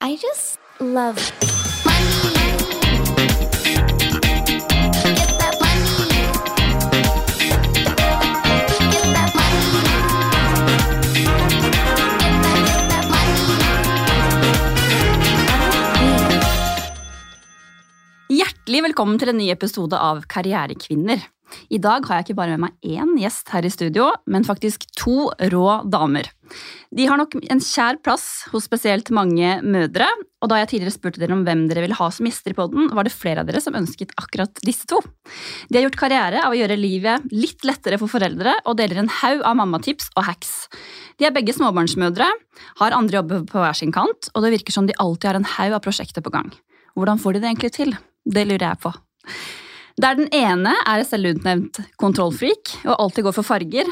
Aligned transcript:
I 0.00 0.14
just 0.14 0.60
love. 0.78 1.18
Hjertelig 18.30 18.84
velkommen 18.84 19.18
til 19.18 19.32
en 19.32 19.40
ny 19.40 19.50
episode 19.50 19.98
av 19.98 20.22
Karrierekvinner. 20.30 21.26
I 21.68 21.78
dag 21.84 22.06
har 22.08 22.18
jeg 22.18 22.28
ikke 22.28 22.38
bare 22.38 22.56
med 22.56 22.64
meg 22.64 22.96
én 22.96 23.10
gjest 23.20 23.50
her 23.52 23.66
i 23.66 23.70
studio, 23.72 24.08
men 24.30 24.46
faktisk 24.46 24.86
to 24.96 25.28
rå 25.52 25.66
damer. 25.84 26.30
De 26.94 27.04
har 27.04 27.20
nok 27.20 27.34
en 27.36 27.60
kjær 27.60 27.98
plass 28.00 28.46
hos 28.54 28.64
spesielt 28.64 29.10
mange 29.12 29.58
mødre, 29.60 30.06
og 30.40 30.48
da 30.48 30.62
jeg 30.62 30.70
tidligere 30.70 30.94
spurte 30.94 31.20
dere 31.20 31.36
om 31.36 31.42
hvem 31.44 31.66
dere 31.68 31.82
ville 31.84 31.98
ha 31.98 32.08
som 32.14 32.24
gjester 32.24 32.54
i 32.54 32.56
podden, 32.56 32.88
var 32.96 33.04
det 33.04 33.12
flere 33.12 33.42
av 33.42 33.50
dere 33.50 33.60
som 33.60 33.76
ønsket 33.76 34.14
akkurat 34.16 34.62
disse 34.64 34.88
to. 34.88 35.02
De 35.68 35.76
har 35.76 35.84
gjort 35.84 36.00
karriere 36.00 36.46
av 36.46 36.56
å 36.56 36.58
gjøre 36.58 36.80
livet 36.80 37.28
litt 37.34 37.68
lettere 37.68 38.00
for 38.00 38.08
foreldre, 38.16 38.56
og 38.64 38.80
deler 38.80 39.02
en 39.02 39.12
haug 39.20 39.44
av 39.44 39.60
mammatips 39.60 40.08
og 40.16 40.24
hacks. 40.30 40.56
De 41.20 41.28
er 41.28 41.36
begge 41.36 41.52
småbarnsmødre, 41.58 42.32
har 42.80 42.96
andre 42.96 43.20
jobber 43.20 43.44
på 43.50 43.60
hver 43.60 43.76
sin 43.76 43.92
kant, 43.92 44.32
og 44.32 44.46
det 44.46 44.56
virker 44.56 44.78
som 44.78 44.88
de 44.88 44.96
alltid 44.96 45.34
har 45.34 45.42
en 45.42 45.52
haug 45.58 45.76
av 45.76 45.84
prosjekter 45.84 46.24
på 46.24 46.32
gang. 46.32 46.52
Hvordan 46.96 47.20
får 47.20 47.36
de 47.36 47.44
det 47.44 47.52
egentlig 47.52 47.74
til? 47.76 47.98
Det 48.24 48.48
lurer 48.48 48.70
jeg 48.70 48.86
på. 48.88 48.96
Der 49.98 50.14
den 50.14 50.28
ene 50.34 50.76
er 50.86 51.02
selvutnevnt 51.06 51.80
kontrollfreak 51.98 52.70
og 52.84 52.92
alltid 52.94 53.24
går 53.26 53.34
for 53.34 53.46
farger, 53.46 53.88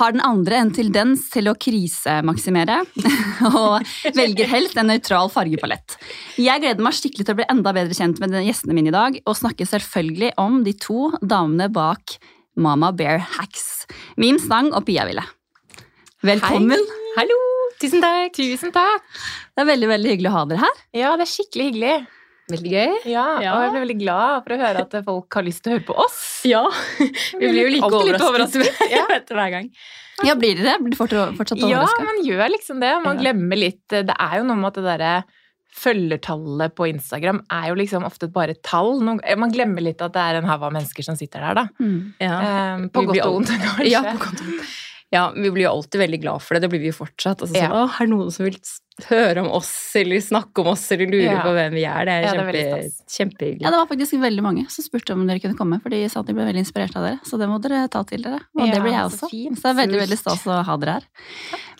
har 0.00 0.14
den 0.14 0.22
andre 0.24 0.56
en 0.56 0.70
tendens 0.72 1.26
til 1.32 1.50
å 1.50 1.56
krisemaksimere 1.60 2.78
og 3.50 3.90
velger 4.16 4.48
helst 4.48 4.78
en 4.80 4.88
nøytral 4.88 5.28
fargepalett. 5.32 5.98
Jeg 6.40 6.64
gleder 6.64 6.80
meg 6.84 6.96
skikkelig 6.96 7.28
til 7.28 7.36
å 7.36 7.40
bli 7.42 7.48
enda 7.52 7.74
bedre 7.76 7.96
kjent 7.96 8.22
med 8.24 8.38
gjestene 8.40 8.76
mine 8.76 8.88
i 8.88 8.96
dag, 8.96 9.18
og 9.26 9.36
snakker 9.36 9.68
selvfølgelig 9.68 10.32
om 10.40 10.62
de 10.64 10.74
to 10.80 11.10
damene 11.20 11.68
bak 11.72 12.16
Mama 12.56 12.88
Bear 12.96 13.20
Hacks. 13.36 13.84
Mim 14.16 14.40
Stang 14.40 14.72
og 14.72 14.86
Pia 14.88 15.04
Ville. 15.08 15.26
Velkommen. 16.24 16.80
Hallo! 17.18 17.36
Tusen 17.80 18.00
takk. 18.04 18.32
Tusen 18.36 18.72
takk. 18.72 19.04
Det 19.56 19.62
er 19.62 19.68
veldig 19.70 19.92
veldig 19.92 20.10
hyggelig 20.14 20.32
å 20.32 20.34
ha 20.38 20.46
dere 20.48 20.64
her. 20.64 20.82
Ja, 20.96 21.12
det 21.16 21.24
er 21.24 21.32
skikkelig 21.32 21.68
hyggelig. 21.70 21.94
Veldig 22.56 22.72
gøy. 22.74 22.92
Ja, 23.12 23.24
Ja. 23.44 23.54
Og 23.56 23.62
jeg 23.64 23.72
ble 23.74 23.82
veldig 23.86 23.98
glad 24.02 24.44
for 24.44 24.54
å 24.56 24.60
høre 24.60 24.84
at 24.86 24.96
folk 25.06 25.38
har 25.40 25.46
lyst 25.46 25.62
til 25.64 25.72
å 25.72 25.76
høre 25.78 25.86
på 25.88 25.96
oss. 26.04 26.20
Ja. 26.48 26.62
Vi 27.40 27.46
blir 27.46 27.62
jo 27.64 27.72
like 27.76 27.90
overrasket, 27.90 28.28
overrasket 28.28 28.86
Ja. 28.96 29.04
etter 29.16 29.38
hver 29.38 29.50
gang. 29.56 29.68
Ja, 30.26 30.34
Blir 30.36 30.58
dere 30.58 30.76
Blir 30.84 30.92
dere 30.92 31.32
fortsatt, 31.38 31.62
overraska? 31.62 32.00
Ja, 32.02 32.06
man 32.10 32.18
gjør 32.26 32.48
liksom 32.52 32.80
det. 32.82 32.90
Man 33.04 33.20
glemmer 33.22 33.56
litt 33.56 33.86
Det 33.88 34.12
er 34.12 34.34
jo 34.42 34.48
noe 34.50 34.58
med 34.60 34.68
at 34.74 34.80
det 34.82 34.88
derre 34.90 35.12
følgertallet 35.80 36.74
på 36.76 36.88
Instagram 36.90 37.38
er 37.54 37.68
jo 37.70 37.76
liksom 37.78 38.04
ofte 38.04 38.26
bare 38.32 38.56
tall. 38.66 38.98
Man 39.06 39.52
glemmer 39.54 39.84
litt 39.86 40.02
at 40.02 40.12
det 40.16 40.20
er 40.26 40.38
en 40.40 40.48
haug 40.50 40.64
av 40.66 40.72
mennesker 40.74 41.06
som 41.06 41.16
sitter 41.16 41.44
der, 41.46 41.60
da. 41.60 41.64
Mm. 41.80 41.98
Ja. 42.20 42.38
Um, 42.74 42.88
på 42.90 43.04
godt 43.06 43.14
blir 43.14 43.26
og 43.26 43.36
vondt, 43.38 43.52
kanskje. 43.54 43.86
Ja, 43.92 44.02
på 44.10 44.18
godt 44.26 44.42
og 44.42 44.48
vondt. 44.50 44.72
Ja, 45.10 45.24
vi 45.34 45.50
blir 45.50 45.64
jo 45.66 45.72
alltid 45.74 45.98
veldig 46.04 46.20
glad 46.22 46.42
for 46.44 46.54
det. 46.54 46.62
Det 46.62 46.70
blir 46.70 46.80
vi 46.84 46.90
jo 46.92 46.96
fortsatt. 47.00 47.40
Altså, 47.42 47.54
sånn, 47.54 47.62
Ja. 47.64 47.70
Å, 47.74 47.88
er 47.90 48.06
det 48.06 48.12
noen 48.12 48.30
som 48.30 48.44
vil 48.46 48.56
høre 49.08 49.40
om 49.42 49.48
oss, 49.56 49.70
eller 49.96 50.20
snakke 50.22 50.60
om 50.62 50.68
oss, 50.74 50.84
eller 50.92 51.06
lure 51.10 51.24
Ja. 51.32 51.40
på 51.42 51.54
hvem 51.56 51.72
vi 51.72 51.84
er? 51.88 52.04
Det 52.04 52.12
er, 52.12 52.22
Ja, 52.22 52.44
det 52.52 52.60
er 52.60 52.90
kjempehyggelig. 53.08 53.62
Ja, 53.64 53.70
det 53.72 53.78
var 53.80 53.86
faktisk 53.90 54.20
veldig 54.20 54.42
mange 54.44 54.64
som 54.70 54.84
spurte 54.84 55.12
om 55.16 55.26
dere 55.26 55.40
kunne 55.40 55.56
komme, 55.58 55.80
for 55.82 55.88
de 55.90 56.02
sa 56.08 56.20
at 56.20 56.26
de 56.26 56.34
ble 56.36 56.44
veldig 56.46 56.62
inspirert 56.62 56.94
av 56.94 57.02
dere. 57.08 57.18
Så 57.24 57.38
det 57.40 57.48
må 57.48 57.58
dere 57.60 57.88
ta 57.88 58.02
til 58.04 58.22
dere. 58.22 58.40
Og 58.54 58.70
det 58.70 58.80
blir 58.82 58.92
jeg 58.92 59.08
også. 59.08 59.26
Så, 59.30 59.56
Så 59.56 59.62
det 59.62 59.72
er 59.72 59.80
veldig 59.86 60.00
veldig 60.04 60.18
stas 60.20 60.44
å 60.46 60.62
ha 60.64 60.76
dere 60.76 60.92
her. 61.00 61.04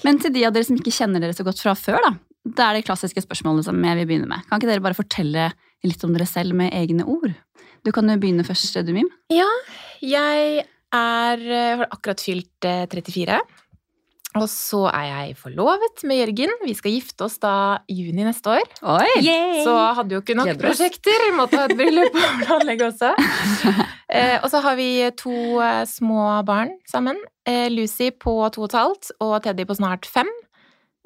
Men 0.02 0.18
til 0.18 0.32
de 0.32 0.44
av 0.46 0.52
dere 0.52 0.64
som 0.64 0.76
ikke 0.76 0.90
kjenner 0.96 1.20
dere 1.20 1.34
så 1.36 1.44
godt 1.44 1.60
fra 1.60 1.74
før, 1.74 2.00
da. 2.02 2.12
Det 2.42 2.58
er 2.64 2.72
det 2.80 2.86
klassiske 2.88 3.20
spørsmålet 3.20 3.64
som 3.64 3.76
jeg 3.84 3.96
vil 4.00 4.06
begynne 4.08 4.26
med. 4.28 4.42
Kan 4.48 4.58
ikke 4.58 4.70
dere 4.72 4.80
bare 4.80 4.96
fortelle 4.96 5.52
litt 5.84 6.02
om 6.04 6.12
dere 6.14 6.26
selv 6.26 6.54
med 6.56 6.72
egne 6.72 7.04
ord? 7.06 7.34
Du 7.84 7.92
kan 7.92 8.08
jo 8.08 8.16
begynne 8.16 8.44
først, 8.44 8.80
du, 8.84 8.92
Mim. 8.92 9.08
Jeg 10.00 10.64
er 10.94 11.42
eh, 11.46 11.74
har 11.80 11.88
akkurat 11.90 12.22
fylt 12.22 12.68
eh, 12.68 12.86
34. 12.90 13.40
Og 14.38 14.46
så 14.46 14.84
er 14.92 15.06
jeg 15.08 15.38
forlovet 15.40 16.04
med 16.06 16.20
Jørgen. 16.20 16.52
Vi 16.62 16.74
skal 16.78 16.92
gifte 16.94 17.26
oss 17.26 17.40
da 17.42 17.80
juni 17.90 18.22
neste 18.22 18.52
år. 18.52 18.68
Oi! 18.86 19.24
Så 19.66 19.72
hadde 19.98 20.14
jo 20.14 20.20
ikke 20.22 20.36
nok 20.38 20.52
Gleder 20.52 20.68
prosjekter. 20.68 21.24
Måtte 21.34 21.58
ha 21.58 21.64
et 21.66 21.74
bryllup 21.78 22.14
å 22.14 22.28
planlegge 22.44 22.90
også. 22.92 23.14
Eh, 24.10 24.40
og 24.42 24.48
så 24.50 24.58
har 24.64 24.74
vi 24.74 25.06
to 25.14 25.32
eh, 25.62 25.84
små 25.86 26.40
barn 26.42 26.72
sammen. 26.90 27.14
Eh, 27.46 27.68
Lucy 27.70 28.08
på 28.10 28.32
to 28.50 28.64
og 28.64 28.66
et 28.66 28.74
halvt 28.74 29.12
og 29.22 29.36
Teddy 29.44 29.62
på 29.68 29.76
snart 29.78 30.08
fem. 30.10 30.26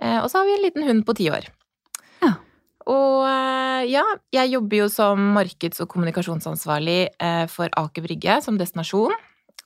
Eh, 0.01 0.23
og 0.23 0.31
så 0.33 0.41
har 0.41 0.49
vi 0.49 0.55
en 0.55 0.63
liten 0.63 0.87
hund 0.87 1.03
på 1.05 1.13
ti 1.19 1.27
år. 1.29 1.45
Ja. 2.25 2.31
Og 2.89 3.27
eh, 3.29 3.83
ja, 3.93 4.07
jeg 4.33 4.55
jobber 4.55 4.87
jo 4.87 4.89
som 4.89 5.21
markeds- 5.37 5.85
og 5.85 5.91
kommunikasjonsansvarlig 5.93 6.99
eh, 7.13 7.45
for 7.53 7.69
Aker 7.77 8.09
Brygge 8.09 8.39
som 8.47 8.57
destinasjon. 8.57 9.13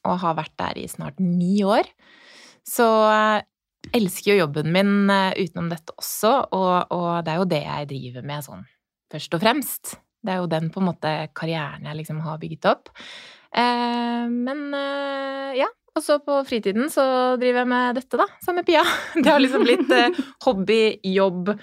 Og 0.09 0.21
har 0.23 0.39
vært 0.39 0.57
der 0.61 0.81
i 0.81 0.89
snart 0.91 1.21
ni 1.23 1.61
år. 1.67 1.89
Så 2.67 2.87
jeg 3.13 3.47
elsker 3.95 4.35
jo 4.35 4.43
jobben 4.43 4.73
min 4.75 5.09
eh, 5.13 5.39
utenom 5.39 5.71
dette 5.73 5.95
også, 5.97 6.33
og, 6.53 6.93
og 6.93 7.09
det 7.25 7.33
er 7.33 7.41
jo 7.41 7.49
det 7.49 7.63
jeg 7.65 7.89
driver 7.95 8.29
med 8.29 8.45
sånn 8.45 8.67
først 9.13 9.37
og 9.37 9.43
fremst. 9.45 9.97
Det 10.25 10.35
er 10.35 10.43
jo 10.43 10.51
den 10.51 10.69
på 10.75 10.83
en 10.83 10.89
måte 10.91 11.13
karrieren 11.39 11.87
jeg 11.89 12.01
liksom 12.01 12.21
har 12.25 12.41
bygget 12.43 12.69
opp. 12.69 12.91
Eh, 13.57 14.25
men 14.29 14.65
eh, 14.77 15.61
ja, 15.63 15.69
og 15.99 16.05
så 16.05 16.19
på 16.23 16.41
fritiden 16.47 16.91
så 16.93 17.05
driver 17.41 17.65
jeg 17.65 17.71
med 17.73 17.99
dette, 17.99 18.21
da, 18.21 18.27
sammen 18.45 18.63
med 18.63 18.69
Pia. 18.69 18.85
Det 19.23 19.31
har 19.31 19.43
liksom 19.43 19.65
blitt 19.67 19.95
eh, 19.95 20.19
hobby, 20.45 20.83
jobb, 21.17 21.55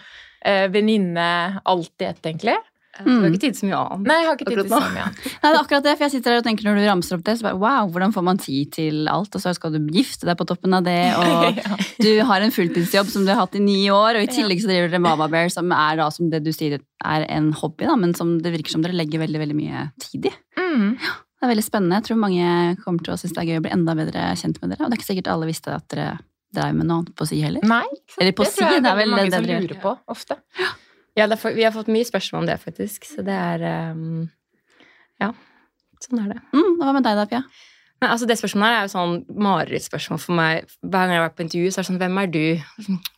eh, 0.45 0.66
venninne, 0.73 1.27
alt 1.63 2.03
i 2.03 2.09
ett, 2.09 2.23
egentlig. 2.25 2.57
Du 3.03 3.09
har 3.11 3.28
ikke 3.28 3.41
tid 3.44 3.56
til 3.56 3.59
så 3.59 3.67
mye 3.67 3.79
annet. 3.81 4.06
Nei, 4.07 4.16
jeg 4.22 4.28
har 4.29 4.38
ikke 4.38 4.47
tid 4.51 4.59
til 4.61 4.69
så 4.72 4.79
mye 4.79 5.03
annet. 5.06 5.23
Nei, 5.44 5.50
det 5.50 5.50
er 5.51 5.59
akkurat 5.59 5.83
det, 5.88 5.94
for 5.97 6.06
jeg 6.06 6.13
sitter 6.13 6.31
her 6.35 6.39
og 6.41 6.45
tenker 6.47 6.67
når 6.69 6.78
du 6.79 6.83
ramser 6.88 7.17
opp 7.17 7.25
det, 7.28 7.35
så 7.39 7.47
bare 7.47 7.59
wow, 7.59 7.89
hvordan 7.91 8.16
får 8.16 8.25
man 8.29 8.39
tid 8.41 8.72
til 8.78 9.09
alt? 9.11 9.35
Og 9.35 9.44
så 9.44 9.53
skal 9.57 9.73
du 9.75 9.79
gifte 9.95 10.29
deg 10.29 10.38
på 10.39 10.47
toppen 10.47 10.78
av 10.78 10.85
det, 10.88 10.97
og 11.22 11.59
Ja. 11.59 11.78
du 12.06 12.11
har 12.29 12.45
en 12.45 12.56
fulltidsjobb 12.56 13.11
som 13.11 13.28
du 13.28 13.33
har 13.33 13.41
hatt 13.44 13.57
i 13.59 13.63
ni 13.63 13.81
år, 13.91 14.19
og 14.19 14.23
i 14.23 14.31
tillegg 14.31 14.63
så 14.63 14.72
driver 14.72 14.94
dere 14.94 15.03
Mama 15.03 15.28
Bear, 15.31 15.51
som 15.53 15.72
er 15.75 16.00
da, 16.00 16.07
som 16.13 16.29
det 16.31 16.44
du 16.45 16.51
sier, 16.56 16.79
er 17.06 17.28
en 17.35 17.51
hobby, 17.59 17.85
da, 17.89 17.97
men 18.00 18.16
som 18.17 18.38
det 18.41 18.53
virker 18.56 18.72
som 18.78 18.85
dere 18.85 18.95
legger 18.95 19.22
veldig, 19.25 19.41
veldig 19.44 19.57
mye 19.59 19.88
tid 20.06 20.29
i. 20.31 20.33
Mm. 20.62 20.95
Det 20.95 21.44
er 21.45 21.51
veldig 21.51 21.66
spennende. 21.67 22.00
Jeg 22.00 22.07
tror 22.07 22.22
mange 22.23 22.47
kommer 22.85 23.03
til 23.06 23.13
å 23.13 23.19
synes 23.19 23.35
det 23.35 23.44
er 23.44 23.50
gøy 23.51 23.59
å 23.59 23.66
bli 23.67 23.73
enda 23.75 23.94
bedre 24.00 24.29
kjent 24.39 24.62
med 24.63 24.72
dere, 24.72 24.85
og 24.85 24.89
det 24.89 24.95
er 24.95 25.01
ikke 25.03 25.09
sikkert 25.12 25.29
alle 25.35 25.50
visste 25.51 25.75
at 25.75 25.85
dere 25.91 26.16
drev 26.56 26.72
med 26.77 26.88
noe 26.88 27.01
annet 27.03 27.12
på 27.19 27.27
si 27.27 27.41
heller. 27.44 27.66
Nei, 27.67 27.83
på 28.16 28.23
det 28.23 28.31
tror 28.38 28.47
jeg 28.47 28.56
si, 28.56 28.81
det 28.85 28.89
er 28.94 28.97
vel 29.01 29.12
mange 29.12 29.27
det 29.27 29.41
som 29.41 29.47
lurer 29.50 29.79
på 29.83 29.91
ofte. 30.16 30.38
Ja, 30.62 30.72
det 31.23 31.37
er 31.37 31.39
for, 31.39 31.55
vi 31.55 31.63
har 31.63 31.71
fått 31.71 31.91
mye 31.91 32.07
spørsmål 32.07 32.43
om 32.43 32.49
det, 32.49 32.57
faktisk. 32.59 33.07
Så 33.07 33.23
det 33.25 33.35
er 33.35 33.63
um, 33.95 34.25
Ja, 35.21 35.31
sånn 36.03 36.25
er 36.25 36.33
det. 36.33 36.41
Mm, 36.51 36.75
hva 36.81 36.91
med 36.97 37.07
deg 37.07 37.21
da, 37.21 37.25
Pia? 37.31 37.45
Men 38.03 38.11
altså, 38.11 38.27
det 38.27 38.35
spørsmålet 38.35 38.75
er 38.75 38.83
jo 38.83 38.91
sånn 38.91 39.13
marerittspørsmål 39.39 40.19
for 40.19 40.35
meg. 40.35 40.73
Hver 40.83 41.05
gang 41.05 41.13
jeg 41.13 41.21
har 41.21 41.27
vært 41.29 41.37
på 41.37 41.45
intervju, 41.45 41.69
så 41.71 41.79
er 41.79 41.85
det 41.85 41.89
sånn 41.89 42.01
Hvem 42.01 42.19
er 42.19 42.33
du? 42.33 42.41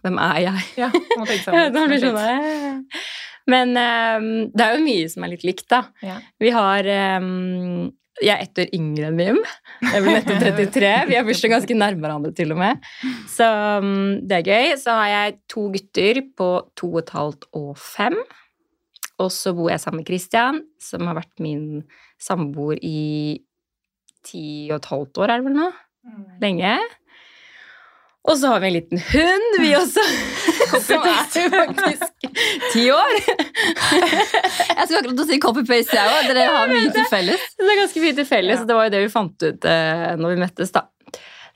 Hvem 0.05 0.19
er 0.27 0.41
jeg? 0.45 0.67
Ja, 0.83 0.91
må 0.93 1.25
tenke 1.25 1.41
sammen. 1.47 1.77
Ja, 1.77 2.01
sånn, 2.03 2.19
eh. 2.21 3.07
Men 3.47 3.73
um, 3.73 4.29
det 4.53 4.65
er 4.65 4.75
jo 4.75 4.83
mye 4.85 5.09
som 5.09 5.25
er 5.25 5.33
litt 5.33 5.47
likt, 5.47 5.65
da. 5.71 5.81
Ja. 6.05 6.19
Vi 6.43 6.51
har 6.53 6.89
ehm, 6.91 7.87
Jeg 8.23 8.33
er 8.33 8.43
ett 8.47 8.61
år 8.63 8.71
yngre 8.73 9.09
enn 9.11 9.17
Mim. 9.19 9.39
Jeg 9.83 10.01
blir 10.03 10.15
nettopp 10.17 10.41
33. 10.47 10.91
Vi 11.11 11.17
har 11.17 11.25
bursdag 11.27 11.53
ganske 11.53 11.77
nærme 11.77 12.01
hverandre, 12.01 12.33
til 12.37 12.53
og 12.55 12.61
med. 12.61 12.87
Så 13.29 13.47
mm, 13.83 14.27
det 14.27 14.39
er 14.39 14.47
gøy. 14.47 14.73
Så 14.81 14.95
har 14.97 15.11
jeg 15.13 15.37
to 15.53 15.67
gutter 15.75 16.21
på 16.39 16.49
to 16.79 16.91
og 16.95 17.01
et 17.03 17.13
halvt 17.13 17.49
og 17.59 17.71
fem. 17.81 18.17
Og 19.21 19.31
så 19.33 19.53
bor 19.57 19.71
jeg 19.71 19.81
sammen 19.81 20.03
med 20.03 20.09
Christian, 20.09 20.61
som 20.81 21.07
har 21.09 21.17
vært 21.17 21.41
min 21.41 21.83
samboer 22.21 22.77
i 22.85 23.41
ti 24.27 24.67
og 24.71 24.79
et 24.79 24.89
halvt 24.91 25.21
år, 25.23 25.31
er 25.31 25.41
det 25.41 25.47
vel 25.47 25.57
nå? 25.57 25.67
Lenge. 26.41 26.73
Og 28.27 28.35
så 28.35 28.49
har 28.51 28.59
vi 28.59 28.67
en 28.67 28.75
liten 28.75 28.99
hund, 28.99 29.53
vi 29.63 29.69
også. 29.77 30.03
Som 30.87 31.05
er 31.07 31.29
faktisk 31.53 32.27
ti 32.73 32.83
år. 32.91 33.13
Jeg 33.23 34.83
skulle 34.83 34.99
akkurat 34.99 35.23
si 35.29 35.39
copy-paste, 35.43 35.95
jeg 35.95 36.11
òg. 36.11 36.27
Dere 36.27 36.49
har 36.51 36.71
mye 36.71 36.91
til 36.91 37.07
felles. 37.11 37.47
Det 37.55 37.71
er 37.71 37.79
ganske 37.79 38.03
mye 38.03 38.17
til 38.19 38.27
felles, 38.27 38.61
og 38.63 38.67
det 38.67 38.77
var 38.77 38.89
jo 38.89 38.93
det 38.97 39.01
vi 39.05 39.13
fant 39.13 39.47
ut 39.47 39.69
eh, 39.71 40.11
når 40.19 40.35
vi 40.35 40.41
møttes, 40.43 40.75
da. 40.75 40.83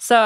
Så 0.02 0.18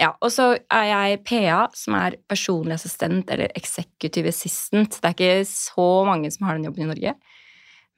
ja, 0.00 0.08
Og 0.18 0.32
så 0.34 0.48
er 0.66 0.86
jeg 0.88 1.20
PA, 1.28 1.60
som 1.78 1.94
er 2.00 2.16
personlig 2.26 2.74
assistent 2.74 3.28
eller 3.30 3.52
executive 3.54 4.32
assistant. 4.32 4.96
Det 4.96 5.12
er 5.12 5.14
ikke 5.14 5.50
så 5.52 5.90
mange 6.08 6.32
som 6.34 6.48
har 6.48 6.58
den 6.58 6.66
jobben 6.66 6.88
i 6.88 6.90
Norge. 6.90 7.14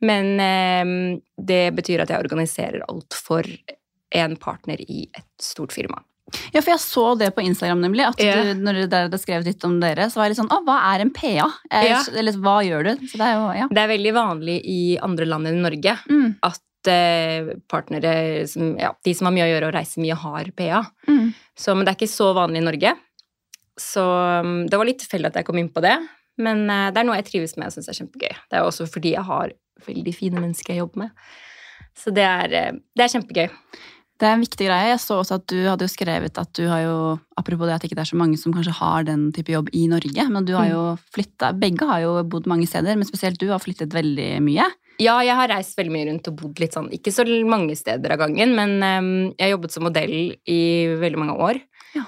Men 0.03 0.35
eh, 0.43 1.23
det 1.39 1.65
betyr 1.79 2.03
at 2.03 2.11
jeg 2.11 2.27
organiserer 2.27 2.83
alt 2.91 3.17
for 3.17 3.47
en 4.13 4.35
partner 4.37 4.83
i 4.83 5.07
et 5.15 5.31
stort 5.41 5.73
firma. 5.73 6.03
Ja, 6.55 6.61
for 6.61 6.73
jeg 6.73 6.83
så 6.83 7.05
det 7.21 7.31
på 7.37 7.45
Instagram, 7.45 7.83
nemlig. 7.85 8.07
At 8.09 8.21
yeah. 8.23 8.43
du, 8.53 8.65
når 8.65 8.83
dere 8.87 9.09
hadde 9.09 9.21
skrevet 9.21 9.49
litt 9.49 9.65
om 9.69 9.79
dere, 9.83 10.09
så 10.11 10.21
var 10.21 10.29
jeg 10.29 10.35
litt 10.35 10.43
sånn 10.43 10.53
Å, 10.55 10.61
hva 10.67 10.79
er 10.93 11.05
en 11.05 11.13
PA? 11.15 11.49
Er, 11.71 11.89
Ja. 11.91 12.03
Eller 12.19 12.39
hva 12.43 12.59
gjør 12.67 12.91
du? 12.91 13.07
Så 13.11 13.21
det 13.21 13.29
er 13.29 13.37
jo 13.37 13.47
Ja. 13.63 13.69
Det 13.71 13.85
er 13.85 13.93
veldig 13.93 14.15
vanlig 14.17 14.59
i 14.69 14.83
andre 15.03 15.29
land 15.29 15.51
enn 15.51 15.63
Norge 15.65 15.97
Mm, 16.09 16.37
at 16.47 16.89
eh, 16.91 17.53
partnere, 17.71 18.47
som, 18.49 18.75
ja, 18.81 18.93
de 19.05 19.15
som 19.15 19.29
har 19.29 19.35
mye 19.37 19.47
å 19.47 19.53
gjøre 19.53 19.71
og 19.71 19.77
reiser 19.77 20.03
mye, 20.03 20.17
har 20.19 20.51
PA. 20.57 20.83
mm. 21.09 21.33
Så, 21.59 21.75
men 21.77 21.85
det 21.85 21.93
er 21.93 22.01
ikke 22.01 22.15
så 22.15 22.33
vanlig 22.37 22.63
i 22.63 22.65
Norge. 22.65 22.95
Så 23.81 24.03
um, 24.43 24.67
det 24.69 24.79
var 24.79 24.89
litt 24.89 25.01
tilfeldig 25.03 25.31
at 25.31 25.41
jeg 25.41 25.49
kom 25.49 25.61
inn 25.61 25.71
på 25.73 25.83
det. 25.85 25.95
Men 26.43 26.65
eh, 26.71 26.91
det 26.93 27.03
er 27.03 27.09
noe 27.09 27.19
jeg 27.21 27.29
trives 27.29 27.57
med 27.59 27.69
og 27.69 27.77
syns 27.77 27.91
er 27.93 27.99
kjempegøy. 27.99 28.35
Det 28.51 28.59
er 28.59 28.67
også 28.67 28.89
fordi 28.91 29.15
jeg 29.17 29.25
har 29.29 29.53
veldig 29.87 30.15
fine 30.17 30.43
mennesker 30.43 30.75
jeg 30.75 30.85
jobber 30.85 31.05
med. 31.07 31.27
Så 31.99 32.13
det 32.15 32.25
er, 32.25 32.55
eh, 32.57 32.79
det 32.97 33.05
er 33.05 33.13
kjempegøy. 33.17 33.49
Det 34.23 34.29
er 34.29 34.37
en 34.37 34.45
viktig 34.45 34.67
greie. 34.69 34.91
Jeg 34.93 35.01
så 35.03 35.17
også 35.19 35.41
at 35.41 35.49
du 35.51 35.57
hadde 35.67 35.83
jo 35.83 35.91
skrevet 35.91 36.37
at 36.39 36.51
du 36.55 36.63
har 36.71 36.85
jo 36.85 36.99
Apropos 37.41 37.67
det 37.67 37.75
at 37.75 37.83
ikke 37.89 37.97
det 37.99 38.05
er 38.05 38.11
så 38.13 38.19
mange 38.21 38.39
som 38.39 38.53
kanskje 38.55 38.77
har 38.77 39.03
den 39.09 39.25
type 39.35 39.51
jobb 39.51 39.73
i 39.75 39.89
Norge, 39.91 40.27
men 40.31 40.47
du 40.47 40.53
har 40.55 40.69
jo 40.71 40.83
flytta 41.11 41.51
Begge 41.59 41.89
har 41.89 42.05
jo 42.05 42.13
bodd 42.31 42.47
mange 42.47 42.69
steder, 42.71 42.95
men 42.95 43.09
spesielt 43.09 43.41
du 43.41 43.49
har 43.51 43.59
flyttet 43.59 43.97
veldig 43.97 44.37
mye. 44.47 44.69
Ja, 45.03 45.17
jeg 45.27 45.35
har 45.35 45.51
reist 45.51 45.75
veldig 45.75 45.95
mye 45.97 46.07
rundt 46.07 46.31
og 46.31 46.39
bodd 46.39 46.63
litt 46.63 46.77
sånn, 46.77 46.87
ikke 46.95 47.11
så 47.11 47.27
mange 47.49 47.75
steder 47.75 48.15
av 48.15 48.23
gangen, 48.23 48.55
men 48.55 48.77
em, 48.87 49.11
jeg 49.33 49.49
har 49.49 49.55
jobbet 49.57 49.75
som 49.75 49.89
modell 49.89 50.15
i 50.47 50.63
veldig 51.03 51.23
mange 51.25 51.39
år. 51.49 51.63
Ja. 51.97 52.05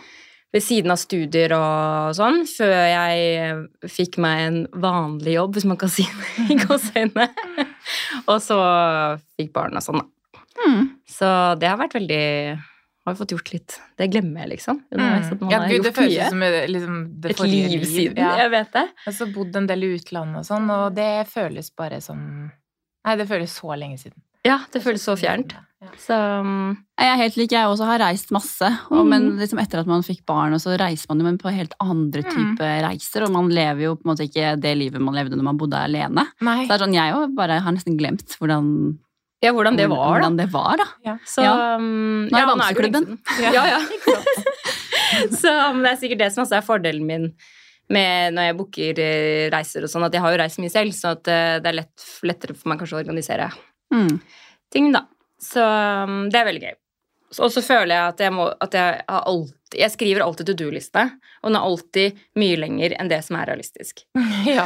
Ved 0.55 0.63
siden 0.63 0.95
av 0.95 1.01
studier 1.03 1.57
og 1.57 2.15
sånn, 2.15 2.45
før 2.47 2.77
jeg 2.77 3.25
eh, 3.43 3.65
fikk 3.91 4.21
meg 4.23 4.45
en 4.45 4.61
vanlig 4.85 5.35
jobb, 5.41 5.57
hvis 5.57 5.67
man 5.67 5.81
kan 5.81 5.91
si 5.91 6.07
det 6.07 6.51
i 6.55 6.61
gåseøynene. 6.63 7.27
og 8.31 8.37
så 8.45 8.61
fikk 9.35 9.51
barna 9.57 9.83
sånn, 9.83 10.05
da. 10.05 10.11
Mm. 10.59 10.85
Så 11.11 11.59
det 11.59 11.69
har 11.69 11.77
vært 11.81 11.97
veldig 11.99 12.21
Har 13.05 13.13
jeg 13.13 13.19
fått 13.19 13.33
gjort 13.35 13.51
litt. 13.53 13.75
Det 14.01 14.07
glemmer 14.11 14.41
jeg, 14.47 14.49
liksom. 14.55 14.79
underveis 14.91 15.27
at 15.33 15.41
man 15.41 15.51
Mm. 15.51 15.53
Ja, 15.53 15.59
gud, 15.69 15.83
det 15.85 15.95
føles 15.95 16.15
mye. 16.17 16.29
som 16.31 16.41
liksom, 16.73 17.21
det 17.21 17.31
Et 17.35 17.41
liv 17.41 17.83
siden. 17.85 18.17
Ja. 18.17 18.37
Jeg 18.39 18.51
vet 18.51 18.73
det. 18.73 18.85
Jeg 19.05 19.15
har 19.19 19.33
bodd 19.35 19.57
en 19.57 19.67
del 19.67 19.83
i 19.85 19.91
utlandet 19.99 20.39
og 20.41 20.45
sånn, 20.49 20.71
og 20.71 20.95
det 20.95 21.27
føles 21.29 21.69
bare 21.77 22.01
som 22.01 22.51
Nei, 23.05 23.17
det 23.17 23.29
føles 23.29 23.53
så 23.61 23.77
lenge 23.77 23.99
siden. 24.01 24.17
Ja, 24.47 24.61
det 24.73 24.81
føles 24.83 25.03
så 25.05 25.13
fjernt. 25.21 25.53
Så 26.01 26.17
um, 26.41 26.73
Jeg 26.99 27.09
er 27.13 27.17
helt 27.21 27.37
lik, 27.37 27.53
jeg 27.53 27.69
også 27.69 27.85
har 27.85 27.99
reist 28.01 28.31
masse. 28.33 28.65
Og, 28.91 29.05
Mm. 29.05 29.09
Men 29.11 29.37
liksom 29.37 29.59
etter 29.61 29.81
at 29.81 29.87
man 29.87 30.01
fikk 30.03 30.25
barn, 30.25 30.53
så 30.59 30.73
reiser 30.81 31.07
man 31.11 31.19
jo 31.21 31.25
men 31.25 31.37
på 31.37 31.53
helt 31.53 31.75
andre 31.81 32.23
Mm. 32.23 32.57
type 32.57 32.65
reiser. 32.89 33.25
Og 33.25 33.33
man 33.33 33.51
lever 33.51 33.83
jo 33.85 33.97
på 33.97 34.07
en 34.09 34.15
måte 34.17 34.25
ikke 34.25 34.59
det 34.59 34.79
livet 34.79 35.01
man 35.03 35.15
levde 35.15 35.37
når 35.37 35.45
man 35.45 35.59
bodde 35.59 35.77
alene. 35.77 36.25
Nei. 36.41 36.65
Så 36.65 36.69
det 36.73 36.81
er 36.81 36.85
sånn, 36.87 36.95
Jeg 36.95 37.13
jo 37.13 37.29
bare 37.37 37.61
har 37.61 37.73
nesten 37.73 37.99
glemt 37.99 38.25
hvordan, 38.41 38.99
ja, 39.45 39.53
hvordan 39.55 39.77
det 39.79 39.87
var, 39.93 39.99
da. 39.99 40.13
hvordan 40.15 40.39
det 40.41 40.47
var 40.53 40.81
da. 40.81 40.87
Så 41.29 41.45
Ja. 41.45 41.53
um, 41.77 42.25
Nå 42.31 42.39
er 42.39 42.47
det 42.47 42.55
danseklubben. 42.55 43.19
siden. 43.37 43.53
Ja, 43.55 43.65
ja. 43.75 43.81
så 45.43 45.53
um, 45.71 45.83
det 45.85 45.93
er 45.93 46.01
sikkert 46.01 46.23
det 46.25 46.31
som 46.35 46.45
også 46.45 46.59
er 46.59 46.67
fordelen 46.67 47.07
min 47.09 47.29
med 47.93 48.33
når 48.33 48.47
jeg 48.49 48.57
booker 48.57 49.01
eh, 49.05 49.51
reiser 49.53 49.85
og 49.85 49.91
sånn, 49.93 50.07
at 50.07 50.15
jeg 50.17 50.23
har 50.25 50.33
jo 50.33 50.39
reist 50.41 50.57
mye 50.63 50.73
selv, 50.73 50.95
så 50.97 51.11
eh, 51.29 51.59
det 51.61 51.69
er 51.69 51.77
lett, 51.83 52.05
lettere 52.25 52.55
for 52.57 52.71
meg 52.73 52.81
kanskje 52.81 52.97
å 52.97 53.03
organisere 53.05 53.51
Mm. 53.93 54.17
ting, 54.73 54.87
da. 54.95 55.03
Så 55.39 55.61
um, 55.61 56.25
det 56.33 56.39
er 56.41 56.47
veldig 56.49 56.63
gøy. 56.65 56.73
Og 57.45 57.51
så 57.53 57.61
føler 57.67 57.93
jeg 57.93 58.09
at 58.15 58.23
jeg 58.25 58.33
må 58.33 58.47
at 58.63 58.75
jeg 58.75 59.03
har 59.11 59.25
alltid 59.29 59.61
Jeg 59.75 59.91
skriver 59.91 60.23
alltid 60.23 60.47
to 60.47 60.55
do-liste, 60.55 61.03
og 61.43 61.51
den 61.51 61.57
er 61.59 61.65
alltid 61.67 62.19
mye 62.41 62.57
lenger 62.63 62.93
enn 62.99 63.09
det 63.11 63.21
som 63.27 63.37
er 63.37 63.49
realistisk. 63.53 64.05
Ja. 64.49 64.65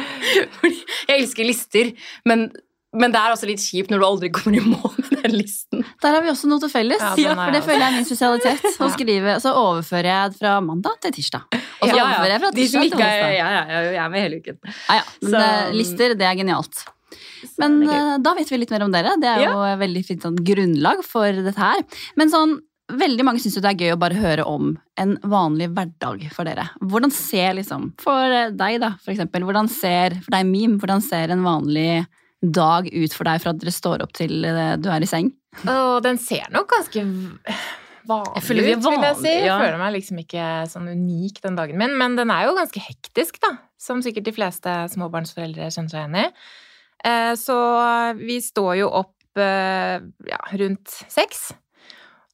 Fordi 0.60 0.78
jeg 1.08 1.20
elsker 1.20 1.44
lister, 1.48 1.92
men, 2.24 2.48
men 2.96 3.12
det 3.14 3.20
er 3.20 3.34
også 3.34 3.48
litt 3.48 3.62
kjipt 3.62 3.92
når 3.92 4.02
du 4.02 4.06
aldri 4.06 4.30
kommer 4.34 4.58
i 4.58 4.64
mål 4.64 4.96
med 5.02 5.14
den 5.22 5.36
listen. 5.36 5.84
Der 6.02 6.16
har 6.16 6.24
vi 6.24 6.30
også 6.32 6.48
noe 6.50 6.62
til 6.62 6.72
felles. 6.72 7.02
Ja, 7.20 7.34
for 7.36 7.54
det 7.54 7.62
føler 7.66 7.84
jeg 7.84 7.92
er 7.92 7.96
min 7.98 8.08
spesialitet. 8.08 8.66
Å 8.84 8.90
skrive, 8.94 9.36
Så 9.44 9.52
overfører 9.56 10.10
jeg 10.12 10.36
fra 10.40 10.56
mandag 10.64 10.98
til 11.04 11.14
tirsdag. 11.18 11.46
Og 11.52 11.86
så 11.86 11.92
Ja, 11.92 11.96
ja. 11.96 12.04
overfører 12.08 12.34
jeg 12.36 12.44
fra 12.44 12.52
tirsdag 12.56 12.84
til 12.86 12.98
onsdag. 12.98 13.32
ja, 13.36 13.48
ja, 13.52 13.64
ja, 13.70 13.80
jeg 13.94 14.02
er 14.04 14.12
med 14.16 14.24
hele 14.26 14.42
uken. 14.42 14.60
Ja, 14.66 15.00
ja. 15.00 15.08
Men 15.26 15.36
det, 15.38 15.50
lister, 15.80 16.14
det 16.18 16.28
er 16.28 16.38
genialt. 16.42 16.84
Men 17.60 17.76
er 17.86 17.96
eh, 17.96 18.14
da 18.24 18.32
vet 18.36 18.48
vi 18.50 18.58
litt 18.62 18.72
mer 18.74 18.86
om 18.86 18.94
dere. 18.94 19.16
Det 19.22 19.28
er 19.30 19.44
jo 19.46 19.52
ja. 19.60 19.76
veldig 19.80 20.02
fint 20.08 20.24
sånn, 20.24 20.38
grunnlag 20.46 21.04
for 21.06 21.44
dette 21.46 21.60
her. 21.60 21.84
Men 22.18 22.32
sånn, 22.32 22.56
veldig 22.92 23.24
mange 23.26 23.42
syns 23.42 23.56
jo 23.58 23.62
det 23.64 23.72
er 23.72 23.80
gøy 23.82 23.94
å 23.96 24.00
bare 24.00 24.18
høre 24.18 24.44
om 24.46 24.74
en 25.00 25.16
vanlig 25.26 25.68
hverdag 25.74 26.26
for 26.34 26.48
dere. 26.48 26.68
Hvordan 26.80 27.12
ser 27.14 27.56
liksom, 27.58 27.90
for 28.02 28.36
deg 28.56 28.78
da, 28.82 28.92
for 29.02 29.14
eksempel, 29.14 29.46
hvordan 29.46 29.70
ser, 29.72 30.16
for 30.22 30.36
deg 30.36 30.46
Mim, 30.48 30.78
hvordan 30.82 31.02
ser 31.04 31.34
en 31.34 31.42
vanlig 31.46 32.04
dag 32.42 32.86
ut 32.92 33.14
for 33.16 33.24
deg 33.28 33.40
fra 33.42 33.52
at 33.54 33.60
dere 33.62 33.72
står 33.74 34.04
opp 34.04 34.12
til 34.16 34.44
eh, 34.44 34.76
du 34.80 34.90
er 34.92 35.02
i 35.04 35.08
seng? 35.08 35.32
Og 35.64 36.02
den 36.04 36.18
ser 36.20 36.46
nok 36.52 36.68
ganske 36.74 37.02
vanlig 38.06 38.36
Jeg 38.36 38.44
føler 38.46 38.66
vi 38.66 38.74
ut, 38.76 38.84
vil 38.86 39.06
jeg 39.08 39.18
si. 39.22 39.34
Jeg 39.46 39.56
føler 39.64 39.80
meg 39.80 39.94
liksom 39.96 40.20
ikke 40.22 40.46
sånn 40.70 40.88
unik 40.92 41.40
den 41.46 41.56
dagen 41.58 41.80
min, 41.80 41.96
men 41.98 42.16
den 42.18 42.30
er 42.30 42.46
jo 42.46 42.56
ganske 42.58 42.82
hektisk, 42.84 43.40
da. 43.42 43.54
Som 43.80 44.02
sikkert 44.04 44.28
de 44.28 44.34
fleste 44.36 44.74
småbarnsforeldre 44.92 45.70
kjenner 45.72 45.92
seg 45.92 46.02
igjen 46.04 46.18
i. 46.22 46.26
Eh, 47.08 47.32
Så 47.40 47.56
vi 48.20 48.38
står 48.44 48.74
jo 48.82 48.90
opp 49.02 49.40
eh, 49.40 49.96
ja, 50.28 50.42
rundt 50.60 50.92
seks. 51.12 51.48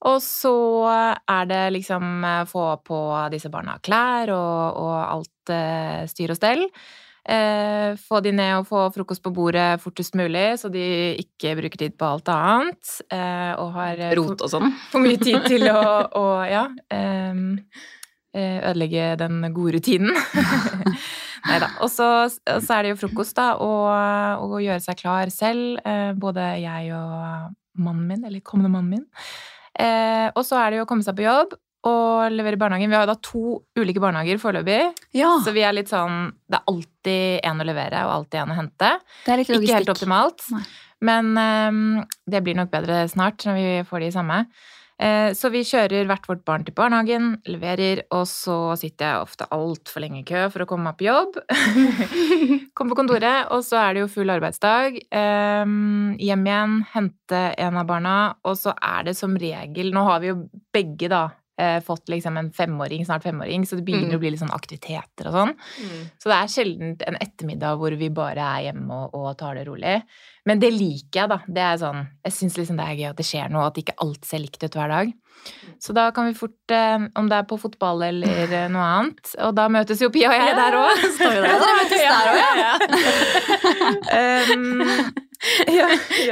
Og 0.02 0.18
så 0.18 0.52
er 1.30 1.44
det 1.46 1.60
liksom 1.76 2.24
få 2.50 2.64
på 2.82 2.98
disse 3.30 3.46
barna 3.54 3.76
klær 3.86 4.32
og, 4.34 4.80
og 4.82 4.96
alt 4.98 5.52
styr 6.10 6.32
og 6.34 6.40
stell. 6.40 6.64
Eh, 7.22 7.94
få 8.02 8.18
de 8.24 8.32
ned 8.34 8.56
og 8.58 8.66
få 8.66 8.82
frokost 8.96 9.22
på 9.22 9.30
bordet 9.34 9.78
fortest 9.82 10.16
mulig, 10.18 10.56
så 10.58 10.66
de 10.72 10.82
ikke 11.22 11.54
bruker 11.60 11.84
tid 11.84 11.94
på 11.98 12.08
alt 12.08 12.30
annet. 12.32 12.96
Eh, 13.14 13.52
og 13.62 13.70
har 13.76 14.02
eh, 14.08 14.14
Rot 14.18 14.42
og 14.42 14.50
sånn. 14.50 14.72
for 14.90 15.04
mye 15.04 15.20
tid 15.22 15.46
til 15.46 15.68
å, 15.70 15.82
å 16.22 16.26
ja, 16.50 16.64
ehm, 16.90 17.46
eh, 18.34 18.58
ødelegge 18.58 19.12
den 19.22 19.38
gode 19.54 19.78
rutinen. 19.78 20.18
Nei 21.48 21.58
da. 21.62 21.72
Og 21.82 21.90
så, 21.90 22.08
så 22.32 22.74
er 22.74 22.84
det 22.84 22.94
jo 22.94 23.00
frokost, 23.04 23.36
da, 23.38 23.52
og, 23.62 24.46
og 24.46 24.58
gjøre 24.62 24.82
seg 24.82 24.98
klar 24.98 25.30
selv. 25.34 25.78
Eh, 25.86 26.10
både 26.18 26.54
jeg 26.62 26.90
og 26.98 27.52
mannen 27.82 28.06
min, 28.10 28.26
eller 28.26 28.42
kommende 28.46 28.74
mannen 28.74 28.98
min. 28.98 29.06
Eh, 29.78 30.28
og 30.34 30.42
så 30.46 30.58
er 30.58 30.72
det 30.72 30.82
jo 30.82 30.86
å 30.86 30.90
komme 30.90 31.06
seg 31.06 31.16
på 31.16 31.24
jobb 31.24 31.54
og 31.88 32.30
levere 32.30 32.58
i 32.58 32.60
barnehagen. 32.60 32.90
Vi 32.92 32.96
har 32.98 33.06
jo 33.06 33.12
da 33.12 33.18
to 33.26 33.44
ulike 33.80 34.02
barnehager 34.02 34.38
foreløpig, 34.42 34.92
Ja, 35.18 35.32
så 35.42 35.54
vi 35.54 35.64
er 35.66 35.74
litt 35.74 35.90
sånn 35.90 36.30
Det 36.46 36.60
er 36.60 36.68
alltid 36.70 37.40
en 37.48 37.62
å 37.64 37.66
levere 37.66 38.04
og 38.06 38.14
alltid 38.20 38.42
en 38.42 38.54
å 38.54 38.58
hente. 38.60 38.92
det 39.26 39.32
er 39.32 39.42
litt 39.42 39.50
Ikke 39.56 39.80
helt 39.80 39.94
optimalt, 39.96 40.46
Nei. 40.54 40.62
men 41.02 41.32
um, 41.34 42.04
det 42.30 42.44
blir 42.44 42.54
nok 42.58 42.70
bedre 42.70 43.02
snart 43.10 43.42
når 43.48 43.58
vi 43.58 43.66
får 43.88 44.06
de 44.06 44.12
samme. 44.14 44.38
Uh, 45.02 45.32
så 45.34 45.50
vi 45.50 45.64
kjører 45.66 46.06
hvert 46.06 46.28
vårt 46.30 46.44
barn 46.46 46.62
til 46.62 46.76
barnehagen, 46.78 47.32
leverer, 47.50 48.04
og 48.14 48.22
så 48.30 48.76
sitter 48.78 49.08
jeg 49.08 49.24
ofte 49.24 49.48
altfor 49.50 50.04
lenge 50.04 50.20
i 50.20 50.26
kø 50.28 50.44
for 50.52 50.62
å 50.62 50.68
komme 50.70 50.92
meg 50.92 51.00
på 51.00 51.08
jobb. 51.08 51.40
Kom 52.78 52.92
på 52.92 52.96
kontoret, 53.00 53.50
og 53.50 53.64
så 53.66 53.80
er 53.80 53.96
det 53.96 54.04
jo 54.04 54.12
full 54.12 54.30
arbeidsdag. 54.30 55.00
Um, 55.10 56.14
hjem 56.22 56.46
igjen, 56.46 56.78
hente 56.94 57.42
en 57.58 57.82
av 57.82 57.88
barna, 57.90 58.16
og 58.46 58.54
så 58.60 58.76
er 58.78 59.10
det 59.10 59.16
som 59.18 59.34
regel 59.34 59.90
Nå 59.96 60.06
har 60.06 60.22
vi 60.22 60.30
jo 60.30 60.44
begge, 60.72 61.10
da. 61.10 61.24
Eh, 61.58 61.80
Fått 61.84 62.08
liksom 62.08 62.36
en 62.40 62.50
femåring, 62.52 63.04
snart 63.06 63.22
femåring, 63.26 63.64
så 63.66 63.76
det 63.76 63.84
begynner 63.84 64.12
Mm. 64.12 64.16
å 64.16 64.22
bli 64.22 64.30
litt 64.30 64.40
sånn 64.40 64.54
aktiviteter 64.54 65.28
og 65.28 65.32
sånn. 65.36 65.54
Så 66.18 66.28
det 66.30 66.36
er 66.38 66.52
sjelden 66.54 66.96
en 67.06 67.16
ettermiddag 67.20 67.78
hvor 67.78 67.96
vi 67.98 68.08
bare 68.10 68.40
er 68.58 68.68
hjemme 68.72 68.90
og, 69.04 69.14
og 69.14 69.36
tar 69.38 69.54
det 69.60 69.66
rolig. 69.68 70.02
Men 70.46 70.58
det 70.58 70.72
liker 70.74 71.20
jeg, 71.20 71.28
da. 71.30 71.38
Det 71.46 71.62
er 71.62 71.76
sånn, 71.78 72.06
jeg 72.24 72.32
syns 72.32 72.56
liksom 72.58 72.76
det 72.80 72.86
er 72.88 72.96
gøy 72.98 73.10
at 73.10 73.16
det 73.20 73.26
skjer 73.28 73.50
noe, 73.52 73.66
at 73.68 73.76
ikke 73.78 73.94
alt 74.02 74.24
ser 74.26 74.38
likt 74.42 74.62
ut 74.64 74.74
hver 74.74 74.88
dag. 74.90 75.12
Så 75.82 75.94
da 75.94 76.10
kan 76.14 76.26
vi 76.28 76.34
fort, 76.38 76.70
eh, 76.70 76.98
om 77.18 77.28
det 77.28 77.36
er 77.38 77.46
på 77.50 77.58
fotball 77.58 78.02
eller 78.08 78.52
eh, 78.52 78.68
noe 78.74 78.82
annet, 78.98 79.34
og 79.42 79.54
da 79.58 79.68
møtes 79.68 80.00
jo 80.02 80.10
Pia 80.14 80.30
og 80.30 80.38
jeg 80.38 80.56
der 80.58 80.78
òg. 80.78 81.04
Ja, 81.22 81.30
dere 81.58 81.76
møtes 81.78 82.02
der 82.02 82.26
òg, 82.32 82.36
ja. 82.62 82.74
um, 84.54 85.12
ja, 85.78 85.88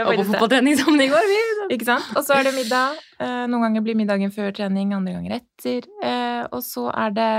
Og 0.07 0.15
på 0.21 0.25
fotballtrening 0.29 0.77
sammen 0.79 1.03
i 1.03 1.09
går, 1.11 1.27
vi. 1.31 1.41
Ikke 1.75 1.87
sant? 1.89 2.07
Og 2.19 2.25
så 2.27 2.37
er 2.39 2.47
det 2.49 2.53
middag. 2.57 2.99
Eh, 3.21 3.45
Noen 3.51 3.65
ganger 3.67 3.85
blir 3.87 3.99
middagen 3.99 4.33
før 4.35 4.53
trening, 4.55 4.95
andre 4.97 5.17
ganger 5.17 5.37
etter. 5.41 5.87
Eh, 6.03 6.43
Og 6.51 6.63
så 6.67 6.87
er 6.95 7.15
det 7.17 7.31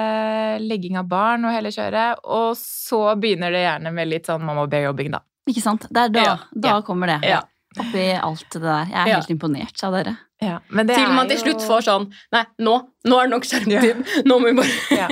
legging 0.68 1.00
av 1.00 1.08
barn 1.12 1.48
og 1.48 1.56
hele 1.56 1.72
kjøret. 1.74 2.22
Og 2.24 2.54
så 2.60 3.02
begynner 3.20 3.52
det 3.56 3.64
gjerne 3.66 3.94
med 3.96 4.12
litt 4.12 4.30
sånn 4.30 4.44
mamma 4.44 4.68
og 4.68 4.72
B-jobbing, 4.74 5.12
da. 5.16 5.24
Ikke 5.50 5.64
sant? 5.64 5.88
Det 5.90 6.04
er 6.08 6.14
da, 6.14 6.26
Ja, 6.28 6.36
da 6.68 6.76
kommer 6.86 7.16
det. 7.16 7.20
Ja. 7.28 7.42
Oppi 7.80 8.04
alt 8.20 8.50
det 8.52 8.60
der. 8.62 8.86
Jeg 8.92 9.00
er 9.00 9.08
Ja. 9.08 9.16
helt 9.22 9.30
imponert 9.32 9.84
av 9.88 9.94
dere. 9.94 10.18
Ja, 10.42 10.58
men 10.74 10.88
det 10.88 10.96
Til 10.98 11.06
er 11.06 11.14
man 11.14 11.28
til 11.30 11.38
jo- 11.38 11.44
slutt 11.44 11.62
får 11.70 11.84
sånn 11.86 12.06
Nei, 12.34 12.42
nå, 12.60 12.72
nå 13.06 13.18
er 13.22 13.28
det 13.28 13.30
nok 13.30 13.44
skjermtid. 13.46 14.26
Nå 14.26 14.40
må 14.42 14.50
vi 14.50 14.54
bare 14.58 14.74
ja. 15.02 15.08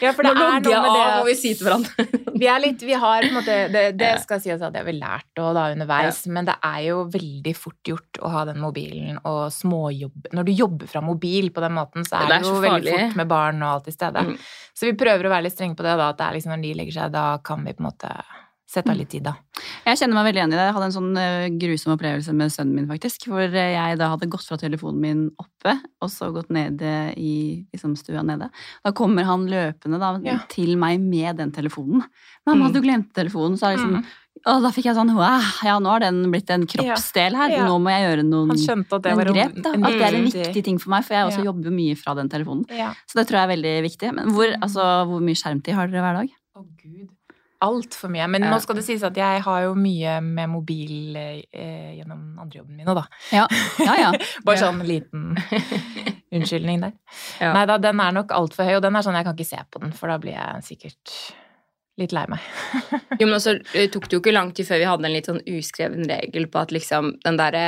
ja, 0.00 0.12
for 0.14 0.22
det 0.22 0.30
Nå 0.36 0.38
er 0.38 0.60
logger 0.62 0.70
jeg 0.70 0.78
av, 0.78 0.84
det 0.86 1.16
må 1.18 1.24
vi 1.26 1.32
at- 1.32 1.40
si 1.42 1.54
til 1.58 1.66
hverandre. 1.66 2.06
Vi 2.42 2.46
er 2.48 2.58
litt, 2.62 2.80
vi 2.82 2.92
har 2.98 3.22
på 3.22 3.28
en 3.28 3.34
måte 3.36 3.56
Det, 3.70 3.82
det 3.98 4.20
skal 4.22 4.40
sies 4.40 4.62
at 4.62 4.72
det 4.72 4.80
har 4.80 4.86
vi 4.88 4.94
lært 4.98 5.38
og 5.38 5.52
da 5.54 5.66
underveis, 5.74 6.22
men 6.26 6.44
det 6.48 6.54
er 6.64 6.78
jo 6.88 7.04
veldig 7.12 7.52
fort 7.54 7.76
gjort 7.86 8.18
å 8.24 8.30
ha 8.32 8.44
den 8.48 8.58
mobilen 8.58 9.18
og 9.28 9.50
småjobb 9.52 10.30
Når 10.32 10.44
du 10.48 10.52
jobber 10.52 10.88
fra 10.90 11.02
mobil 11.04 11.50
på 11.54 11.60
den 11.62 11.72
måten, 11.76 12.06
så 12.08 12.16
er 12.22 12.26
Det 12.26 12.28
det, 12.28 12.38
er 12.40 12.48
jo 12.54 12.62
veldig 12.64 12.94
fort 12.98 13.16
med 13.20 13.28
barn 13.28 13.62
og 13.62 13.68
alt 13.76 13.88
i 13.88 13.94
stedet. 13.94 14.24
Mm. 14.26 14.38
Så 14.74 14.88
vi 14.88 14.92
prøver 15.04 15.26
å 15.28 15.34
være 15.36 15.42
litt 15.46 15.54
strenge 15.58 15.76
på 15.76 15.82
det, 15.86 15.94
da, 16.00 16.08
at 16.08 16.18
det 16.18 16.26
er 16.26 16.32
liksom 16.38 16.54
når 16.56 16.62
de 16.62 16.74
legger 16.80 16.92
seg, 17.02 17.12
da 17.12 17.26
kan 17.44 17.62
vi 17.66 17.74
på 17.74 17.84
en 17.84 17.90
måte 17.92 18.10
sette 18.68 18.88
av 18.90 18.96
litt 18.96 19.10
tid, 19.12 19.22
da. 19.26 19.34
Jeg 19.84 19.98
kjenner 20.00 20.14
meg 20.16 20.26
veldig 20.30 20.40
igjen 20.40 20.52
i 20.54 20.56
det. 20.56 20.64
Jeg 20.68 20.74
hadde 20.78 20.86
en 20.88 20.94
sånn 20.96 21.16
eh, 21.20 21.48
grusom 21.60 21.92
opplevelse 21.96 22.32
med 22.32 22.52
sønnen 22.54 22.74
min, 22.78 22.86
faktisk. 22.88 23.26
Hvor 23.28 23.42
eh, 23.44 23.72
jeg 23.74 23.98
da 24.00 24.08
hadde 24.14 24.30
gått 24.32 24.46
fra 24.48 24.56
telefonen 24.56 25.00
min 25.02 25.30
oppe, 25.42 25.74
og 26.00 26.08
så 26.08 26.30
gått 26.32 26.48
ned 26.50 26.80
eh, 26.80 27.12
i 27.20 27.34
liksom, 27.74 27.96
stua 28.00 28.22
nede. 28.24 28.48
Da 28.84 28.92
kommer 28.96 29.24
han 29.28 29.44
løpende 29.50 30.00
da, 30.00 30.14
Ja. 30.24 30.38
til 30.48 30.76
meg 30.80 31.00
med 31.00 31.36
den 31.36 31.52
telefonen. 31.52 32.02
Mamma, 32.46 32.64
han 32.64 32.72
Mm. 32.72 32.72
du 32.72 32.80
glemte 32.80 33.12
telefonen, 33.12 33.58
så 33.58 33.66
er 33.68 33.76
det 33.76 33.80
liksom 33.82 34.02
Mm. 34.02 34.04
Og 34.48 34.62
da 34.64 34.70
fikk 34.72 34.86
jeg 34.88 34.96
sånn 34.96 35.12
wow, 35.14 35.42
Ja, 35.62 35.78
nå 35.78 35.86
har 35.92 36.00
den 36.00 36.24
blitt 36.32 36.48
en 36.50 36.64
kroppsdel 36.66 37.36
her. 37.36 37.50
Ja. 37.50 37.66
Nå 37.68 37.76
må 37.78 37.90
jeg 37.92 38.02
gjøre 38.08 38.24
noen, 38.24 38.48
Han 38.48 38.80
at 38.90 39.02
det 39.04 39.14
var 39.14 39.24
grep. 39.28 39.62
Da. 39.62 39.70
At 39.70 39.92
det 39.92 40.02
er 40.02 40.14
en 40.16 40.24
viktig- 40.24 40.64
ting 40.64 40.78
for 40.80 40.90
meg, 40.90 41.04
for 41.04 41.14
jeg 41.14 41.26
også 41.28 41.44
Ja. 41.44 41.52
jobber 41.52 41.70
mye 41.70 41.94
fra 41.96 42.14
den 42.14 42.28
telefonen. 42.30 42.64
Ja. 42.70 42.94
Så 43.06 43.14
det 43.20 43.28
tror 43.28 43.38
jeg 43.38 43.44
er 43.44 43.56
veldig 43.56 43.82
viktig. 43.90 44.14
Men 44.14 44.32
hvor, 44.32 44.48
altså, 44.60 45.06
hvor 45.06 45.20
mye 45.20 45.36
skjermtid 45.36 45.74
har 45.74 45.86
dere 45.86 46.00
hver 46.02 46.16
dag? 46.22 46.28
Å, 46.56 46.64
gud. 46.82 47.08
Altfor 47.62 48.10
mye. 48.12 48.26
Men 48.30 48.46
nå 48.50 48.58
skal 48.62 48.78
det 48.78 48.84
sies 48.86 49.04
at 49.06 49.16
jeg 49.18 49.42
har 49.44 49.60
jo 49.66 49.74
mye 49.78 50.16
med 50.24 50.50
mobil 50.50 51.16
eh, 51.18 51.92
gjennom 51.98 52.40
andrejobben 52.42 52.76
min 52.78 52.90
òg, 52.90 52.98
da. 53.02 53.04
Ja, 53.32 53.46
ja. 53.82 53.94
ja. 54.06 54.10
Bare 54.46 54.60
sånn 54.60 54.82
liten 54.88 55.36
unnskyldning 56.34 56.82
der. 56.84 56.96
Ja. 57.40 57.52
Nei 57.56 57.64
da, 57.70 57.78
den 57.82 58.02
er 58.02 58.16
nok 58.16 58.34
altfor 58.34 58.68
høy, 58.68 58.76
og 58.78 58.84
den 58.84 58.98
er 58.98 59.06
sånn 59.06 59.18
jeg 59.18 59.28
kan 59.28 59.38
ikke 59.38 59.50
se 59.52 59.62
på 59.70 59.82
den, 59.84 59.94
for 59.96 60.12
da 60.12 60.18
blir 60.22 60.36
jeg 60.36 60.66
sikkert 60.72 61.16
litt 62.00 62.14
lei 62.16 62.24
meg. 62.32 62.44
Jo, 63.20 63.26
men 63.26 63.36
også 63.36 63.58
eh, 63.76 63.88
tok 63.92 64.08
det 64.08 64.16
jo 64.16 64.22
ikke 64.22 64.34
lang 64.34 64.52
tid 64.56 64.68
før 64.68 64.80
vi 64.82 64.88
hadde 64.88 65.08
en 65.08 65.14
litt 65.14 65.28
sånn 65.28 65.42
uskreven 65.58 66.08
regel 66.08 66.48
på 66.50 66.62
at 66.62 66.72
liksom 66.74 67.14
den 67.22 67.38
derre 67.40 67.66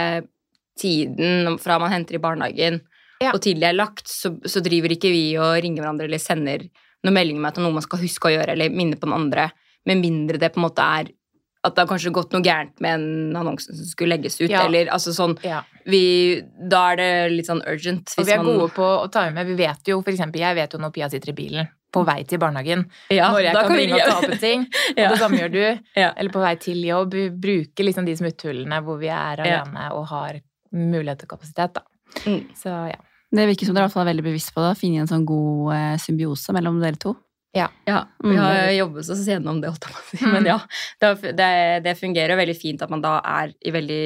tiden 0.81 1.59
fra 1.63 1.77
man 1.79 1.93
henter 1.93 2.17
i 2.19 2.23
barnehagen 2.23 2.81
Ja. 3.23 3.31
og 3.31 3.39
til 3.45 3.61
det 3.63 3.69
er 3.69 3.77
lagt, 3.77 4.09
så, 4.11 4.33
så 4.43 4.59
driver 4.65 4.91
ikke 4.97 5.13
vi 5.13 5.37
og 5.39 5.61
ringer 5.63 5.85
hverandre 5.85 6.09
eller 6.09 6.19
sender 6.19 6.65
noen 7.05 7.15
meldinger 7.15 7.45
med 7.45 7.53
at 7.53 7.59
det 7.59 7.63
er 7.63 7.67
noe 7.69 7.77
man 7.77 7.85
skal 7.85 8.01
huske 8.01 8.31
å 8.31 8.33
gjøre, 8.33 8.57
eller 8.57 8.73
minne 8.75 8.99
på 8.99 9.07
den 9.07 9.15
andre, 9.15 9.45
med 9.87 10.01
mindre 10.01 10.39
det 10.41 10.53
på 10.55 10.61
en 10.63 10.67
måte 10.69 10.83
er 11.01 11.13
at 11.65 11.73
det 11.75 11.81
har 11.81 11.89
kanskje 11.89 12.13
gått 12.13 12.35
noe 12.35 12.45
gærent 12.45 12.81
med 12.85 12.93
en 12.99 13.37
annonse 13.41 13.73
som 13.73 13.87
skulle 13.89 14.19
legges 14.19 14.37
ut, 14.41 14.51
Ja. 14.51 14.67
eller 14.67 14.87
altså 14.93 15.15
sånn 15.17 15.39
Ja. 15.43 15.63
vi, 15.87 16.43
Da 16.69 16.93
er 16.93 16.97
det 16.97 17.33
litt 17.33 17.47
sånn 17.47 17.63
urgent. 17.67 18.13
Og 18.19 18.27
vi 18.27 18.33
er 18.33 18.43
gode 18.45 18.69
på 18.75 18.85
å 18.85 19.11
ta 19.11 19.31
med. 19.31 19.47
Vi 19.47 19.55
vet 19.55 19.81
jo, 19.89 20.03
for 20.03 20.11
eksempel, 20.13 20.41
jeg 20.41 20.55
vet 20.57 20.73
jo 20.73 20.79
når 20.79 20.93
Pia 20.93 21.09
sitter 21.09 21.31
i 21.31 21.33
bilen 21.33 21.69
på 21.91 22.05
vei 22.05 22.23
til 22.25 22.39
barnehagen, 22.39 22.85
ja, 23.09 23.31
når 23.31 23.43
jeg 23.45 23.55
da 23.55 23.63
kan 23.63 23.77
vi 23.77 23.87
å 23.87 23.99
ta 23.99 24.19
opp 24.19 24.31
en 24.31 24.39
ting. 24.39 24.67
Ja. 24.99 25.09
Og 25.09 25.11
det 25.15 25.19
samme 25.21 25.39
gjør 25.39 25.53
du. 25.53 25.81
Ja. 25.97 26.13
Eller 26.17 26.31
på 26.31 26.41
vei 26.43 26.55
til 26.57 26.85
jobb. 26.85 27.15
Bruke 27.41 27.81
liksom 27.87 28.05
de 28.05 28.13
smutthullene 28.17 28.83
hvor 28.85 28.99
vi 28.99 29.09
er 29.09 29.37
Ja. 29.41 29.63
alene 29.63 29.91
og 29.93 30.07
har 30.09 30.41
mulighet 30.75 31.21
til 31.21 31.29
kapasitet, 31.29 31.73
da. 31.75 31.81
Mm. 32.27 32.45
Så 32.55 32.91
ja. 32.91 33.01
Det 33.33 33.49
virker 33.49 33.67
som 33.67 33.75
dere 33.75 33.87
er 33.89 34.05
veldig 34.13 34.23
bevisst 34.23 34.53
på 34.55 34.61
det. 34.63 34.77
Finne 34.79 35.01
en 35.01 35.09
sånn 35.09 35.25
god 35.25 35.73
eh, 35.75 35.97
symbiose 35.97 36.53
mellom 36.53 36.81
dere 36.81 36.97
to. 36.99 37.17
Ja, 37.55 37.69
vi 38.23 38.35
Mm. 38.35 38.39
har 38.43 38.71
jobbet 38.75 39.11
oss 39.11 39.27
gjennom 39.29 39.61
det, 39.63 39.71
holdt 39.71 39.85
jeg 39.87 39.95
på 39.95 40.01
å 40.01 40.09
si. 40.11 40.25
Mm. 40.25 40.33
Men 40.33 40.45
ja, 40.47 40.59
det, 41.01 41.37
det, 41.39 41.53
det 41.85 41.99
fungerer 42.01 42.37
veldig 42.37 42.57
fint 42.61 42.83
at 42.83 42.91
man 42.91 43.01
da 43.05 43.21
er 43.25 43.53
i 43.65 43.71
veldig 43.71 44.01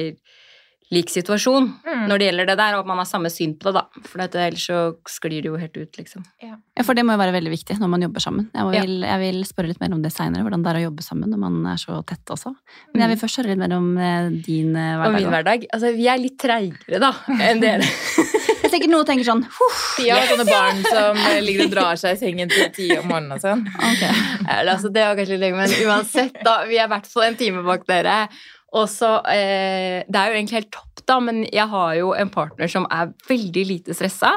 lik 0.91 1.09
situasjon 1.13 1.67
Mm. 1.85 2.07
når 2.09 2.17
det 2.17 2.25
gjelder 2.27 2.45
det 2.49 2.55
der, 2.57 2.73
og 2.73 2.79
at 2.81 2.87
man 2.89 2.97
har 2.97 3.05
samme 3.05 3.29
syn 3.29 3.51
på 3.61 3.69
det, 3.69 3.73
da. 3.77 4.01
For 4.09 4.17
dette, 4.17 4.39
ellers 4.41 4.63
så 4.69 4.79
sklir 5.05 5.41
det 5.43 5.49
jo 5.51 5.57
helt 5.61 5.77
ut, 5.77 5.97
liksom. 5.99 6.23
Ja, 6.41 6.55
For 6.83 6.93
det 6.97 7.03
må 7.05 7.13
jo 7.13 7.19
være 7.21 7.35
veldig 7.35 7.51
viktig 7.53 7.77
når 7.79 7.89
man 7.93 8.01
jobber 8.01 8.19
sammen. 8.25 8.47
Jeg 8.55 8.73
Ja. 8.73 8.81
vil, 8.81 9.01
jeg 9.05 9.19
vil 9.19 9.43
spørre 9.45 9.67
litt 9.69 9.79
mer 9.81 9.93
om 9.93 10.01
det 10.01 10.11
seinere, 10.13 10.41
hvordan 10.41 10.63
det 10.63 10.69
er 10.73 10.79
å 10.81 10.85
jobbe 10.89 11.03
sammen 11.05 11.29
når 11.29 11.37
man 11.45 11.65
er 11.73 11.77
så 11.77 12.03
tett 12.05 12.25
også. 12.33 12.55
Men 12.93 13.01
jeg 13.05 13.09
vil 13.17 13.21
først 13.27 13.37
høre 13.37 13.47
litt 13.53 13.59
mer 13.61 13.77
om 13.77 13.97
eh, 13.97 14.29
din 14.45 14.73
hverdag. 14.73 15.05
Og 15.05 15.13
min 15.13 15.29
hverdag 15.29 15.65
Altså, 15.73 15.93
vi 15.95 16.07
er 16.07 16.17
litt 16.17 16.37
treigere, 16.41 16.99
da, 16.99 17.13
enn 17.39 17.59
dere. 17.61 17.85
Jeg 18.69 18.75
sikkert 18.75 18.91
noen 18.93 19.07
tenker 19.09 19.25
sånn 19.25 19.39
De 19.97 20.03
har 20.13 20.27
sånne 20.29 20.45
barn 20.45 20.83
som 20.85 21.17
eh, 21.25 21.39
ligger 21.41 21.65
og 21.65 21.71
drar 21.73 21.97
seg 21.97 22.13
i 22.13 22.19
sengen 22.21 22.51
til 22.51 22.67
ti 22.75 22.89
om 22.99 23.07
morgenen 23.09 23.33
og 23.33 23.41
sånn. 23.41 23.63
Okay. 23.65 24.11
Eller, 24.45 24.75
altså, 24.75 24.91
det 24.93 25.07
var 25.07 25.17
kanskje 25.17 25.33
litt 25.39 25.41
lenge, 25.47 25.57
men 25.63 25.73
uansett, 25.89 26.37
da. 26.45 26.59
Vi 26.69 26.77
er 26.77 26.85
i 26.85 26.91
hvert 26.91 27.09
fall 27.09 27.25
en 27.31 27.37
time 27.39 27.63
bak 27.65 27.87
dere. 27.89 28.19
Og 28.77 28.85
så 28.91 29.15
eh, 29.33 30.05
Det 30.05 30.19
er 30.21 30.29
jo 30.29 30.37
egentlig 30.37 30.59
helt 30.59 30.71
topp, 30.75 31.01
da, 31.09 31.17
men 31.25 31.41
jeg 31.49 31.65
har 31.71 31.95
jo 31.97 32.11
en 32.13 32.29
partner 32.29 32.69
som 32.69 32.85
er 32.93 33.09
veldig 33.29 33.65
lite 33.71 33.97
stressa. 33.97 34.35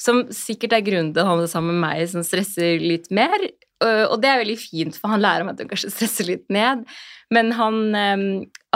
Som 0.00 0.24
sikkert 0.32 0.72
er 0.78 0.86
grunnen 0.86 1.12
til 1.12 1.20
at 1.22 1.28
han 1.28 1.44
er 1.44 1.52
sammen 1.52 1.76
med 1.76 1.84
meg, 1.84 2.08
som 2.08 2.24
stresser 2.24 2.80
litt 2.80 3.10
mer. 3.14 3.36
Øh, 3.84 4.06
Og 4.08 4.16
det 4.22 4.30
er 4.32 4.40
veldig 4.40 4.56
fint, 4.58 4.96
for 4.96 5.12
han 5.12 5.20
lærer 5.20 5.44
meg 5.44 5.58
at 5.58 5.66
han 5.66 5.70
kanskje 5.74 5.92
stresser 5.92 6.30
litt 6.32 6.48
ned. 6.48 6.86
Men 7.32 7.52
han, 7.60 7.78
eh, 7.94 8.24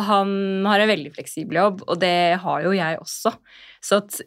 han 0.06 0.30
har 0.68 0.82
en 0.82 0.90
veldig 0.90 1.10
fleksibel 1.14 1.58
jobb, 1.58 1.82
og 1.88 1.98
det 2.02 2.38
har 2.42 2.64
jo 2.64 2.74
jeg 2.76 2.98
også. 3.00 3.32
Så 3.84 4.00
at, 4.02 4.18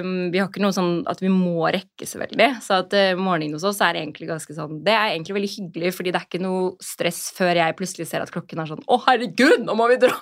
um, 0.00 0.30
vi 0.32 0.40
har 0.40 0.48
ikke 0.48 0.62
noe 0.64 0.74
sånn 0.74 1.02
at 1.10 1.20
vi 1.20 1.30
må 1.32 1.66
rekke 1.68 2.08
så 2.08 2.20
veldig. 2.22 2.48
Så 2.64 2.78
at 2.80 2.96
uh, 2.96 3.20
morgenen 3.20 3.56
hos 3.58 3.66
oss 3.68 3.82
er 3.84 3.98
egentlig 4.00 4.30
ganske 4.30 4.56
sånn 4.56 4.80
Det 4.86 4.94
er 4.94 5.12
egentlig 5.12 5.36
veldig 5.36 5.52
hyggelig, 5.54 5.94
fordi 5.96 6.14
det 6.14 6.20
er 6.20 6.28
ikke 6.28 6.42
noe 6.44 6.70
stress 6.84 7.22
før 7.36 7.60
jeg 7.60 7.76
plutselig 7.78 8.08
ser 8.10 8.24
at 8.24 8.32
klokken 8.34 8.62
er 8.62 8.70
sånn 8.72 8.84
Å, 8.84 9.00
herregud, 9.08 9.64
nå 9.66 9.76
må 9.76 9.88
vi 9.92 10.00
dra! 10.06 10.16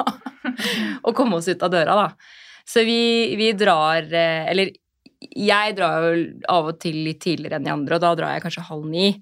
og 1.07 1.15
komme 1.19 1.39
oss 1.39 1.51
ut 1.51 1.63
av 1.63 1.73
døra, 1.73 1.99
da. 1.99 2.39
Så 2.69 2.85
vi, 2.87 3.35
vi 3.39 3.53
drar 3.59 4.07
eh, 4.07 4.49
Eller 4.51 4.75
jeg 5.23 5.77
drar 5.79 6.03
jo 6.03 6.25
av 6.51 6.73
og 6.73 6.81
til 6.83 6.99
litt 7.07 7.21
tidligere 7.23 7.61
enn 7.61 7.67
de 7.67 7.71
andre, 7.71 7.97
og 7.97 8.03
da 8.03 8.11
drar 8.19 8.35
jeg 8.35 8.43
kanskje 8.43 8.65
halv 8.67 8.89
ni. 8.91 9.13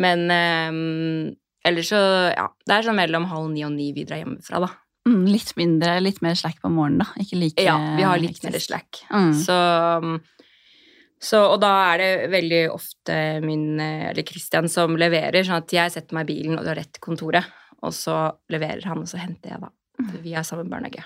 Men 0.00 0.24
um, 0.32 1.34
ellers 1.68 1.90
så 1.92 2.00
Ja, 2.32 2.46
det 2.64 2.78
er 2.78 2.86
sånn 2.86 2.96
mellom 2.96 3.28
halv 3.28 3.50
ni 3.52 3.64
og 3.66 3.74
ni 3.74 3.90
vi 3.92 4.06
drar 4.08 4.22
hjemmefra, 4.22 4.62
da. 4.64 4.70
Mm, 5.08 5.24
litt 5.26 5.54
mindre, 5.58 5.96
litt 6.02 6.20
mer 6.22 6.36
slack 6.38 6.60
på 6.62 6.70
morgenen, 6.70 7.02
da. 7.02 7.22
Ikke 7.22 7.40
like 7.40 7.64
Ja, 7.64 7.74
vi 7.98 8.04
har 8.06 8.20
litt 8.22 8.42
mer 8.44 8.58
slack. 8.62 9.02
Mm. 9.10 9.32
Så, 9.34 9.56
så 11.22 11.40
Og 11.50 11.58
da 11.62 11.72
er 11.92 12.02
det 12.02 12.10
veldig 12.34 12.62
ofte 12.70 13.16
min, 13.42 13.80
eller 13.80 14.22
Christian, 14.28 14.70
som 14.70 14.94
leverer, 14.98 15.42
sånn 15.46 15.62
at 15.62 15.74
jeg 15.74 15.94
setter 15.96 16.18
meg 16.18 16.28
i 16.28 16.36
bilen 16.36 16.58
og 16.58 16.66
drar 16.68 16.78
rett 16.78 16.92
til 16.94 17.02
kontoret, 17.02 17.50
og 17.82 17.96
så 17.96 18.28
leverer 18.52 18.86
han, 18.86 19.02
og 19.02 19.10
så 19.10 19.18
henter 19.18 19.56
jeg, 19.56 19.64
da. 19.64 19.72
Vi 20.22 20.36
er 20.38 20.46
sammen 20.46 20.70
barnehage. 20.70 21.04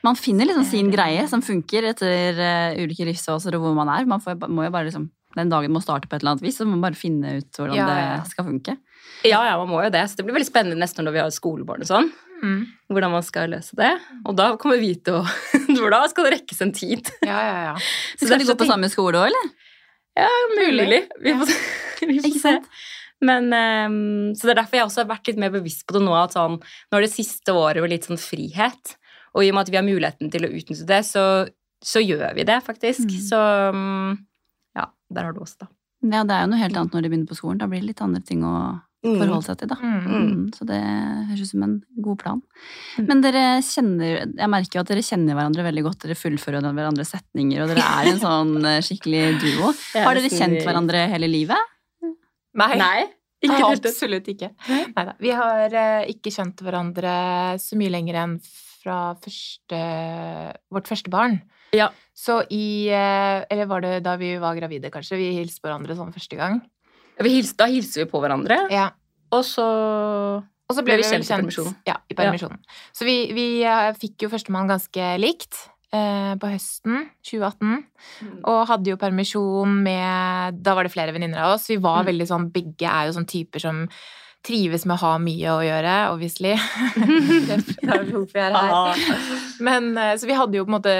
Man 0.00 0.16
finner 0.16 0.48
liksom 0.48 0.64
sin 0.64 0.90
greie 0.92 1.26
som 1.28 1.42
funker 1.44 1.90
etter 1.90 2.38
eh, 2.40 2.78
ulike 2.80 3.04
livsfaser 3.08 3.56
og 3.56 3.66
hvor 3.66 3.74
man 3.76 3.90
er. 3.92 4.08
Man 4.08 4.22
får, 4.24 4.38
må 4.48 4.64
jo 4.64 4.72
bare 4.72 4.88
liksom 4.88 5.10
Den 5.36 5.50
dagen 5.52 5.70
må 5.70 5.78
starte 5.78 6.08
på 6.10 6.16
et 6.16 6.24
eller 6.24 6.32
annet 6.32 6.42
vis, 6.42 6.56
så 6.58 6.64
må 6.66 6.74
man 6.74 6.88
bare 6.88 6.98
finne 6.98 7.36
ut 7.38 7.54
hvordan 7.54 7.76
ja, 7.76 7.84
ja. 7.86 8.14
det 8.18 8.32
skal 8.32 8.48
funke. 8.48 8.72
Ja, 9.22 9.44
ja, 9.46 9.52
man 9.60 9.68
må 9.70 9.78
jo 9.84 9.92
det. 9.94 10.02
Så 10.10 10.18
det 10.18 10.24
blir 10.26 10.34
veldig 10.34 10.48
spennende 10.48 10.80
neste 10.80 10.98
år 10.98 11.06
når 11.06 11.14
vi 11.14 11.20
har 11.22 11.30
skolebarn 11.36 11.84
og 11.84 11.90
sånn. 11.90 12.08
Mm. 12.40 12.60
Hvordan 12.90 13.12
man 13.12 13.24
skal 13.26 13.50
løse 13.52 13.76
det. 13.78 13.90
Og 14.24 14.36
da 14.38 14.50
kommer 14.60 14.80
vi 14.80 14.94
til 14.96 15.18
å 15.20 15.24
For 15.80 15.92
da 15.92 16.02
skal 16.10 16.26
det 16.28 16.32
rekkes 16.38 16.62
en 16.64 16.72
tid. 16.76 17.10
Ja, 17.26 17.40
ja, 17.44 17.58
ja. 17.70 17.74
Så 18.18 18.26
skal 18.30 18.40
de 18.40 18.46
gå 18.48 18.54
på 18.56 18.64
tenk- 18.64 18.72
samme 18.74 18.88
skole 18.92 19.20
òg, 19.20 19.28
eller? 19.30 19.50
Ja, 20.18 20.30
Mulig. 20.56 21.02
Vi 21.22 21.34
får, 21.38 21.52
vi 22.08 22.16
får 22.18 22.30
Ikke 22.30 22.40
se. 22.40 22.54
sant? 22.56 22.70
Men, 23.20 23.50
um, 23.52 24.32
så 24.32 24.48
det 24.48 24.54
er 24.54 24.58
derfor 24.62 24.78
jeg 24.78 24.86
også 24.88 25.02
har 25.02 25.10
vært 25.10 25.28
litt 25.28 25.40
mer 25.42 25.52
bevisst 25.52 25.82
på 25.84 25.92
det 25.98 26.00
nå. 26.06 26.14
At 26.16 26.32
sånn, 26.32 26.54
nå 26.56 26.96
er 26.98 27.04
det 27.04 27.12
siste 27.12 27.52
året 27.52 27.84
med 27.84 27.92
litt 27.92 28.08
sånn 28.08 28.20
frihet. 28.20 28.94
Og 29.36 29.44
i 29.44 29.50
og 29.52 29.58
med 29.58 29.66
at 29.68 29.72
vi 29.74 29.76
har 29.76 29.84
muligheten 29.86 30.32
til 30.32 30.46
å 30.48 30.50
utnytte 30.50 30.86
det, 30.88 31.02
så, 31.06 31.24
så 31.84 32.00
gjør 32.00 32.32
vi 32.38 32.46
det 32.48 32.56
faktisk. 32.64 33.04
Mm. 33.04 33.20
Så 33.28 33.40
um, 33.76 34.14
ja, 34.78 34.88
der 35.12 35.28
har 35.28 35.36
du 35.36 35.42
oss, 35.44 35.52
da. 35.60 35.68
Ja, 36.00 36.22
det 36.24 36.32
er 36.32 36.46
jo 36.46 36.52
noe 36.54 36.62
helt 36.62 36.78
annet 36.80 36.96
når 36.96 37.04
de 37.04 37.10
begynner 37.12 37.28
på 37.28 37.36
skolen. 37.36 37.60
Da 37.60 37.68
blir 37.68 37.84
det 37.84 37.90
litt 37.92 38.00
andre 38.00 38.22
ting 38.24 38.40
å 38.48 38.54
forholde 39.04 39.46
seg 39.46 39.60
til, 39.60 39.70
da. 39.70 39.76
Mm. 39.80 40.00
Mm, 40.06 40.40
så 40.56 40.66
det 40.68 40.80
høres 40.80 41.44
ut 41.44 41.50
som 41.52 41.62
en 41.66 41.76
god 42.04 42.18
plan. 42.20 42.42
Mm. 42.98 43.06
Men 43.08 43.22
dere 43.24 43.44
kjenner 43.64 44.10
Jeg 44.26 44.50
merker 44.52 44.78
jo 44.78 44.82
at 44.84 44.90
dere 44.92 45.04
kjenner 45.06 45.38
hverandre 45.38 45.64
veldig 45.66 45.84
godt. 45.86 46.02
Dere 46.04 46.18
fullfører 46.18 46.66
hverandres 46.66 47.14
setninger, 47.14 47.62
og 47.64 47.72
dere 47.72 47.86
er 47.86 48.10
en 48.12 48.20
sånn 48.26 48.58
eh, 48.68 48.82
skikkelig 48.84 49.24
duo. 49.40 49.72
Har 49.96 50.18
dere 50.18 50.32
kjent 50.32 50.60
hverandre 50.66 51.06
hele 51.14 51.30
livet? 51.30 51.72
Nei. 52.60 52.74
Nei. 52.80 52.98
Ikke. 53.40 53.70
Absolutt 53.70 54.26
ikke. 54.28 54.50
Neida. 54.68 55.14
Vi 55.16 55.30
har 55.32 55.72
eh, 55.72 56.10
ikke 56.12 56.28
kjent 56.34 56.58
hverandre 56.60 57.12
så 57.56 57.78
mye 57.80 57.88
lenger 57.88 58.18
enn 58.20 58.34
fra 58.80 59.14
første, 59.16 59.78
vårt 60.68 60.90
første 60.90 61.12
barn. 61.12 61.38
Ja. 61.72 61.88
Så 62.12 62.42
i 62.52 62.90
eh, 62.92 63.46
Eller 63.48 63.68
var 63.70 63.80
det 63.84 64.02
da 64.04 64.16
vi 64.20 64.34
var 64.42 64.58
gravide, 64.58 64.90
kanskje? 64.92 65.16
Vi 65.20 65.30
hilste 65.38 65.62
på 65.62 65.70
hverandre 65.70 65.96
sånn 65.96 66.12
første 66.12 66.36
gang. 66.36 66.60
Vi 67.22 67.34
hils, 67.36 67.52
da 67.56 67.66
hilser 67.70 68.04
vi 68.04 68.10
på 68.10 68.20
hverandre, 68.22 68.70
Ja. 68.72 68.90
og 69.32 69.44
så 69.44 69.64
Og 70.70 70.76
så 70.76 70.84
Ble 70.84 70.94
ble 70.94 71.02
vi 71.02 71.08
kjent, 71.10 71.26
kjent 71.26 71.40
i 71.40 71.42
permisjonen. 71.42 71.76
Ja, 71.86 71.96
i 72.08 72.14
permisjonen. 72.14 72.58
Så 72.94 73.04
vi, 73.04 73.32
vi 73.34 73.62
eh, 73.66 73.92
fikk 73.98 74.22
jo 74.22 74.28
førstemann 74.30 74.68
ganske 74.70 75.18
likt 75.18 75.56
eh, 75.92 76.36
på 76.38 76.46
høsten 76.52 77.08
2018. 77.26 77.84
Og 78.44 78.66
hadde 78.68 78.86
jo 78.92 78.96
permisjon 78.96 79.82
med 79.82 80.62
Da 80.62 80.74
var 80.78 80.84
det 80.86 80.92
flere 80.94 81.12
venninner 81.12 81.42
av 81.42 81.56
oss. 81.56 81.66
Vi 81.66 81.76
var 81.82 82.04
Mm. 82.04 82.06
veldig 82.12 82.28
sånn 82.30 82.52
Begge 82.54 82.86
er 82.86 83.06
jo 83.10 83.16
sånn 83.18 83.26
typer 83.26 83.60
som 83.60 83.88
trives 84.46 84.86
med 84.88 84.94
å 84.96 85.00
ha 85.02 85.10
mye 85.20 85.50
å 85.52 85.60
gjøre, 85.60 85.94
obviously. 86.14 86.54
det 86.96 87.92
er 87.92 88.06
hvorfor 88.08 88.38
jeg 88.40 88.46
er 88.48 88.54
her. 88.56 89.02
Men, 89.66 89.90
eh, 90.00 90.14
så 90.20 90.28
vi 90.30 90.36
hadde 90.38 90.56
jo 90.56 90.64
på 90.64 90.72
en 90.72 90.76
måte 90.78 90.94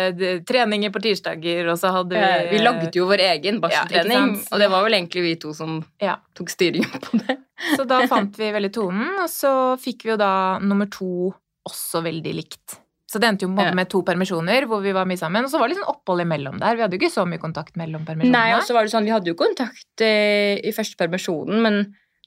treninger 0.49 0.93
på 0.93 1.03
tirsdager, 1.07 1.71
og 1.73 1.79
så 1.81 1.93
hadde 1.95 2.17
vi 2.19 2.21
Eh, 2.21 2.51
Vi 2.53 2.59
lagde 2.61 2.91
jo 2.95 3.07
vår 3.09 3.23
egen 3.31 3.61
barseltrening, 3.63 4.35
ja, 4.37 4.45
og 4.53 4.61
det 4.61 4.69
var 4.73 4.85
vel 4.85 4.99
egentlig 4.99 5.23
vi 5.25 5.35
to 5.41 5.55
som 5.57 5.81
Ja. 6.01 6.19
tok 6.37 6.53
styringen 6.53 7.01
på 7.01 7.21
det. 7.25 7.39
Så 7.77 7.87
da 7.89 8.03
fant 8.07 8.37
vi 8.37 8.51
veldig 8.53 8.73
tonen, 8.77 9.09
og 9.25 9.29
så 9.33 9.55
fikk 9.81 10.05
vi 10.05 10.11
jo 10.15 10.17
da 10.21 10.59
nummer 10.61 10.89
to 10.93 11.33
også 11.69 12.03
veldig 12.05 12.35
likt. 12.35 12.77
Så 13.11 13.19
det 13.19 13.27
endte 13.27 13.43
jo 13.43 13.49
måte 13.51 13.73
Ja. 13.73 13.75
med 13.75 13.89
to 13.91 14.03
permisjoner 14.07 14.67
hvor 14.71 14.81
vi 14.85 14.93
var 14.93 15.05
mye 15.05 15.19
sammen. 15.19 15.43
Og 15.45 15.51
så 15.51 15.59
var 15.59 15.67
det 15.69 15.75
litt 15.77 15.85
sånn 15.85 15.97
opphold 15.97 16.21
imellom 16.23 16.61
der. 16.61 16.77
Vi 16.77 16.83
hadde 16.85 16.95
jo 16.95 17.01
ikke 17.01 17.11
så 17.17 17.25
mye 17.27 17.41
kontakt 17.43 17.75
mellom 17.77 18.05
permisjonene. 18.07 18.31
Nei, 18.31 18.53
og 18.55 18.63
så 18.63 18.73
var 18.77 18.85
det 18.85 18.93
sånn, 18.93 19.05
Vi 19.05 19.11
hadde 19.11 19.33
jo 19.33 19.35
kontakt 19.35 20.01
eh, 20.05 20.61
i 20.63 20.71
første 20.77 20.95
permisjonen, 21.01 21.61
men 21.65 21.81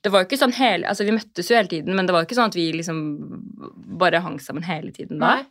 det 0.04 0.12
var 0.12 0.24
jo 0.24 0.28
ikke 0.28 0.40
sånn 0.42 0.54
hele, 0.58 0.88
altså 0.92 1.06
Vi 1.08 1.16
møttes 1.16 1.48
jo 1.50 1.56
hele 1.56 1.72
tiden, 1.72 1.96
men 1.96 2.06
det 2.08 2.14
var 2.16 2.24
jo 2.24 2.28
ikke 2.28 2.36
sånn 2.38 2.52
at 2.52 2.58
vi 2.60 2.68
liksom 2.76 3.00
bare 4.02 4.20
hang 4.26 4.38
sammen 4.44 4.66
hele 4.68 4.92
tiden 4.96 5.22
da. 5.24 5.38
Nei. 5.40 5.48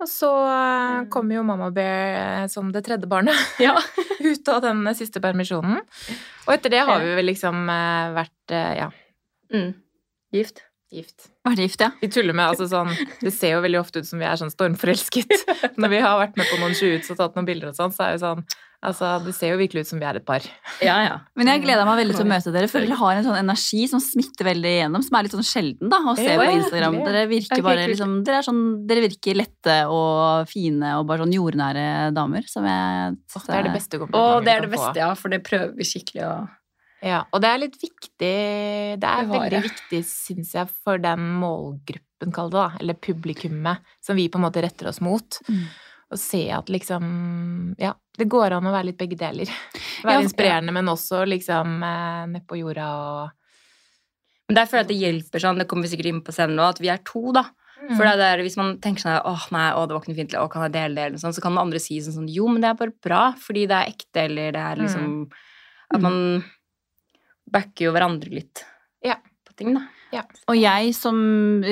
Og 0.00 0.08
så 0.08 0.30
eh, 0.48 1.00
kom 1.12 1.28
jo 1.34 1.42
mamma 1.44 1.68
bear 1.76 2.14
eh, 2.16 2.46
som 2.48 2.70
det 2.72 2.84
tredje 2.86 3.10
barnet 3.10 3.36
Ja. 3.66 3.74
ut 4.30 4.48
av 4.48 4.62
den 4.64 4.86
siste 4.96 5.20
permisjonen. 5.20 5.82
Og 6.46 6.54
etter 6.54 6.72
det 6.72 6.80
har 6.88 7.02
vi 7.04 7.12
vel 7.18 7.28
liksom 7.32 7.66
eh, 7.68 8.14
vært 8.16 8.56
ja, 8.80 8.88
Mm. 9.50 9.72
Gift. 10.32 10.60
Gift. 10.94 11.28
Vært 11.46 11.58
gift, 11.62 11.82
ja. 11.82 11.88
Vi 12.00 12.08
tuller 12.10 12.34
med 12.34 12.52
altså 12.52 12.68
sånn 12.70 12.90
Det 13.20 13.32
ser 13.34 13.56
jo 13.56 13.60
veldig 13.64 13.80
ofte 13.80 14.00
ut 14.02 14.06
som 14.08 14.18
vi 14.22 14.26
er 14.30 14.38
sånn 14.38 14.50
stormforelsket. 14.54 15.44
Når 15.82 15.92
vi 15.92 16.00
har 16.02 16.18
vært 16.22 16.38
med 16.38 16.46
på 16.50 16.58
noen 16.62 16.74
shoots 16.78 17.10
og 17.10 17.18
tatt 17.18 17.34
noen 17.38 17.46
bilder 17.50 17.72
og 17.72 17.78
sånn, 17.78 17.94
så 17.94 18.06
er 18.06 18.14
jo 18.16 18.22
sånn 18.24 18.44
Altså, 18.80 19.10
det 19.20 19.34
ser 19.36 19.50
jo 19.52 19.58
virkelig 19.60 19.82
ut 19.84 19.88
som 19.90 19.98
vi 20.00 20.06
er 20.08 20.16
et 20.16 20.24
par. 20.24 20.44
Ja, 20.80 20.94
ja. 21.04 21.16
Men 21.36 21.50
jeg 21.52 21.60
gleder 21.66 21.84
meg 21.84 21.98
veldig 22.00 22.14
til 22.16 22.24
å 22.24 22.30
møte 22.30 22.52
dere, 22.54 22.68
for 22.72 22.80
dere 22.80 22.96
har 22.96 23.18
en 23.18 23.26
sånn 23.26 23.36
energi 23.36 23.82
som 23.90 24.00
smitter 24.00 24.48
veldig 24.48 24.70
igjennom, 24.70 25.02
som 25.04 25.18
er 25.18 25.26
litt 25.26 25.34
sånn 25.36 25.44
sjelden 25.44 25.92
da, 25.92 25.98
å 26.00 26.14
se 26.16 26.28
på 26.40 26.46
Instagram. 26.54 26.96
Dere 27.04 27.24
virker 27.28 27.64
bare 27.66 27.84
liksom, 27.90 28.14
dere, 28.24 28.38
er 28.40 28.46
sånn, 28.46 28.62
dere 28.88 29.02
virker 29.04 29.36
lette 29.36 29.76
og 29.92 30.48
fine 30.48 30.94
og 30.96 31.04
bare 31.10 31.26
sånn 31.26 31.36
jordnære 31.36 31.84
damer, 32.16 32.48
som 32.48 32.64
jeg 32.70 33.12
Åh, 33.20 33.44
det 33.50 33.58
er 33.58 33.68
det 33.68 33.74
beste 33.74 34.00
Og 34.00 34.06
komplimentet 34.06 34.48
det 34.48 34.54
vi 34.54 34.56
er 34.56 34.64
det 34.64 34.70
kan 34.70 34.72
få. 34.72 34.72
beste, 34.78 35.04
ja, 35.04 35.10
for 35.20 35.34
det 35.34 35.42
prøver 35.44 35.76
vi 35.76 35.88
skikkelig 35.90 36.24
å 36.24 36.32
Ja, 37.10 37.20
og 37.28 37.44
det 37.44 37.52
er 37.52 37.62
litt 37.66 37.78
viktig 37.80 38.32
Det 39.04 39.12
er 39.12 39.28
veldig 39.28 39.62
viktig, 39.68 40.02
syns 40.08 40.56
jeg, 40.56 40.72
for 40.84 41.04
den 41.04 41.28
målgruppen, 41.44 42.32
kall 42.32 42.48
det 42.48 42.62
da, 42.62 42.66
eller 42.80 42.96
publikummet, 42.96 43.84
som 44.04 44.16
vi 44.16 44.30
på 44.32 44.40
en 44.40 44.48
måte 44.48 44.64
retter 44.64 44.88
oss 44.88 45.04
mot. 45.04 45.40
Mm. 45.52 45.64
Å 46.10 46.18
se 46.18 46.42
at 46.52 46.72
liksom 46.72 47.04
Ja, 47.78 47.94
det 48.20 48.28
går 48.32 48.54
an 48.56 48.68
å 48.68 48.72
være 48.74 48.90
litt 48.90 48.98
begge 49.00 49.16
deler. 49.20 49.50
Være 50.04 50.18
Ja, 50.18 50.24
inspirerende, 50.24 50.72
men 50.76 50.88
også 50.92 51.22
liksom 51.28 51.80
eh, 51.84 52.26
nedpå 52.34 52.56
jorda 52.60 52.86
og 52.96 53.30
Men 54.50 54.56
der 54.58 54.66
føler 54.70 54.80
jeg 54.82 54.86
at 54.86 54.92
det 54.92 55.00
hjelper 55.00 55.42
sånn, 55.44 55.58
det 55.62 55.66
kommer 55.70 55.86
vi 55.86 55.90
sikkert 55.92 56.08
inn 56.10 56.22
på 56.26 56.32
senere 56.34 56.56
nå, 56.58 56.68
at 56.72 56.80
vi 56.82 56.88
er 56.90 57.02
to, 57.06 57.20
da. 57.36 57.44
Mm. 57.80 57.92
For 57.96 58.02
det 58.04 58.10
er 58.12 58.18
der, 58.20 58.40
hvis 58.44 58.56
man 58.60 58.72
tenker 58.82 59.04
sånn 59.04 59.20
åh 59.30 59.44
nei, 59.54 59.68
åh, 59.72 59.84
det 59.88 59.94
var 59.94 60.02
ikke 60.02 60.10
noe 60.12 60.18
fint, 60.20 60.34
åh, 60.36 60.48
kan 60.52 60.64
jeg 60.66 60.74
dele 60.74 60.96
det, 60.98 61.04
eller 61.10 61.22
sånt, 61.22 61.36
så 61.38 61.44
kan 61.44 61.54
den 61.54 61.62
andre 61.62 61.80
si 61.80 61.96
sånn, 62.04 62.16
sånn 62.18 62.26
jo, 62.32 62.48
men 62.50 62.60
det 62.64 62.68
er 62.72 62.80
bare 62.80 62.96
bra, 63.06 63.20
fordi 63.40 63.62
det 63.70 63.76
er 63.78 63.92
ekte, 63.94 64.24
eller 64.26 64.52
det 64.56 64.64
er 64.66 64.82
liksom 64.82 65.06
At 65.90 66.02
man 66.04 66.18
backer 67.50 67.88
jo 67.88 67.94
hverandre 67.96 68.30
litt 68.34 68.64
Ja. 69.06 69.16
på 69.48 69.54
ting, 69.58 69.72
da. 69.74 69.86
Og 70.50 70.56
jeg 70.58 70.94
som, 70.96 71.16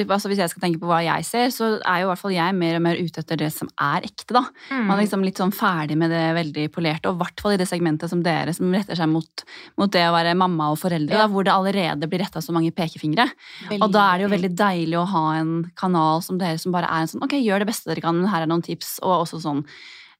altså 0.04 0.30
hvis 0.30 0.38
jeg 0.38 0.52
skal 0.52 0.62
tenke 0.62 0.78
på 0.82 0.86
hva 0.90 1.00
jeg 1.02 1.24
ser, 1.26 1.48
så 1.50 1.70
er 1.80 2.02
jo 2.02 2.06
i 2.06 2.10
hvert 2.12 2.20
fall 2.20 2.34
jeg 2.36 2.54
mer 2.54 2.76
og 2.78 2.84
mer 2.84 3.00
ute 3.00 3.22
etter 3.24 3.40
det 3.40 3.48
som 3.54 3.70
er 3.82 4.06
ekte, 4.06 4.36
da. 4.36 4.44
Mm. 4.70 4.84
Man 4.86 4.94
er 4.94 5.02
liksom 5.02 5.24
litt 5.26 5.40
sånn 5.42 5.54
ferdig 5.54 5.96
med 5.98 6.12
det 6.14 6.22
veldig 6.38 6.66
polerte, 6.74 7.10
og 7.10 7.18
i 7.18 7.22
hvert 7.24 7.42
fall 7.42 7.56
i 7.56 7.60
det 7.60 7.66
segmentet 7.70 8.12
som 8.12 8.22
dere, 8.22 8.54
som 8.54 8.70
retter 8.74 8.98
seg 9.00 9.10
mot, 9.10 9.44
mot 9.80 9.90
det 9.90 10.04
å 10.06 10.14
være 10.14 10.36
mamma 10.38 10.70
og 10.70 10.78
foreldre, 10.78 11.16
Ja. 11.18 11.26
da, 11.26 11.28
hvor 11.32 11.44
det 11.48 11.54
allerede 11.56 12.08
blir 12.10 12.22
retta 12.22 12.38
så 12.44 12.54
mange 12.54 12.70
pekefingre. 12.70 13.26
Og 13.80 13.90
da 13.92 14.06
er 14.12 14.18
det 14.18 14.28
jo 14.28 14.34
veldig 14.36 14.54
deilig 14.56 14.98
å 15.02 15.06
ha 15.10 15.24
en 15.40 15.52
kanal 15.74 16.22
som 16.22 16.38
dere 16.38 16.58
som 16.62 16.70
bare 16.72 16.86
er 16.86 17.02
en 17.02 17.10
sånn 17.10 17.22
ok, 17.26 17.34
gjør 17.42 17.64
det 17.64 17.70
beste 17.74 17.90
dere 17.90 18.00
kan, 18.04 18.22
her 18.30 18.42
er 18.42 18.50
noen 18.50 18.62
tips, 18.62 19.00
og 19.02 19.24
også 19.26 19.42
sånn 19.42 19.64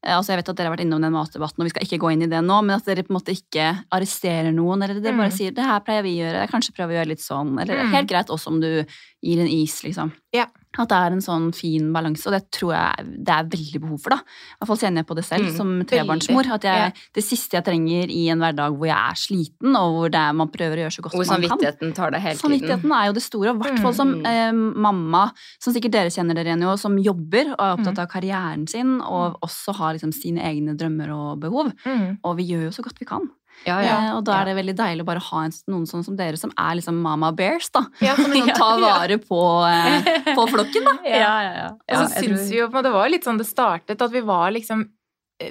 altså 0.04 0.30
Jeg 0.30 0.38
vet 0.38 0.48
at 0.48 0.56
dere 0.56 0.68
har 0.70 0.76
vært 0.76 0.84
innom 0.86 1.02
den 1.02 1.12
matdebatten, 1.12 1.58
og 1.60 1.66
vi 1.66 1.70
skal 1.70 1.82
ikke 1.82 1.98
gå 1.98 2.12
inn 2.12 2.22
i 2.22 2.26
det 2.30 2.42
nå, 2.44 2.62
men 2.64 2.76
at 2.76 2.84
dere 2.86 3.02
på 3.02 3.10
en 3.10 3.18
måte 3.18 3.34
ikke 3.34 3.84
arresterer 3.90 4.52
noen, 4.54 4.82
eller 4.82 5.00
dere 5.00 5.16
bare 5.16 5.30
Mm. 5.30 5.36
sier 5.36 5.50
'det 5.50 5.64
her 5.64 5.80
pleier 5.80 6.02
vi 6.02 6.18
å 6.18 6.22
gjøre', 6.22 6.50
kanskje 6.50 6.74
prøve 6.76 6.90
å 6.94 6.96
gjøre 6.98 7.08
litt 7.08 7.20
sånn, 7.20 7.60
eller 7.60 7.74
Mm. 7.84 7.90
helt 7.92 8.08
greit 8.08 8.26
også 8.28 8.46
om 8.48 8.60
du 8.60 8.84
gir 9.22 9.40
en 9.40 9.48
is, 9.48 9.82
liksom. 9.82 10.12
Ja. 10.32 10.46
At 10.78 10.88
det 10.88 10.96
er 10.98 11.10
en 11.16 11.20
sånn 11.24 11.52
fin 11.54 11.92
balanse, 11.92 12.26
og 12.28 12.32
det 12.36 12.50
tror 12.54 12.72
jeg 12.72 13.06
det 13.26 13.34
er 13.34 13.44
veldig 13.50 13.80
behov 13.82 14.00
for, 14.00 14.10
da. 14.10 14.18
I 14.22 14.58
hvert 14.60 14.68
fall 14.70 14.76
kjenner 14.78 15.02
jeg 15.02 15.06
på 15.08 15.16
det 15.18 15.24
selv 15.26 15.44
Mm, 15.48 15.56
som 15.56 15.68
trebarnsmor. 15.84 16.46
At 16.54 16.62
jeg, 16.62 16.78
Ja. 16.78 16.90
det 17.14 17.24
siste 17.24 17.52
jeg 17.58 17.64
trenger 17.64 18.08
i 18.10 18.28
en 18.30 18.38
hverdag 18.38 18.76
hvor 18.76 18.86
jeg 18.86 18.96
er 18.96 19.14
sliten, 19.18 19.74
og 19.76 19.88
hvor 19.96 20.10
det 20.10 20.20
er, 20.20 20.32
man 20.32 20.48
prøver 20.48 20.76
å 20.78 20.82
gjøre 20.86 20.94
så 20.98 21.02
godt 21.02 21.12
Hvor 21.14 21.26
man 21.26 21.26
kan. 21.26 21.40
Hvor 21.42 21.48
samvittigheten 21.58 21.94
tar 21.94 22.10
det 22.10 22.20
hele 22.22 22.34
tiden. 22.36 22.42
Samvittigheten 22.50 22.92
er 22.92 23.06
jo 23.06 23.12
det 23.12 23.22
store, 23.22 23.48
og 23.50 23.56
i 23.56 23.58
hvert 23.68 23.78
fall 23.82 23.94
som 23.94 24.08
Mm. 24.14 24.26
eh, 24.26 24.52
mamma, 24.52 25.32
som 25.58 25.72
sikkert 25.74 25.90
dere 25.92 26.10
kjenner 26.14 26.34
dere 26.34 26.46
igjen 26.54 26.62
jo, 26.62 26.76
som 26.76 26.96
jobber 26.96 27.52
og 27.52 27.58
er 27.58 27.76
opptatt 27.76 27.98
Mm. 27.98 28.02
av 28.02 28.08
karrieren 28.08 28.68
sin, 28.68 29.00
og 29.00 29.40
også 29.42 29.74
har 29.74 29.94
liksom 29.94 30.12
sine 30.14 30.38
egne 30.40 30.76
drømmer 30.76 31.08
og 31.10 31.40
behov. 31.40 31.72
Mm. 31.84 32.18
Og 32.24 32.36
vi 32.36 32.46
gjør 32.48 32.64
jo 32.64 32.70
så 32.70 32.82
godt 32.82 32.98
vi 33.00 33.04
kan. 33.06 33.28
Ja, 33.66 33.78
ja. 33.82 33.96
Eh, 34.08 34.10
og 34.16 34.22
da 34.26 34.36
er 34.40 34.50
det 34.50 34.56
veldig 34.58 34.74
deilig 34.78 35.04
å 35.04 35.08
bare 35.08 35.22
ha 35.24 35.40
en, 35.46 35.54
noen 35.72 35.86
sånn 35.90 36.04
som 36.06 36.16
dere, 36.18 36.38
som 36.40 36.52
er 36.56 36.76
liksom 36.78 37.00
mama 37.04 37.32
bears, 37.36 37.70
da. 37.74 37.84
Ja, 38.04 38.14
Som 38.18 38.30
liksom 38.34 38.54
tar 38.58 38.80
vare 38.84 39.18
på, 39.22 39.40
eh, 39.68 40.30
på 40.34 40.46
flokken, 40.52 40.86
da. 40.88 40.94
Ja, 41.08 41.34
ja, 41.42 41.52
ja. 41.62 41.68
Og 41.74 41.96
så 42.04 42.20
syns 42.20 42.44
tror- 42.44 42.46
vi 42.52 42.60
jo 42.62 42.68
på 42.72 42.82
Det 42.86 42.94
var 42.94 43.10
litt 43.12 43.26
sånn 43.26 43.40
det 43.40 43.48
startet, 43.48 44.00
at 44.00 44.14
vi 44.14 44.20
var 44.26 44.50
liksom 44.54 44.86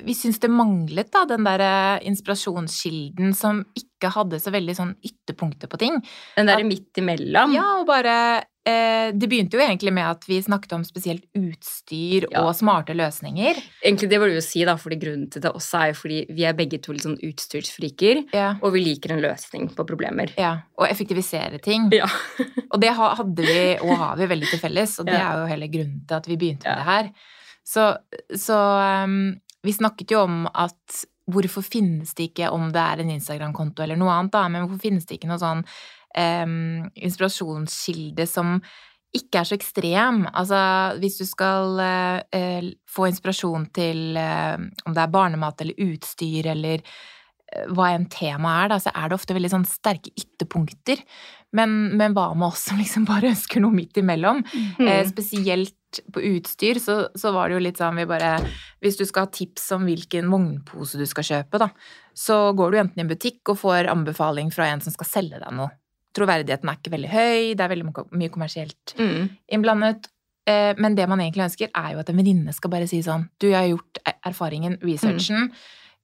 Vi 0.03 0.13
syns 0.17 0.39
det 0.43 0.49
manglet, 0.51 1.07
da, 1.15 1.21
den 1.29 1.45
der 1.47 1.61
inspirasjonskilden 2.03 3.33
som 3.35 3.61
ikke 3.77 4.09
hadde 4.11 4.39
så 4.43 4.51
veldig 4.51 4.75
sånn 4.75 4.91
ytterpunkter 4.99 5.69
på 5.71 5.79
ting. 5.79 5.95
Den 6.35 6.49
derre 6.49 6.65
midt 6.67 6.99
imellom. 6.99 7.53
Ja, 7.55 7.77
og 7.79 7.87
bare 7.87 8.15
eh, 8.37 8.43
Det 8.67 9.27
begynte 9.31 9.55
jo 9.55 9.61
egentlig 9.63 9.93
med 9.95 10.03
at 10.03 10.25
vi 10.27 10.37
snakket 10.43 10.73
om 10.75 10.81
spesielt 10.83 11.23
utstyr 11.37 12.25
Ja. 12.31 12.41
og 12.43 12.55
smarte 12.57 12.91
løsninger. 12.97 13.55
Egentlig 13.85 14.09
det 14.11 14.19
var 14.19 14.27
det 14.27 14.35
jo 14.39 14.43
si, 14.43 14.65
da, 14.67 14.75
fordi 14.75 14.97
grunnen 14.99 15.29
til 15.31 15.41
det 15.45 15.51
også 15.55 15.79
er 15.79 15.91
jo 15.93 15.97
fordi 16.01 16.17
vi 16.35 16.43
er 16.49 16.57
begge 16.57 16.79
to 16.83 16.91
litt 16.91 17.05
sånn 17.05 17.15
utstyrsfriker, 17.23 18.25
Ja. 18.35 18.49
og 18.61 18.73
vi 18.73 18.83
liker 18.83 19.13
en 19.15 19.21
løsning 19.23 19.69
på 19.75 19.85
problemer. 19.87 20.33
ja. 20.37 20.57
Og 20.77 20.87
effektivisere 20.89 21.61
ting. 21.63 21.87
Ja. 21.95 22.05
Og 22.73 22.81
det 22.81 22.91
hadde 22.93 23.41
vi, 23.47 23.77
og 23.81 23.97
har 23.97 24.17
vi, 24.19 24.25
veldig 24.27 24.49
til 24.51 24.59
felles, 24.59 24.99
og 24.99 25.05
det 25.07 25.15
er 25.15 25.37
jo 25.39 25.45
hele 25.47 25.67
grunnen 25.71 26.01
til 26.07 26.15
at 26.19 26.25
vi 26.27 26.35
begynte 26.37 26.67
med 26.67 26.77
det 26.77 26.85
her. 26.85 27.11
Så, 27.63 27.85
så 28.35 28.57
um, 29.05 29.39
vi 29.63 29.71
snakket 29.73 30.11
jo 30.11 30.19
om 30.27 30.47
at 30.53 31.05
hvorfor 31.31 31.63
finnes 31.63 32.13
det 32.15 32.29
ikke, 32.31 32.49
om 32.51 32.69
det 32.71 32.79
er 32.83 33.01
en 33.03 33.09
Instagram-konto 33.15 33.83
eller 33.83 33.97
noe 33.99 34.11
annet, 34.13 34.31
da, 34.35 34.45
men 34.47 34.63
hvorfor 34.67 34.79
finnes 34.83 35.05
det 35.07 35.17
ikke 35.17 35.27
noe 35.31 35.39
sånn 35.41 35.63
um, 36.17 36.89
inspirasjonskilde 36.97 38.27
som 38.29 38.57
ikke 39.15 39.41
er 39.41 39.47
så 39.47 39.57
ekstrem. 39.57 40.23
Altså, 40.33 40.61
hvis 41.01 41.19
du 41.21 41.27
skal 41.27 41.79
eh, 41.83 42.71
få 42.91 43.09
inspirasjon 43.11 43.69
til 43.75 44.17
eh, 44.19 44.57
om 44.57 44.95
det 44.95 45.03
er 45.03 45.13
barnemat 45.13 45.63
eller 45.63 45.79
utstyr 45.87 46.49
eller 46.53 46.83
eh, 46.83 47.65
hva 47.71 47.93
enn 47.95 48.09
temaet 48.11 48.65
er, 48.65 48.73
da, 48.73 48.79
så 48.83 48.93
er 48.93 49.07
det 49.07 49.17
ofte 49.17 49.37
veldig 49.37 49.53
sånn 49.55 49.67
sterke 49.69 50.11
ytterpunkter. 50.11 51.01
Men, 51.55 51.95
men 51.97 52.13
hva 52.17 52.29
med 52.35 52.49
oss 52.49 52.67
som 52.67 52.81
liksom 52.81 53.07
bare 53.11 53.31
ønsker 53.31 53.63
noe 53.63 53.75
midt 53.75 53.99
imellom? 54.03 54.43
Mm. 54.51 54.91
spesielt 55.07 55.73
på 56.13 56.21
utstyr 56.33 56.81
så, 56.83 56.97
så 57.15 57.31
var 57.31 57.47
det 57.47 57.55
jo 57.55 57.63
litt 57.63 57.79
sånn 57.79 57.95
vi 57.95 58.03
bare 58.05 58.33
Hvis 58.83 58.97
du 58.99 59.05
skal 59.07 59.23
ha 59.23 59.29
tips 59.31 59.69
om 59.71 59.85
hvilken 59.87 60.27
vognpose 60.29 60.99
du 60.99 61.07
skal 61.07 61.25
kjøpe, 61.25 61.63
da, 61.63 61.71
så 62.11 62.51
går 62.57 62.73
du 62.73 62.81
enten 62.83 62.99
i 62.99 63.05
en 63.05 63.15
butikk 63.15 63.53
og 63.53 63.61
får 63.63 63.87
anbefaling 63.95 64.51
fra 64.53 64.67
en 64.67 64.83
som 64.83 64.93
skal 64.93 65.13
selge 65.15 65.39
deg 65.41 65.55
noe. 65.55 65.71
Troverdigheten 66.17 66.69
er 66.71 66.77
ikke 66.79 66.93
veldig 66.95 67.09
høy, 67.13 67.55
det 67.55 67.61
er 67.65 67.69
veldig 67.75 67.87
mye- 68.17 68.31
kommersielt 68.33 68.95
Mm. 68.97 69.29
innblandet. 69.53 70.07
Eh, 70.47 70.73
Men 70.77 70.95
det 70.95 71.07
man 71.09 71.19
egentlig 71.19 71.43
ønsker, 71.45 71.69
er 71.75 71.93
jo 71.93 71.99
at 71.99 72.09
en 72.09 72.15
venninne 72.17 72.53
skal 72.55 72.69
bare 72.71 72.87
si 72.87 73.01
sånn 73.03 73.27
Du, 73.39 73.47
jeg 73.49 73.55
har 73.59 73.67
gjort 73.77 73.97
er- 74.05 74.19
erfaringen, 74.31 74.77
researchen. 74.81 75.51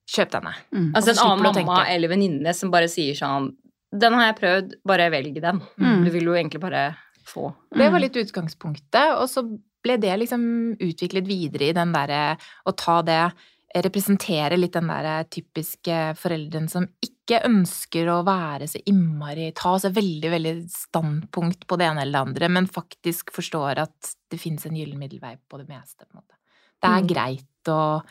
Kjøp 0.05 0.31
denne. 0.31 0.53
Mm. 0.73 0.91
Altså 0.93 1.11
en 1.11 1.17
annen 1.31 1.43
mamma 1.43 1.53
tenke. 1.53 1.89
eller 1.95 2.07
venninne 2.09 2.53
som 2.53 2.69
bare 2.69 2.89
sier 2.91 3.15
sånn 3.15 3.53
Den 3.97 4.13
har 4.13 4.33
jeg 4.33 4.41
prøvd, 4.41 4.71
bare 4.85 5.09
velg 5.11 5.39
den. 5.39 5.61
Mm. 5.79 6.03
Du 6.03 6.09
vil 6.11 6.23
jo 6.23 6.33
egentlig 6.33 6.59
bare 6.59 6.95
få. 7.25 7.53
Det 7.73 7.91
var 7.91 7.99
litt 7.99 8.13
utgangspunktet, 8.15 9.15
og 9.17 9.29
så 9.29 9.43
ble 9.83 9.97
det 9.97 10.19
liksom 10.19 10.77
utviklet 10.79 11.25
videre 11.27 11.69
i 11.69 11.73
den 11.73 11.91
derre 11.93 12.37
å 12.67 12.75
ta 12.75 13.01
det 13.01 13.31
Representere 13.73 14.57
litt 14.59 14.75
den 14.75 14.89
der 14.91 15.23
typiske 15.33 15.95
foreldren 16.19 16.67
som 16.69 16.85
ikke 17.01 17.39
ønsker 17.47 18.09
å 18.13 18.19
være 18.27 18.67
så 18.69 18.81
innmari 18.85 19.47
Ta 19.57 19.71
seg 19.81 19.95
veldig, 19.95 20.29
veldig 20.29 20.53
standpunkt 20.69 21.65
på 21.65 21.79
det 21.81 21.87
ene 21.87 22.03
eller 22.05 22.19
det 22.19 22.27
andre, 22.27 22.49
men 22.53 22.67
faktisk 22.69 23.33
forstår 23.33 23.81
at 23.81 24.13
det 24.29 24.37
fins 24.41 24.67
en 24.69 24.77
gyllen 24.77 24.99
middelvei 25.01 25.33
på 25.49 25.57
det 25.57 25.65
meste, 25.71 26.05
på 26.05 26.13
en 26.13 26.21
måte. 26.21 26.37
Det 26.83 26.89
er 26.91 27.01
Mm. 27.01 27.07
greit 27.07 27.71
å 27.73 28.03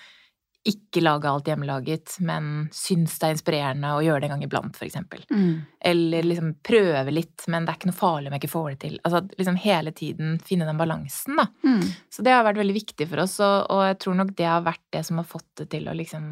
ikke 0.68 1.00
lage 1.02 1.26
alt 1.26 1.48
hjemmelaget, 1.50 2.12
men 2.22 2.68
syns 2.70 3.16
det 3.18 3.26
er 3.26 3.32
inspirerende 3.34 3.88
å 3.96 4.02
gjøre 4.04 4.20
det 4.22 4.28
en 4.28 4.34
gang 4.36 4.44
iblant, 4.46 4.76
eksempel. 4.86 5.24
Mm. 5.34 5.56
Eller 5.90 6.22
liksom 6.28 6.52
prøve 6.62 7.10
litt, 7.10 7.42
men 7.50 7.64
det 7.66 7.72
er 7.72 7.78
ikke 7.80 7.90
noe 7.90 7.98
farlig 7.98 8.30
om 8.30 8.36
jeg 8.36 8.42
ikke 8.44 8.52
får 8.52 8.68
det 8.70 8.78
til. 8.84 8.94
Altså 9.02 9.22
liksom 9.40 9.58
hele 9.64 9.92
tiden 9.98 10.36
finne 10.46 10.68
den 10.68 10.78
balansen, 10.78 11.40
da. 11.40 11.48
Mm. 11.66 11.82
Så 12.14 12.22
det 12.22 12.30
har 12.36 12.46
vært 12.46 12.60
veldig 12.62 12.76
viktig 12.78 13.08
for 13.10 13.24
oss, 13.24 13.34
og, 13.42 13.56
og 13.74 13.82
jeg 13.88 13.98
tror 14.04 14.18
nok 14.20 14.32
det 14.38 14.46
har 14.46 14.62
vært 14.68 14.84
det 14.94 15.02
som 15.08 15.18
har 15.18 15.26
fått 15.32 15.48
det 15.64 15.68
til 15.74 15.90
å 15.90 15.96
liksom 15.98 16.28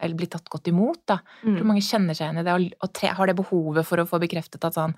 Eller 0.00 0.14
blitt 0.14 0.30
tatt 0.30 0.48
godt 0.48 0.68
imot, 0.70 1.00
da. 1.10 1.18
Jeg 1.42 1.50
tror 1.58 1.64
Mm. 1.64 1.72
mange 1.74 1.82
kjenner 1.84 2.14
seg 2.14 2.28
igjen 2.28 2.38
i 2.40 2.44
det 2.46 2.52
og, 2.54 2.68
og 2.86 2.92
tre, 2.94 3.08
har 3.18 3.26
det 3.26 3.34
behovet 3.36 3.84
for 3.84 3.98
å 3.98 4.06
få 4.08 4.20
bekreftet 4.22 4.64
at 4.64 4.76
sånn 4.78 4.94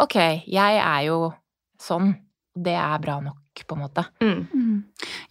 Ok, 0.00 0.14
jeg 0.46 0.78
er 0.78 1.02
jo 1.06 1.34
sånn. 1.78 2.16
Det 2.64 2.74
er 2.74 2.98
bra 3.02 3.18
nok, 3.22 3.38
på 3.68 3.74
en 3.76 3.80
måte. 3.82 4.02
Mm. 4.22 4.40
Mm. 4.54 4.76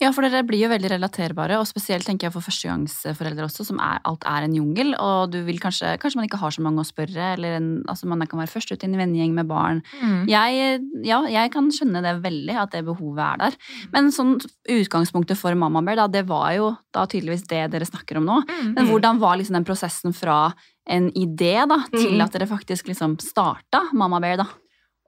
Ja, 0.02 0.12
for 0.14 0.22
dere 0.24 0.44
blir 0.46 0.62
jo 0.66 0.70
veldig 0.70 0.90
relaterbare, 0.94 1.58
og 1.60 1.66
spesielt 1.68 2.06
tenker 2.06 2.28
jeg 2.28 2.34
for 2.36 2.46
førstegangsforeldre 2.46 3.46
også, 3.48 3.66
som 3.66 3.80
er, 3.84 4.02
alt 4.08 4.24
er 4.30 4.46
en 4.46 4.56
jungel, 4.56 4.94
og 5.02 5.32
du 5.34 5.40
vil 5.48 5.58
kanskje, 5.64 5.96
kanskje 6.02 6.20
man 6.20 6.28
ikke 6.28 6.40
har 6.42 6.54
så 6.54 6.62
mange 6.66 6.84
å 6.84 6.88
spørre, 6.88 7.32
eller 7.38 7.58
en, 7.58 7.70
altså 7.90 8.08
man 8.12 8.22
kan 8.30 8.40
være 8.44 8.52
først 8.52 8.72
ut 8.76 8.84
i 8.84 8.90
en 8.90 8.98
vennegjeng 9.00 9.34
med 9.38 9.48
barn. 9.50 9.82
Jeg, 10.30 10.82
ja, 11.08 11.22
jeg 11.32 11.52
kan 11.56 11.72
skjønne 11.74 12.04
det 12.06 12.16
veldig, 12.24 12.56
at 12.62 12.76
det 12.76 12.84
behovet 12.88 13.24
er 13.26 13.42
der. 13.46 13.58
Men 13.96 14.12
sånn 14.14 14.38
utgangspunktet 14.70 15.40
for 15.40 15.56
Mamma 15.58 15.82
Bear, 15.88 16.04
da, 16.04 16.08
det 16.20 16.26
var 16.30 16.52
jo 16.58 16.72
da 16.94 17.08
tydeligvis 17.10 17.48
det 17.50 17.66
dere 17.74 17.88
snakker 17.90 18.20
om 18.22 18.28
nå. 18.30 18.42
Mm. 18.48 18.72
Men 18.78 18.92
hvordan 18.92 19.20
var 19.24 19.40
liksom 19.40 19.58
den 19.60 19.68
prosessen 19.68 20.14
fra 20.16 20.54
en 20.88 21.10
idé 21.20 21.66
da, 21.68 21.82
til 21.92 22.14
Mm. 22.16 22.24
at 22.24 22.32
dere 22.38 22.48
faktisk 22.48 22.88
liksom 22.88 23.18
starta 23.20 23.90
Mamma 23.94 24.22
Bear, 24.24 24.38
da? 24.38 24.46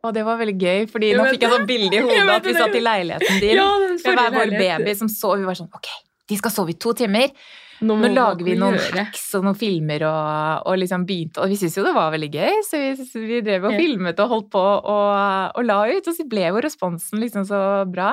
Og 0.03 0.13
det 0.15 0.23
var 0.23 0.37
veldig 0.39 0.57
gøy, 0.59 0.85
fordi 0.91 1.13
nå 1.17 1.25
fikk 1.33 1.41
jeg 1.43 1.51
sånn 1.57 1.65
bilde 1.69 1.97
i 1.97 2.03
hodet 2.05 2.35
at 2.37 2.45
vi 2.47 2.53
satt 2.55 2.75
i 2.75 2.83
leiligheten 2.83 3.41
din 3.43 3.57
Ja, 3.59 3.65
med 3.79 3.99
hver 4.05 4.29
vår 4.37 4.53
baby 4.59 4.93
som 4.95 5.09
sov. 5.11 5.39
Vi 5.41 5.47
var 5.49 5.57
sånn 5.59 5.71
Ok, 5.75 5.89
de 6.31 6.37
skal 6.39 6.53
sove 6.55 6.71
i 6.71 6.77
to 6.79 6.93
timer. 6.95 7.33
Nå 7.79 7.95
nå 7.95 8.09
lager 8.11 8.43
vi 8.43 8.57
noen 8.59 8.75
gjøre. 8.75 9.05
hacks 9.05 9.21
og 9.37 9.45
noen 9.45 9.55
filmer 9.55 10.03
og, 10.03 10.65
og 10.67 10.79
liksom 10.81 11.05
begynte 11.07 11.39
Og 11.39 11.47
vi 11.47 11.55
syntes 11.55 11.77
jo 11.79 11.85
det 11.85 11.93
var 11.95 12.09
veldig 12.11 12.27
gøy, 12.33 12.57
så 12.67 12.75
vi, 12.81 12.89
vi 13.29 13.37
drev 13.45 13.69
og 13.69 13.77
filmet 13.79 14.19
og 14.19 14.33
holdt 14.33 14.49
på 14.51 14.59
og, 14.59 15.55
og 15.55 15.63
la 15.63 15.77
ut. 15.87 16.09
Og 16.11 16.17
så 16.17 16.25
ble 16.27 16.43
jo 16.49 16.59
responsen 16.65 17.23
liksom 17.23 17.47
så 17.47 17.61
bra. 17.87 18.09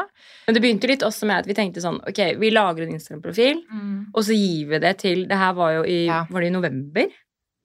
Men 0.47 0.55
det 0.55 0.63
begynte 0.63 0.87
litt 0.91 1.03
også 1.03 1.27
med 1.27 1.43
at 1.43 1.51
vi 1.51 1.57
tenkte 1.59 1.83
sånn 1.83 1.99
Ok, 2.07 2.23
vi 2.39 2.53
lager 2.55 2.87
en 2.87 2.95
Instagram-profil, 2.95 3.63
og 4.15 4.23
så 4.23 4.39
gir 4.39 4.71
vi 4.71 4.79
det 4.87 4.95
til 5.03 5.27
Det 5.27 5.39
her 5.43 5.55
var 5.59 5.75
jo 5.81 5.83
i 5.87 6.05
Ja. 6.07 6.23
Var 6.31 6.47
det 6.47 6.53
i 6.53 6.55
november? 6.55 7.11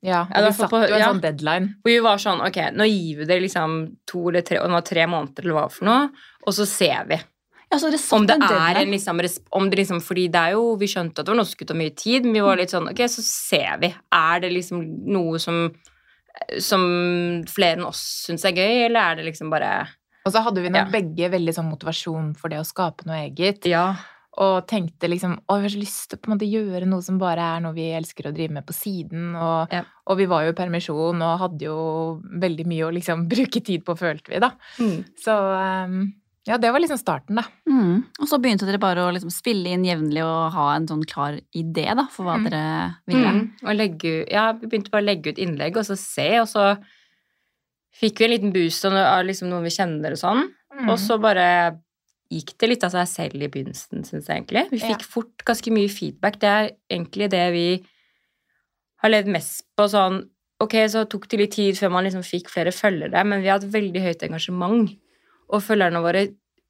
Ja, 0.04 0.22
og 0.24 0.30
Ja, 0.36 0.48
vi 0.48 0.54
satt 0.58 0.70
på- 0.72 0.88
jo 0.88 0.94
en 0.96 1.00
ja. 1.00 1.08
sånn 1.12 1.22
deadline. 1.22 1.76
Hvor 1.84 1.92
vi 1.92 2.00
var 2.00 2.18
sånn 2.18 2.42
Ok, 2.42 2.56
nå 2.74 2.86
gir 2.90 3.18
vi 3.20 3.26
det 3.26 3.42
liksom 3.44 3.96
to 4.08 4.30
eller 4.30 4.42
tre 4.42 4.58
Og 4.58 4.66
det 4.66 4.72
var 4.72 4.82
tre 4.82 5.06
måneder 5.06 5.44
eller 5.46 5.54
hva 5.60 5.72
for 5.72 5.86
noe, 5.86 6.10
og 6.48 6.54
så 6.54 6.66
ser 6.66 7.06
vi. 7.08 7.16
Ja, 7.72 7.78
så 7.78 7.92
satt 7.92 8.18
Om 8.20 8.26
det 8.28 8.36
er 8.42 8.82
en 8.82 8.90
liksom, 8.92 9.20
om 9.54 9.70
det 9.70 9.78
liksom 9.80 10.02
Fordi 10.02 10.28
det 10.32 10.36
er 10.42 10.52
jo 10.54 10.76
Vi 10.76 10.88
skjønte 10.88 11.20
at 11.20 11.26
det 11.26 11.28
var 11.30 11.36
noe 11.36 11.46
som 11.46 11.54
skulle 11.56 11.68
ta 11.68 11.74
mye 11.76 11.96
tid, 11.96 12.26
men 12.26 12.34
vi 12.34 12.42
var 12.42 12.58
litt 12.58 12.70
sånn 12.74 12.90
Ok, 12.90 12.98
så 13.08 13.22
ser 13.22 13.78
vi. 13.80 13.94
Er 14.12 14.40
det 14.40 14.52
liksom 14.52 15.06
noe 15.08 15.38
som 15.40 15.72
som 16.60 17.44
flere 17.46 17.76
enn 17.78 17.86
oss 17.86 18.26
syns 18.26 18.46
er 18.48 18.54
gøy, 18.56 18.86
eller 18.88 19.00
er 19.12 19.16
det 19.20 19.26
liksom 19.26 19.50
bare 19.52 19.88
Og 20.26 20.32
så 20.34 20.42
hadde 20.44 20.62
vi 20.64 20.70
nok 20.70 20.88
Ja. 20.92 21.00
begge 21.00 21.30
veldig 21.32 21.54
sånn 21.54 21.70
motivasjon 21.70 22.36
for 22.38 22.48
det 22.50 22.58
å 22.60 22.66
skape 22.66 23.06
noe 23.06 23.30
eget. 23.30 23.66
Ja. 23.66 23.96
Og 24.40 24.62
tenkte 24.66 25.10
liksom 25.12 25.34
å, 25.52 25.58
vi 25.60 25.66
har 25.68 25.74
så 25.74 25.80
lyst 25.82 26.06
til 26.10 26.18
å 26.18 26.22
på 26.22 26.30
en 26.30 26.38
måte 26.38 26.48
gjøre 26.48 26.88
noe 26.88 27.04
som 27.04 27.18
bare 27.20 27.44
er 27.58 27.60
noe 27.66 27.74
vi 27.76 27.90
elsker 27.92 28.30
å 28.30 28.32
drive 28.34 28.54
med 28.56 28.64
på 28.66 28.72
siden. 28.74 29.34
Og, 29.36 29.68
Ja. 29.76 29.82
og 30.08 30.18
vi 30.18 30.26
var 30.32 30.46
jo 30.46 30.54
i 30.54 30.56
permisjon 30.56 31.20
og 31.22 31.40
hadde 31.42 31.66
jo 31.68 32.22
veldig 32.40 32.66
mye 32.66 32.86
å 32.88 32.94
liksom 32.96 33.28
bruke 33.34 33.60
tid 33.62 33.84
på, 33.84 33.98
følte 34.00 34.32
vi, 34.32 34.40
da. 34.40 34.54
Mm. 34.80 35.04
Så 35.20 35.36
um, 35.36 36.14
ja, 36.48 36.56
det 36.58 36.72
var 36.72 36.80
liksom 36.82 36.98
starten, 36.98 37.36
da. 37.38 37.44
Mm. 37.70 38.06
Og 38.24 38.28
så 38.32 38.40
begynte 38.42 38.66
dere 38.66 38.80
bare 38.82 39.04
å 39.04 39.12
liksom 39.14 39.30
spille 39.30 39.76
inn 39.76 39.84
jevnlig 39.86 40.24
og 40.24 40.56
ha 40.56 40.70
en 40.78 40.88
sånn 40.90 41.04
klar 41.06 41.36
idé 41.54 41.90
da, 41.94 42.08
for 42.10 42.24
hva 42.26 42.40
Mm. 42.40 42.48
dere 42.48 42.64
ville. 43.12 43.36
Mm. 43.36 43.44
Og 43.68 43.76
legge, 43.78 44.16
ja, 44.32 44.48
vi 44.54 44.66
begynte 44.72 44.90
bare 44.96 45.04
å 45.04 45.10
legge 45.12 45.36
ut 45.36 45.44
innlegg, 45.44 45.76
og 45.78 45.84
så 45.86 46.00
se, 46.00 46.32
og 46.40 46.48
så 46.48 46.72
fikk 48.00 48.20
vi 48.24 48.26
en 48.26 48.32
liten 48.38 48.54
boost 48.56 48.86
av 48.88 48.96
av 48.96 49.26
liksom 49.28 49.52
noen 49.52 49.68
vi 49.68 49.76
kjenner 49.76 50.16
og 50.16 50.22
sånn. 50.24 50.48
Mm. 50.80 50.88
Og 50.90 50.98
så 51.04 51.20
bare 51.22 51.46
gikk 52.32 52.54
det 52.62 52.70
litt 52.72 52.84
av 52.88 52.94
seg 52.96 53.08
selv 53.12 53.44
i 53.44 53.50
begynnelsen, 53.52 54.06
syns 54.08 54.28
jeg 54.30 54.38
egentlig. 54.38 54.70
Vi 54.72 54.80
fikk 54.80 55.04
Ja. 55.04 55.10
fort 55.16 55.44
ganske 55.46 55.72
mye 55.74 55.90
feedback. 55.92 56.40
Det 56.40 56.50
er 56.50 56.72
egentlig 56.90 57.30
det 57.30 57.46
vi 57.54 57.66
har 59.04 59.10
levd 59.10 59.28
mest 59.28 59.66
på 59.78 59.90
sånn 59.92 60.24
Ok, 60.62 60.76
så 60.94 61.10
tok 61.10 61.28
det 61.28 61.40
litt 61.40 61.54
tid 61.56 61.74
før 61.74 61.90
man 61.90 62.04
liksom 62.06 62.22
fikk 62.22 62.48
flere 62.54 62.70
følgere, 62.70 63.24
men 63.26 63.42
vi 63.42 63.48
har 63.50 63.58
hatt 63.58 63.72
veldig 63.74 64.00
høyt 64.04 64.22
engasjement. 64.28 64.92
Og 65.50 65.64
følgerne 65.66 66.04
våre 66.04 66.22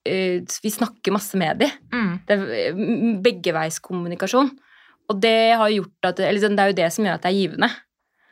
eh, 0.05 0.39
Vi 0.63 0.71
snakker 0.71 1.11
masse 1.11 1.35
med 1.35 1.59
dem. 1.59 1.71
Mm. 1.91 2.13
Det 2.25 2.37
er 2.37 2.73
mm, 2.73 3.21
beggeveiskommunikasjon. 3.21 4.49
Og 5.11 5.19
det 5.19 5.57
har 5.59 5.67
gjort 5.69 6.07
at 6.07 6.19
Eller 6.23 6.39
sånn, 6.39 6.55
det 6.55 6.63
er 6.63 6.71
jo 6.71 6.79
det 6.79 6.91
som 6.95 7.05
gjør 7.05 7.17
at 7.19 7.25
det 7.25 7.31
er 7.33 7.39
givende. 7.41 7.69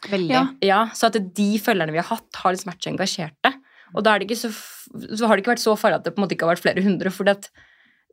Veldig. 0.07 0.31
Ja. 0.31 0.45
Ja, 0.63 0.79
Så 0.95 1.09
at 1.11 1.19
de 1.35 1.49
følgerne 1.59 1.91
vi 1.91 1.99
har 1.99 2.07
hatt, 2.07 2.29
har 2.39 2.55
liksom 2.55 2.71
vært 2.71 2.85
så 2.85 2.93
engasjerte. 2.93 3.53
Og 3.95 4.05
da 4.05 4.13
er 4.13 4.21
det 4.21 4.29
ikke 4.29 4.41
så, 4.43 4.51
så 4.53 5.27
har 5.27 5.35
det 5.35 5.43
ikke 5.43 5.55
vært 5.55 5.63
så 5.65 5.75
farlig 5.79 5.99
at 6.01 6.05
det 6.07 6.13
på 6.15 6.21
en 6.21 6.25
måte 6.27 6.37
ikke 6.37 6.47
har 6.47 6.55
vært 6.55 6.65
flere 6.67 6.83
hundre, 6.85 7.11
for 7.13 7.29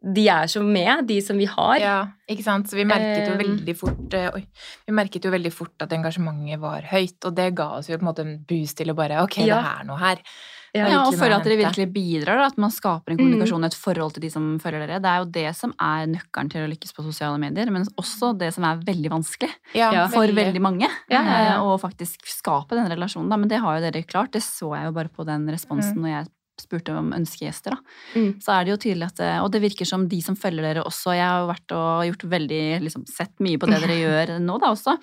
de 0.07 0.27
er 0.29 0.47
så 0.51 0.61
med, 0.63 1.07
de 1.09 1.17
som 1.25 1.39
vi 1.41 1.47
har. 1.51 1.77
Ja, 1.81 1.97
ikke 2.31 2.45
sant? 2.45 2.69
Så 2.71 2.77
vi 2.79 2.85
merket 2.89 3.27
jo 3.27 3.35
Um, 3.37 3.41
veldig 3.41 3.75
fort 3.77 4.15
eh, 4.15 4.29
Oi. 4.37 4.43
Vi 4.87 4.95
merket 4.95 5.25
jo 5.25 5.33
veldig 5.33 5.53
fort 5.55 5.83
at 5.83 5.93
engasjementet 5.97 6.61
var 6.63 6.85
høyt, 6.93 7.17
og 7.25 7.35
det 7.37 7.49
ga 7.59 7.71
oss 7.79 7.89
jo 7.91 7.97
på 7.97 8.05
en 8.05 8.11
måte 8.11 8.27
en 8.27 8.37
boost 8.49 8.77
til 8.79 8.93
å 8.93 8.97
bare 8.99 9.23
Ok, 9.25 9.39
Ja. 9.45 9.59
det 9.63 9.73
er 9.73 9.89
noe 9.89 9.99
her. 9.99 10.23
Ja, 10.75 10.89
ja, 10.91 11.03
og 11.07 11.15
for 11.15 11.31
at 11.31 11.45
dere 11.47 11.57
virkelig 11.61 11.87
bidrar, 11.95 12.41
at 12.47 12.57
man 12.59 12.71
skaper 12.75 13.13
en 13.13 13.19
kommunikasjon 13.21 13.63
og 13.65 13.71
et 13.71 13.79
forhold 13.79 14.13
til 14.17 14.23
de 14.27 14.31
som 14.31 14.49
følger 14.61 14.87
dere. 14.87 15.01
Det 15.01 15.11
er 15.13 15.19
jo 15.23 15.29
det 15.37 15.47
som 15.57 15.73
er 15.81 16.07
nøkkelen 16.11 16.51
til 16.53 16.65
å 16.65 16.71
lykkes 16.73 16.93
på 16.97 17.05
sosiale 17.07 17.39
medier, 17.39 17.71
men 17.71 17.87
også 17.97 18.33
det 18.39 18.53
som 18.57 18.65
er 18.65 18.83
veldig 18.85 19.11
vanskelig 19.15 19.51
Ja, 19.77 20.07
for 20.13 20.27
veldig 20.27 20.61
mange. 20.63 20.89
Ja, 21.11 21.21
ja, 21.23 21.39
ja. 21.47 21.55
eh, 21.57 21.63
Å 21.67 21.79
faktisk 21.81 22.27
skape 22.29 22.75
den 22.77 22.89
relasjonen. 22.91 23.29
Da. 23.31 23.37
Men 23.37 23.49
det 23.49 23.61
har 23.63 23.79
jo 23.79 23.85
dere 23.87 24.03
klart. 24.03 24.33
Det 24.33 24.43
så 24.43 24.75
jeg 24.75 24.89
jo 24.91 24.93
bare 24.97 25.09
på 25.13 25.25
den 25.29 25.47
responsen 25.49 26.01
når 26.03 26.11
jeg 26.13 26.27
spurte 26.63 26.95
om 26.97 27.13
ønskegjester. 27.17 27.77
Da. 27.77 27.97
Mm. 28.17 28.31
Så 28.41 28.53
er 28.55 28.65
det 28.65 28.73
jo 28.73 28.79
tydelig 28.87 29.09
at 29.11 29.21
Og 29.45 29.51
det 29.53 29.61
virker 29.63 29.87
som 29.89 30.07
de 30.09 30.21
som 30.25 30.37
følger 30.37 30.63
dere 30.65 30.85
også 30.87 31.13
Jeg 31.17 31.27
har 31.27 31.43
jo 31.45 31.51
vært 31.51 31.75
og 31.77 32.05
gjort 32.09 32.25
veldig 32.33 32.63
liksom, 32.85 33.05
Sett 33.11 33.35
mye 33.45 33.59
på 33.61 33.67
det 33.71 33.81
dere 33.85 33.99
gjør 34.05 34.35
nå, 34.41 34.57
da 34.63 34.73
også. 34.73 34.97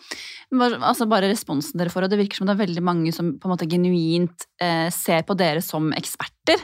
Altså 0.82 1.08
bare 1.10 1.30
responsen 1.32 1.78
dere 1.80 1.89
får, 1.94 2.08
og 2.08 2.13
det 2.13 2.20
virker 2.24 2.42
som 2.42 2.50
det 2.50 2.56
er 2.58 2.63
veldig 2.66 2.84
mange 2.86 3.13
som 3.16 3.34
på 3.39 3.48
en 3.50 3.54
måte 3.56 3.68
genuint 3.70 4.48
eh, 4.62 4.89
ser 4.94 5.24
på 5.28 5.38
dere 5.39 5.62
som 5.63 5.92
eksperter. 5.96 6.62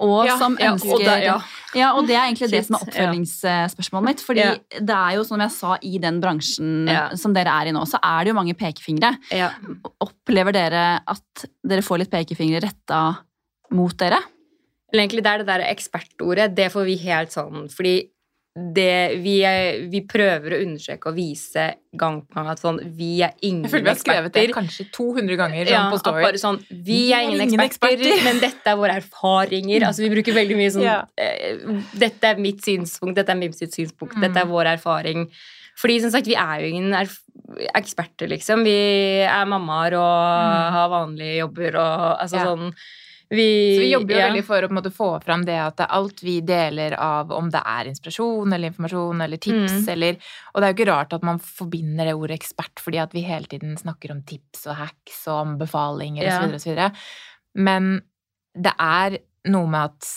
Og 0.00 0.24
Ja, 0.24 0.38
som 0.40 0.54
Ja, 0.58 0.70
ønsker 0.72 0.94
og 0.96 1.02
det, 1.04 1.16
ja. 1.26 1.34
ja, 1.76 1.90
og 1.92 2.06
det 2.08 2.14
er 2.16 2.24
egentlig 2.30 2.48
det 2.54 2.62
som 2.64 2.78
er 2.78 2.86
oppfølgingsspørsmålet 2.86 4.06
mitt. 4.06 4.22
Fordi 4.24 4.40
Ja. 4.40 4.54
det 4.80 4.96
er 4.96 5.16
jo, 5.18 5.24
som 5.28 5.40
jeg 5.44 5.52
sa, 5.52 5.76
i 5.82 5.98
den 6.00 6.20
bransjen 6.22 6.88
Ja. 6.88 7.02
som 7.16 7.34
dere 7.36 7.52
er 7.52 7.68
i 7.68 7.72
nå, 7.76 7.82
så 7.84 8.00
er 8.02 8.24
det 8.24 8.32
jo 8.32 8.38
mange 8.38 8.54
pekefingre. 8.56 9.12
Ja. 9.30 9.50
Opplever 10.00 10.52
dere 10.56 11.02
at 11.06 11.44
dere 11.62 11.82
får 11.84 11.98
litt 11.98 12.10
pekefingre 12.10 12.62
retta 12.64 13.18
mot 13.70 13.96
dere? 13.98 14.18
Eller 14.92 15.04
egentlig 15.06 15.22
det 15.22 15.32
er 15.34 15.38
det 15.44 15.46
der 15.46 15.66
ekspertordet, 15.70 16.54
det 16.56 16.70
får 16.72 16.84
vi 16.88 16.96
helt 17.04 17.30
sånn 17.30 17.68
Fordi 17.70 18.10
det, 18.74 19.20
vi, 19.22 19.36
er, 19.46 19.84
vi 19.92 20.00
prøver 20.10 20.56
å 20.56 20.58
undersøke 20.64 21.06
og 21.06 21.14
vise 21.14 21.68
gang 21.96 22.16
på 22.26 22.34
gang 22.34 22.48
at 22.50 22.58
sånn 22.58 22.80
Vi 22.98 23.20
er 23.22 23.36
ingen 23.46 23.62
eksperter. 23.62 23.70
Jeg 23.70 23.70
føler 23.70 23.84
vi 23.86 23.92
har 23.92 24.00
skrevet 24.00 24.34
det 24.34 24.42
kanskje 24.56 24.86
200 24.96 25.36
ganger 25.38 25.70
sånn 25.70 25.76
Ja, 25.76 25.84
på 25.92 26.00
Story. 26.02 26.24
bare 26.26 26.40
sånn, 26.42 26.58
vi 26.88 26.98
er 27.14 27.28
ingen, 27.28 27.60
eksperter, 27.62 28.24
men 28.26 28.40
dette 28.42 28.66
er 28.72 28.76
våre 28.80 28.96
erfaringer. 28.98 29.86
Altså, 29.86 30.02
vi 30.02 30.10
bruker 30.16 30.34
veldig 30.34 30.56
mye 30.58 30.72
sånn 30.74 30.82
Ja. 30.88 30.96
eh, 31.16 31.62
Dette 32.02 32.32
er 32.32 32.42
mitt 32.42 32.58
synspunkt, 32.66 33.14
dette 33.14 33.30
er 33.30 33.38
Mim 33.38 33.52
synspunkt, 33.54 34.16
Mm. 34.18 34.20
dette 34.26 34.42
er 34.42 34.46
vår 34.50 34.66
erfaring. 34.74 35.28
Fordi 35.78 36.00
som 36.02 36.10
sagt, 36.10 36.26
vi 36.26 36.34
er 36.34 36.60
jo 36.66 36.74
ingen 36.74 36.92
erf 36.92 37.20
eksperter, 37.72 38.26
liksom. 38.28 38.64
Vi 38.66 38.74
er 39.30 39.46
mammaer 39.46 39.94
og 39.94 40.72
har 40.74 40.88
vanlige 40.90 41.38
jobber 41.46 41.76
og 41.78 42.18
altså 42.18 42.34
Mm. 42.36 42.42
Ja. 42.42 42.44
sånn 42.50 42.74
vi, 43.30 43.76
Så 43.76 43.80
vi 43.84 43.90
jobber 43.92 44.14
jo 44.14 44.18
ja. 44.18 44.26
veldig 44.28 44.42
for 44.44 44.66
å 44.66 44.70
måte, 44.74 44.90
få 44.90 45.08
fram 45.22 45.44
det 45.46 45.54
at 45.62 45.80
alt 45.86 46.22
vi 46.26 46.40
deler 46.42 46.96
av 46.98 47.30
om 47.32 47.50
det 47.52 47.60
er 47.62 47.90
inspirasjon 47.92 48.52
eller 48.56 48.72
informasjon 48.72 49.22
eller 49.22 49.38
tips 49.38 49.76
Mm. 49.86 49.88
eller 49.92 50.16
Og 50.54 50.60
det 50.60 50.66
er 50.66 50.72
jo 50.72 50.78
ikke 50.78 50.90
rart 50.90 51.12
at 51.14 51.22
man 51.22 51.38
forbinder 51.38 52.04
det 52.10 52.14
ordet 52.18 52.40
ekspert 52.40 52.82
fordi 52.82 52.98
at 52.98 53.12
vi 53.14 53.22
hele 53.22 53.46
tiden 53.46 53.76
snakker 53.78 54.10
om 54.10 54.22
tips 54.26 54.66
og 54.66 54.76
hacks 54.82 55.20
og 55.28 55.46
anbefalinger 55.46 56.24
Ja. 56.26 56.40
osv. 56.42 56.54
osv. 56.58 56.90
Men 57.54 58.02
det 58.54 58.72
er 58.78 59.18
noe 59.46 59.66
med 59.66 59.80
at 59.92 60.10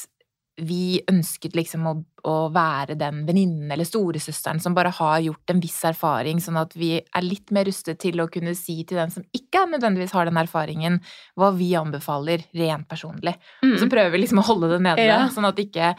vi 0.62 1.02
ønsket 1.10 1.56
liksom 1.58 1.88
å, 1.89 1.94
å 2.30 2.34
være 2.54 2.94
den 3.00 3.24
venninnen 3.26 3.72
eller 3.74 3.88
storesøsteren 3.89 4.60
som 4.62 4.76
bare 4.78 4.92
har 4.94 5.20
gjort 5.26 5.50
en 5.50 5.60
viss 5.63 5.80
erfaring, 5.89 6.38
sånn 6.39 6.60
at 6.62 6.76
vi 6.78 6.92
er 7.02 7.26
litt 7.26 7.50
mer 7.52 7.66
rustet 7.66 7.98
til 8.00 8.22
å 8.22 8.28
kunne 8.30 8.54
si 8.56 8.84
til 8.86 8.98
den 9.02 9.10
som 9.10 9.24
ikke 9.34 9.63
nødvendigvis 9.72 10.13
har 10.13 10.26
den 10.30 10.38
erfaringen, 10.38 11.00
hva 11.36 11.50
vi 11.58 11.72
anbefaler 11.80 12.46
rent 12.54 12.88
personlig. 12.88 13.34
Og 13.63 13.80
så 13.80 13.86
Mm. 13.88 13.89
prøver 13.96 14.12
vi 14.12 14.22
liksom 14.22 14.39
å 14.44 14.46
holde 14.46 14.70
det 14.76 14.82
nede, 14.82 15.08
Ja. 15.08 15.28
sånn 15.30 15.46
at 15.50 15.58
ikke 15.58 15.96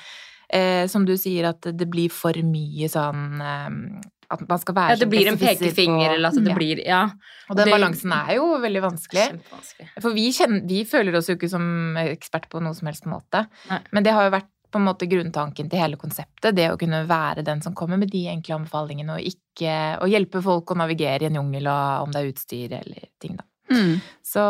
eh, 0.53 0.87
Som 0.87 1.05
du 1.05 1.17
sier, 1.17 1.49
at 1.49 1.63
det 1.63 1.89
blir 1.91 2.11
for 2.11 2.33
mye 2.33 2.87
sånn 2.87 3.41
eh, 3.41 4.01
At 4.35 4.45
man 4.49 4.61
skal 4.63 4.77
være 4.77 4.95
Ja, 4.95 5.01
det 5.01 5.09
blir 5.13 5.31
en 5.31 5.39
pekefinger, 5.41 6.15
eller 6.17 6.29
at 6.33 6.39
det 6.41 6.51
Ja. 6.53 6.55
blir 6.59 6.83
Ja. 6.87 7.03
Og 7.51 7.57
den 7.57 7.67
det- 7.69 7.75
balansen 7.75 8.13
er 8.13 8.35
jo 8.37 8.49
veldig 8.61 8.83
vanskelig. 8.83 9.29
Kjempevanskelig. 9.31 9.89
For 10.01 10.11
vi, 10.17 10.27
kjenner, 10.33 10.67
vi 10.69 10.85
føler 10.85 11.17
oss 11.17 11.29
jo 11.29 11.37
ikke 11.37 11.51
som 11.51 11.97
ekspert 11.97 12.51
på 12.51 12.61
noe 12.63 12.75
som 12.75 12.87
helst 12.91 13.07
måte. 13.07 13.47
Nei. 13.71 13.81
Men 13.93 14.03
det 14.03 14.13
har 14.13 14.29
jo 14.31 14.37
vært 14.37 14.51
på 14.75 14.81
en 14.81 14.87
måte 14.89 15.07
grunntanken 15.07 15.71
til 15.71 15.79
hele 15.79 15.97
konseptet. 15.97 16.55
Det 16.57 16.69
å 16.73 16.77
kunne 16.79 17.07
være 17.07 17.45
den 17.45 17.61
som 17.63 17.75
kommer 17.79 17.97
med 17.97 18.11
de 18.11 18.25
enkle 18.27 18.57
anbefalingene, 18.59 19.15
og 19.15 19.23
ikke 19.23 20.01
å 20.03 20.09
hjelpe 20.11 20.43
folk 20.43 20.67
å 20.67 20.77
navigere 20.77 21.23
i 21.23 21.27
en 21.27 21.39
jungel, 21.39 21.69
og 21.71 22.09
om 22.09 22.11
det 22.11 22.23
er 22.25 22.33
utstyr 22.33 22.73
eller 22.81 23.07
ting, 23.23 23.37
da. 23.39 23.45
Mm. 23.71 24.01
Så, 24.23 24.43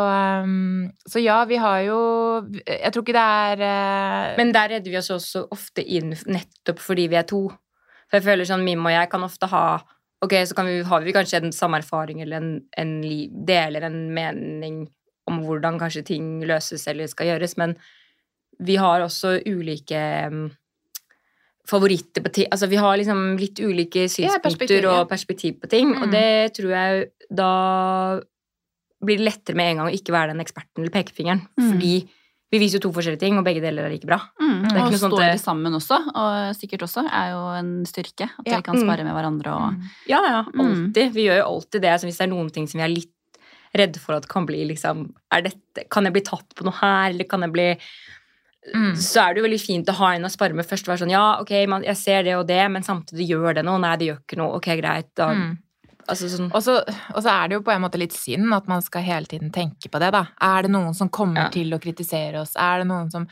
um, 0.43 0.91
så 1.07 1.23
ja, 1.23 1.45
vi 1.45 1.55
har 1.55 1.79
jo 1.85 2.41
Jeg 2.67 2.91
tror 2.91 3.01
ikke 3.05 3.15
det 3.15 3.23
er 3.23 3.61
eh, 3.63 4.35
Men 4.35 4.51
der 4.51 4.73
redder 4.73 4.91
vi 4.91 4.97
oss 4.97 5.07
også 5.09 5.45
ofte 5.55 5.85
inn 5.87 6.09
nettopp 6.27 6.81
fordi 6.83 7.07
vi 7.07 7.15
er 7.15 7.23
to. 7.23 7.47
For 8.09 8.19
jeg 8.19 8.25
føler 8.27 8.47
sånn, 8.47 8.63
Mim 8.65 8.85
og 8.85 8.93
jeg 8.93 9.09
kan 9.11 9.23
ofte 9.27 9.49
ha 9.51 9.65
Ok, 10.23 10.31
så 10.47 10.55
kan 10.57 10.65
vi, 10.65 10.79
har 10.87 11.03
vi 11.03 11.13
kanskje 11.13 11.37
en 11.41 11.51
samme 11.53 11.77
erfaring 11.77 12.21
eller 12.23 12.39
en, 12.39 12.51
en 12.79 12.91
li, 13.03 13.27
deler 13.45 13.83
en 13.85 13.97
mening 14.15 14.77
om 15.29 15.41
hvordan 15.43 15.75
kanskje 15.77 16.05
ting 16.07 16.39
løses 16.47 16.87
eller 16.87 17.09
skal 17.11 17.27
gjøres, 17.27 17.57
men 17.59 17.75
vi 18.63 18.77
har 18.79 19.03
også 19.03 19.35
ulike 19.45 19.99
mm, 20.31 20.47
favoritter 21.67 22.23
på 22.25 22.31
ting. 22.33 22.47
Altså 22.49 22.69
vi 22.71 22.79
har 22.79 22.97
liksom 22.97 23.35
litt 23.41 23.59
ulike 23.59 24.07
synspunkter 24.07 24.45
perspektiv, 24.47 24.87
ja. 24.87 24.95
og 25.01 25.09
perspektiv 25.11 25.59
på 25.61 25.69
ting, 25.69 25.93
Mm. 25.93 26.01
og 26.01 26.11
det 26.15 26.53
tror 26.57 26.71
jeg 26.73 27.05
da 27.29 27.51
blir 29.05 29.19
det 29.19 29.27
lettere 29.27 29.59
med 29.59 29.71
en 29.71 29.81
gang 29.81 29.91
å 29.91 29.97
ikke 29.99 30.15
være 30.15 30.33
den 30.33 30.41
eksperten 30.41 30.81
eller 30.81 30.95
pekefingeren. 30.95 31.43
Mm. 31.59 31.67
Fordi 31.73 31.93
vi 32.55 32.61
viser 32.63 32.79
jo 32.79 32.85
to 32.87 32.91
forskjellige 32.95 33.19
ting, 33.25 33.37
og 33.37 33.43
begge 33.45 33.61
deler 33.63 33.85
er 33.89 33.93
like 33.93 34.07
bra. 34.07 34.17
Mm. 34.39 34.63
Og 34.71 34.77
noe 34.79 34.99
står 35.01 35.17
det- 35.19 35.41
sammen 35.43 35.75
også, 35.75 35.99
og 36.15 36.55
sikkert 36.55 36.85
også, 36.87 37.03
er 37.11 37.33
jo 37.35 37.41
en 37.59 37.73
styrke. 37.85 38.29
At 38.39 38.45
Ja. 38.47 38.53
dere 38.55 38.63
kan 38.63 38.75
Mm. 38.79 38.85
spare 38.87 39.03
med 39.03 39.13
hverandre 39.13 39.51
og 39.53 39.73
mm. 39.73 39.83
Ja, 40.07 40.21
ja, 40.23 40.43
Mm. 40.43 40.59
alltid. 40.93 41.11
Vi 41.13 41.25
gjør 41.27 41.37
jo 41.43 41.45
alltid 41.51 41.81
det. 41.81 41.91
Altså, 41.91 42.07
hvis 42.07 42.17
det 42.17 42.29
er 42.29 42.33
noen 42.33 42.49
ting 42.51 42.67
som 42.67 42.79
vi 42.79 42.85
er 42.85 42.95
litt 42.95 43.11
redde 43.75 43.99
for 43.99 44.15
at 44.15 44.27
kan 44.29 44.45
bli 44.45 44.63
liksom 44.65 45.11
er 45.31 45.41
dette, 45.41 45.89
Kan 45.91 46.05
jeg 46.05 46.13
bli 46.13 46.21
tatt 46.21 46.47
på 46.55 46.63
noe 46.63 46.73
her, 46.79 47.09
eller 47.09 47.25
kan 47.25 47.41
jeg 47.41 47.51
bli 47.51 47.77
Mm. 48.73 48.95
Så 48.97 49.21
er 49.21 49.33
det 49.35 49.43
jo 49.43 49.47
veldig 49.47 49.61
fint 49.61 49.85
å 49.85 49.93
ha 49.93 50.07
en 50.15 50.23
å 50.23 50.31
spare 50.31 50.55
med 50.55 50.65
først. 50.65 50.87
Være 50.87 50.97
sånn, 51.05 51.11
ja, 51.11 51.37
ok, 51.39 51.67
man, 51.69 51.83
jeg 51.83 51.97
ser 51.97 52.23
det 52.23 52.33
og 52.33 52.47
det, 52.47 52.71
men 52.71 52.81
samtidig 52.81 53.29
gjør 53.29 53.53
det 53.53 53.63
noe. 53.63 53.77
Nei, 53.79 53.95
det 53.95 54.07
gjør 54.07 54.19
ikke 54.25 54.37
noe. 54.39 54.55
Ok, 54.55 54.65
greit. 54.81 55.05
Da 55.15 55.27
Mm. 55.35 55.57
Altså 56.07 56.27
sånn 56.29 56.51
Og 56.53 56.61
så, 56.61 56.75
og 57.15 57.21
så 57.23 57.29
er 57.31 57.47
det 57.49 57.55
jo 57.57 57.61
på 57.65 57.71
en 57.73 57.81
måte 57.81 57.97
litt 57.97 58.13
synd 58.13 58.53
at 58.53 58.67
man 58.69 58.81
skal 58.85 59.01
hele 59.01 59.25
tiden 59.25 59.51
tenke 59.51 59.89
på 59.89 59.99
det, 59.99 60.11
da. 60.13 60.27
Er 60.41 60.63
det 60.67 60.71
noen 60.71 60.93
som 60.93 61.09
kommer 61.09 61.45
Ja. 61.47 61.49
til 61.49 61.73
å 61.73 61.79
kritisere 61.81 62.41
oss? 62.41 62.55
Er 62.55 62.79
det 62.83 62.87
noen 62.87 63.09
som 63.11 63.27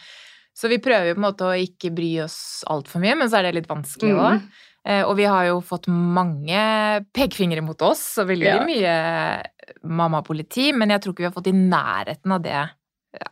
Så 0.55 0.69
vi 0.69 0.77
prøver 0.77 1.07
jo 1.09 1.15
på 1.15 1.21
en 1.23 1.33
måte 1.33 1.45
å 1.49 1.53
ikke 1.57 1.89
bry 1.95 2.19
oss 2.23 2.63
altfor 2.69 3.01
mye, 3.01 3.15
men 3.17 3.27
så 3.29 3.39
er 3.39 3.43
det 3.47 3.55
litt 3.55 3.67
vanskelig 3.67 4.13
òg. 4.13 4.36
Mm. 4.38 4.49
Eh, 4.86 5.01
og 5.03 5.15
vi 5.17 5.23
har 5.23 5.45
jo 5.47 5.62
fått 5.62 5.88
mange 5.88 7.05
pekefingre 7.12 7.63
mot 7.65 7.81
oss, 7.81 8.17
og 8.19 8.27
veldig 8.27 8.45
Ja. 8.45 8.63
mye 8.63 9.43
mammapoliti, 9.83 10.71
men 10.75 10.89
jeg 10.89 11.01
tror 11.01 11.13
ikke 11.13 11.23
vi 11.23 11.29
har 11.31 11.36
fått 11.38 11.47
i 11.47 11.55
nærheten 11.57 12.31
av 12.36 12.41
det 12.43 12.69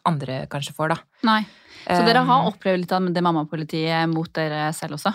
andre 0.06 0.48
kanskje 0.50 0.74
får, 0.74 0.90
da. 0.96 0.98
Nei. 1.24 1.46
Så 1.88 2.06
dere 2.06 2.24
har 2.26 2.42
Um, 2.46 2.52
opplevd 2.54 2.80
litt 2.80 2.92
av 2.92 3.02
det 3.14 3.24
mammapolitiet 3.24 4.10
mot 4.12 4.32
dere 4.34 4.72
selv 4.74 4.94
også? 4.98 5.14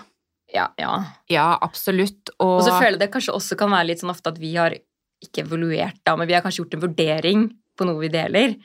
Ja. 0.54 0.68
ja. 0.78 0.92
Ja, 1.32 1.46
absolutt. 1.60 2.30
Og, 2.38 2.58
Og 2.60 2.64
så 2.66 2.74
føler 2.76 2.94
jeg 2.94 3.04
det 3.04 3.12
kanskje 3.14 3.34
også 3.34 3.58
kan 3.58 3.72
være 3.72 3.90
litt 3.90 4.02
sånn 4.02 4.12
ofte 4.12 4.30
at 4.32 4.40
vi 4.40 4.54
har 4.54 4.76
ikke 5.24 5.46
evaluert 5.46 5.98
da, 6.06 6.14
men 6.18 6.28
vi 6.28 6.36
har 6.36 6.44
kanskje 6.44 6.62
gjort 6.62 6.76
en 6.76 6.84
vurdering 6.84 7.46
på 7.76 7.86
noe 7.88 8.02
vi 8.04 8.12
deler. 8.12 8.56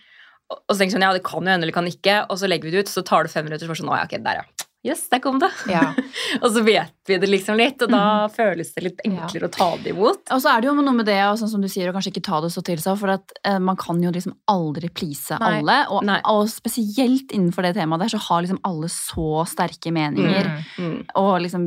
Og 0.51 0.57
og 0.67 0.73
så 0.73 0.81
tenker 0.81 0.91
vi 0.91 0.97
sånn, 0.97 1.05
ja, 1.07 1.13
det 1.15 1.23
kan 1.23 1.45
jo 1.45 1.53
hende 1.53 1.63
eller 1.63 1.75
kan 1.75 1.87
ikke, 1.87 2.17
og 2.27 2.39
så 2.41 2.49
legger 2.51 2.67
vi 2.67 2.73
det 2.73 2.83
ut, 2.83 2.91
så 2.91 3.05
tar 3.07 3.23
det 3.23 3.31
fem 3.31 3.45
minutter, 3.47 3.63
så 3.63 3.71
er 3.71 3.77
det 3.77 3.81
sånn, 3.85 3.91
å 3.93 3.95
ja, 3.95 4.07
ok, 4.09 4.17
der 4.25 4.41
ja. 4.41 4.67
Yes, 4.83 5.03
der 5.11 5.19
kom 5.21 5.37
det. 5.39 5.49
ja. 5.69 5.93
Og 6.43 6.49
så 6.55 6.63
vet 6.65 6.89
vi 7.07 7.17
det 7.21 7.27
liksom 7.29 7.57
litt, 7.57 7.81
og 7.81 7.89
da 7.91 8.27
føles 8.31 8.69
det 8.73 8.83
litt 8.85 8.99
enklere 9.05 9.47
å 9.49 9.51
ta 9.53 9.67
det 9.83 9.91
imot. 9.91 10.21
Og 10.31 10.39
så 10.41 10.51
er 10.55 10.61
det 10.61 10.67
jo 10.69 10.73
noe 10.77 10.93
med 10.95 11.05
det, 11.09 11.17
og 11.27 11.37
sånn 11.37 11.49
som 11.51 11.61
du 11.61 11.67
sier, 11.69 11.89
å 11.89 11.93
kanskje 11.95 12.11
ikke 12.13 12.23
ta 12.25 12.39
det 12.41 12.49
så 12.53 12.61
til 12.65 12.77
seg, 12.81 12.97
for 13.01 13.09
at 13.13 13.33
eh, 13.45 13.57
man 13.61 13.75
kan 13.77 13.99
jo 14.01 14.11
liksom 14.13 14.33
aldri 14.49 14.89
please 14.93 15.33
Nei. 15.41 15.49
alle, 15.59 15.75
og, 15.91 16.05
og 16.29 16.47
spesielt 16.49 17.33
innenfor 17.35 17.65
det 17.67 17.73
temaet 17.77 18.03
der, 18.05 18.13
så 18.13 18.21
har 18.29 18.45
liksom 18.45 18.61
alle 18.69 18.89
så 18.93 19.43
sterke 19.49 19.91
meninger. 19.93 20.49
Mm. 20.77 20.85
Mm. 20.85 20.95
Og 21.21 21.31
liksom, 21.45 21.65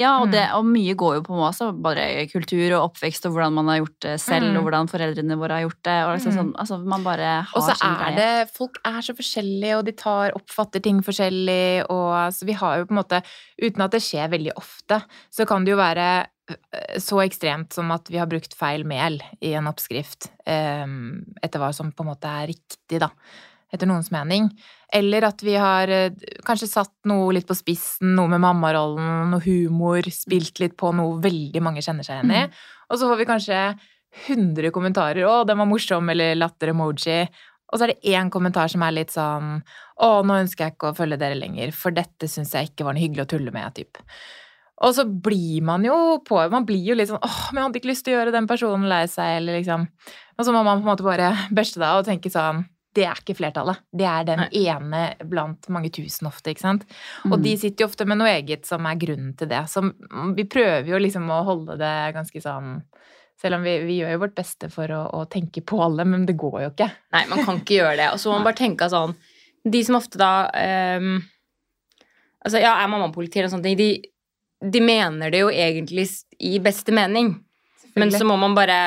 ja, 0.00 0.14
og, 0.20 0.28
Mm. 0.28 0.32
det, 0.34 0.44
og 0.56 0.64
mye 0.72 0.94
går 0.98 1.14
jo 1.20 1.22
på 1.28 1.38
også, 1.48 1.70
bare 1.84 2.06
kultur 2.32 2.76
og 2.78 2.90
oppvekst 2.90 3.28
og 3.28 3.36
hvordan 3.36 3.56
man 3.60 3.68
har 3.72 3.80
gjort 3.82 3.98
det 4.08 4.16
selv, 4.24 4.50
Mm. 4.52 4.56
og 4.58 4.66
hvordan 4.68 4.90
foreldrene 4.92 5.38
våre 5.40 5.60
har 5.60 5.66
gjort 5.68 5.82
det. 5.88 5.98
Og 6.08 6.12
liksom 6.16 6.32
Mm. 6.32 6.38
sånn, 6.40 6.52
altså 6.58 6.80
man 6.84 7.02
bare 7.04 7.30
har 7.44 7.56
Og 7.56 7.62
så 7.62 7.76
sin 7.76 7.88
er 7.92 7.98
greie. 8.02 8.16
det 8.16 8.50
Folk 8.56 8.80
er 8.84 9.00
så 9.00 9.14
forskjellige, 9.16 9.78
og 9.78 9.84
de 9.84 9.92
tar, 9.92 10.32
oppfatter 10.36 10.82
ting 10.82 11.00
forskjellig, 11.02 11.84
og 11.90 12.32
så 12.42 12.48
vi 12.48 12.58
har 12.58 12.80
jo 12.80 12.88
på 12.88 12.96
en 12.96 12.98
måte 12.98 13.22
Uten 13.62 13.84
at 13.84 13.94
det 13.94 14.02
skjer 14.02 14.32
veldig 14.32 14.56
ofte, 14.58 14.98
så 15.30 15.46
kan 15.46 15.62
det 15.62 15.74
jo 15.74 15.78
være 15.78 16.08
øh, 16.50 16.98
så 16.98 17.22
ekstremt 17.22 17.76
som 17.76 17.92
at 17.94 18.10
vi 18.10 18.18
har 18.18 18.30
brukt 18.30 18.56
feil 18.58 18.82
mel 18.88 19.20
i 19.40 19.54
en 19.58 19.70
oppskrift, 19.70 20.32
eh, 20.48 20.84
etter 21.42 21.62
hva 21.62 21.70
som 21.76 21.94
på 21.94 22.02
en 22.02 22.10
måte 22.10 22.30
er 22.42 22.50
riktig, 22.50 23.00
da. 23.04 23.12
Etter 23.72 23.88
noens 23.88 24.10
mening. 24.12 24.50
Eller 24.92 25.24
at 25.30 25.40
vi 25.46 25.54
har 25.56 25.88
eh, 25.88 26.26
kanskje 26.44 26.68
satt 26.72 26.92
noe 27.08 27.30
litt 27.38 27.46
på 27.48 27.56
spissen, 27.56 28.16
noe 28.18 28.28
med 28.34 28.42
mammarollen, 28.42 29.30
noe 29.32 29.46
humor, 29.46 30.10
spilt 30.12 30.60
litt 30.60 30.76
på 30.80 30.90
noe 30.98 31.22
veldig 31.22 31.62
mange 31.64 31.84
kjenner 31.84 32.04
seg 32.04 32.20
igjen 32.20 32.36
i. 32.36 32.44
Og 32.90 33.00
så 33.00 33.08
får 33.08 33.22
vi 33.22 33.30
kanskje 33.30 33.62
100 34.26 34.70
kommentarer. 34.74 35.24
'Å, 35.24 35.46
den 35.48 35.58
var 35.58 35.68
morsom', 35.70 36.10
eller 36.12 36.36
latter-emoji. 36.36 37.22
Og 37.72 37.78
så 37.78 37.86
er 37.86 37.94
det 37.94 38.02
én 38.12 38.28
kommentar 38.30 38.68
som 38.70 38.82
er 38.82 38.92
litt 38.92 39.10
sånn 39.10 39.62
'Å, 39.98 40.24
nå 40.26 40.34
ønsker 40.44 40.64
jeg 40.66 40.72
ikke 40.76 40.90
å 40.92 40.96
følge 40.96 41.18
dere 41.18 41.34
lenger, 41.38 41.72
for 41.72 41.90
dette 41.90 42.28
syns 42.28 42.52
jeg 42.52 42.70
ikke 42.70 42.84
var 42.84 42.94
noe 42.94 43.02
hyggelig 43.02 43.24
å 43.24 43.30
tulle 43.32 43.50
med', 43.52 43.74
typ. 43.74 43.96
Og 44.82 44.94
så 44.94 45.04
blir 45.04 45.62
man 45.62 45.84
jo 45.84 46.18
på 46.26 46.50
Man 46.50 46.64
blir 46.66 46.82
jo 46.84 46.94
litt 46.94 47.08
sånn 47.08 47.20
'Åh, 47.22 47.52
men 47.52 47.62
jeg 47.62 47.68
hadde 47.72 47.80
ikke 47.80 47.92
lyst 47.92 48.04
til 48.04 48.14
å 48.14 48.18
gjøre 48.24 48.32
den 48.32 48.46
personen 48.46 48.88
lei 48.88 49.04
seg', 49.06 49.36
eller 49.38 49.58
liksom 49.60 49.88
Og 50.38 50.44
så 50.46 50.52
må 50.52 50.64
man 50.64 50.82
på 50.82 50.88
en 50.88 50.96
måte 50.96 51.04
bare 51.04 51.32
børste 51.54 51.78
det 51.78 51.86
av 51.86 51.98
og 52.00 52.06
tenke 52.06 52.30
sånn 52.30 52.66
det 52.94 53.04
er 53.06 53.14
ikke 53.14 53.36
flertallet. 53.38 53.78
Det 53.96 54.04
er 54.04 54.24
den 54.24 54.38
Nei. 54.38 54.48
ene 54.68 55.14
blant 55.24 55.66
mange 55.70 55.88
tusen 55.90 56.26
ofte, 56.28 56.50
ikke 56.52 56.60
sant. 56.60 56.84
Og 57.24 57.38
Mm. 57.38 57.42
de 57.42 57.56
sitter 57.56 57.84
jo 57.84 57.88
ofte 57.88 58.04
med 58.06 58.18
noe 58.18 58.28
eget 58.28 58.66
som 58.66 58.84
er 58.84 58.96
grunnen 58.96 59.34
til 59.34 59.48
det. 59.48 59.64
Så 59.64 59.80
vi 60.36 60.44
prøver 60.44 60.86
jo 60.86 60.98
liksom 60.98 61.26
å 61.30 61.42
holde 61.42 61.78
det 61.78 62.12
ganske 62.14 62.42
sånn 62.42 62.82
Selv 63.40 63.58
om 63.58 63.66
vi, 63.66 63.76
vi 63.86 63.98
gjør 64.00 64.14
jo 64.14 64.22
vårt 64.22 64.34
beste 64.38 64.68
for 64.70 64.90
å, 64.94 65.02
å 65.18 65.24
tenke 65.30 65.64
på 65.66 65.80
alle, 65.82 66.06
men 66.06 66.26
det 66.28 66.36
går 66.38 66.58
jo 66.62 66.72
ikke. 66.72 66.88
Nei, 67.14 67.22
man 67.30 67.44
kan 67.46 67.60
ikke 67.62 67.78
gjøre 67.80 67.98
det. 67.98 68.08
Og 68.14 68.20
så 68.22 68.30
må 68.30 68.38
man 68.38 68.48
bare 68.50 68.60
tenke 68.60 68.90
sånn 68.92 69.14
De 69.62 69.80
som 69.86 69.98
ofte 69.98 70.18
da 70.20 70.32
um, 70.98 71.16
Altså, 72.42 72.58
ja, 72.58 72.74
er 72.74 72.90
mammapoliti 72.90 73.38
eller 73.38 73.52
sånne 73.52 73.70
ting, 73.70 73.78
de, 73.78 74.68
de 74.74 74.80
mener 74.82 75.30
det 75.30 75.44
jo 75.44 75.50
egentlig 75.54 76.08
i 76.42 76.56
beste 76.62 76.90
mening. 76.94 77.36
Men 77.94 78.10
så 78.10 78.26
må 78.26 78.34
man 78.40 78.56
bare 78.56 78.78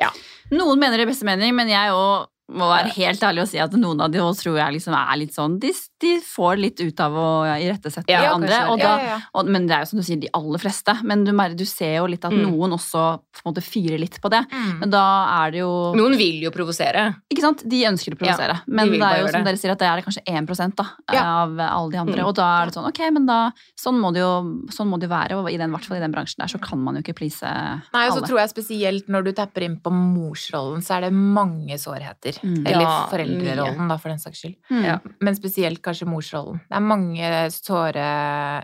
ja, 0.00 0.10
Noen 0.52 0.80
mener 0.80 0.98
det 0.98 1.06
i 1.06 1.10
beste 1.12 1.26
mening, 1.28 1.54
men 1.56 1.70
jeg 1.70 1.94
òg 1.96 2.28
må 2.54 2.68
være 2.70 2.92
helt 2.96 3.22
ærlig 3.26 3.42
og 3.44 3.48
si 3.50 3.58
at 3.62 3.72
noen 3.78 4.00
av 4.04 4.10
de 4.12 4.18
tror 4.18 4.56
jeg 4.58 4.74
liksom 4.76 4.94
er 4.98 5.16
litt 5.20 5.34
sånn 5.34 5.58
De, 5.62 5.70
de 6.02 6.12
får 6.24 6.58
litt 6.60 6.80
ut 6.82 7.00
av 7.04 7.12
å 7.16 7.26
irettesette 7.56 8.10
Ja, 8.12 8.34
andre. 8.34 8.48
kanskje. 8.50 8.70
Og 8.72 8.78
da, 8.82 8.92
ja, 8.92 9.02
ja, 9.02 9.08
ja. 9.16 9.18
og, 9.34 9.48
men 9.54 9.66
det 9.66 9.76
er 9.76 9.84
jo 9.84 9.90
som 9.92 10.00
du 10.00 10.04
sier, 10.06 10.20
de 10.22 10.30
aller 10.34 10.58
fleste. 10.62 10.94
Men 11.04 11.24
du, 11.24 11.32
du 11.58 11.64
ser 11.68 11.96
jo 12.00 12.06
litt 12.10 12.24
at 12.24 12.32
Mm. 12.32 12.46
noen 12.48 12.72
også 12.78 13.00
på 13.20 13.42
en 13.44 13.50
måte 13.52 13.62
fyrer 13.64 13.98
litt 14.00 14.16
på 14.22 14.30
det. 14.32 14.40
Mm. 14.50 14.78
Men 14.80 14.90
da 14.90 15.02
er 15.44 15.50
det 15.52 15.58
jo 15.60 15.72
Noen 15.96 16.16
vil 16.16 16.40
jo 16.46 16.50
provosere. 16.54 17.04
Ikke 17.32 17.42
sant? 17.44 17.62
De 17.68 17.82
ønsker 17.88 18.14
å 18.14 18.18
provosere. 18.20 18.56
Ja, 18.62 18.66
men 18.66 18.90
det 18.94 19.02
er 19.02 19.20
jo 19.20 19.28
som 19.32 19.44
dere 19.44 19.60
sier, 19.60 19.72
at 19.74 19.78
det 19.82 19.88
er 19.90 20.02
kanskje 20.06 20.22
1 20.26 20.76
da, 20.76 20.86
Ja. 21.12 21.22
av 21.44 21.58
alle 21.60 21.90
de 21.92 21.98
andre. 22.00 22.20
Mm. 22.22 22.26
Og 22.28 22.34
da 22.34 22.46
er 22.62 22.66
det 22.70 22.74
sånn, 22.74 22.88
ok, 22.88 23.00
men 23.12 23.26
da 23.26 23.50
Sånn 23.78 23.98
må 24.00 24.12
det 24.14 24.20
jo 24.22 24.32
sånn 24.70 24.88
må 24.88 24.98
det 25.00 25.08
være. 25.10 25.36
Og 25.40 25.50
i 25.50 25.56
den, 25.58 25.70
hvert 25.72 25.84
fall 25.84 25.96
i 25.98 26.00
den 26.00 26.12
bransjen 26.14 26.38
der 26.38 26.50
så 26.52 26.60
kan 26.62 26.78
man 26.82 26.94
jo 26.96 27.02
ikke 27.02 27.16
please 27.18 27.42
Nei, 27.42 28.06
og 28.08 28.12
så 28.14 28.18
alle. 28.22 28.28
tror 28.28 28.38
jeg 28.42 28.52
spesielt 28.54 29.08
når 29.10 29.24
du 29.24 29.32
tapper 29.32 29.62
inn 29.66 29.76
på 29.82 29.90
morsrollen, 29.92 30.82
så 30.84 30.96
er 30.98 31.06
det 31.08 31.12
mange 31.14 31.76
sårheter. 31.80 32.38
Mm. 32.42 32.66
Eller 32.66 32.82
Ja, 32.84 32.94
foreldrerollen, 33.10 33.88
da, 33.88 33.96
for 34.02 34.08
den 34.12 34.18
saks 34.22 34.40
skyld. 34.42 34.56
Mm. 34.70 34.84
Ja. 34.84 34.98
Men 35.20 35.36
spesielt 35.38 35.82
kanskje 35.84 36.08
morsrollen. 36.10 36.60
Det 36.68 36.76
er 36.78 36.86
mange 36.86 37.32
såre 37.54 38.06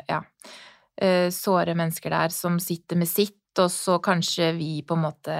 ja, 0.08 0.22
eh, 1.00 1.28
såre 1.30 1.74
mennesker 1.78 2.10
der 2.10 2.28
som 2.34 2.58
sitter 2.62 2.96
med 2.98 3.08
sitt, 3.08 3.34
og 3.58 3.70
så 3.74 3.96
kanskje 3.98 4.52
vi 4.54 4.82
på 4.86 4.94
en 4.94 5.02
måte 5.02 5.36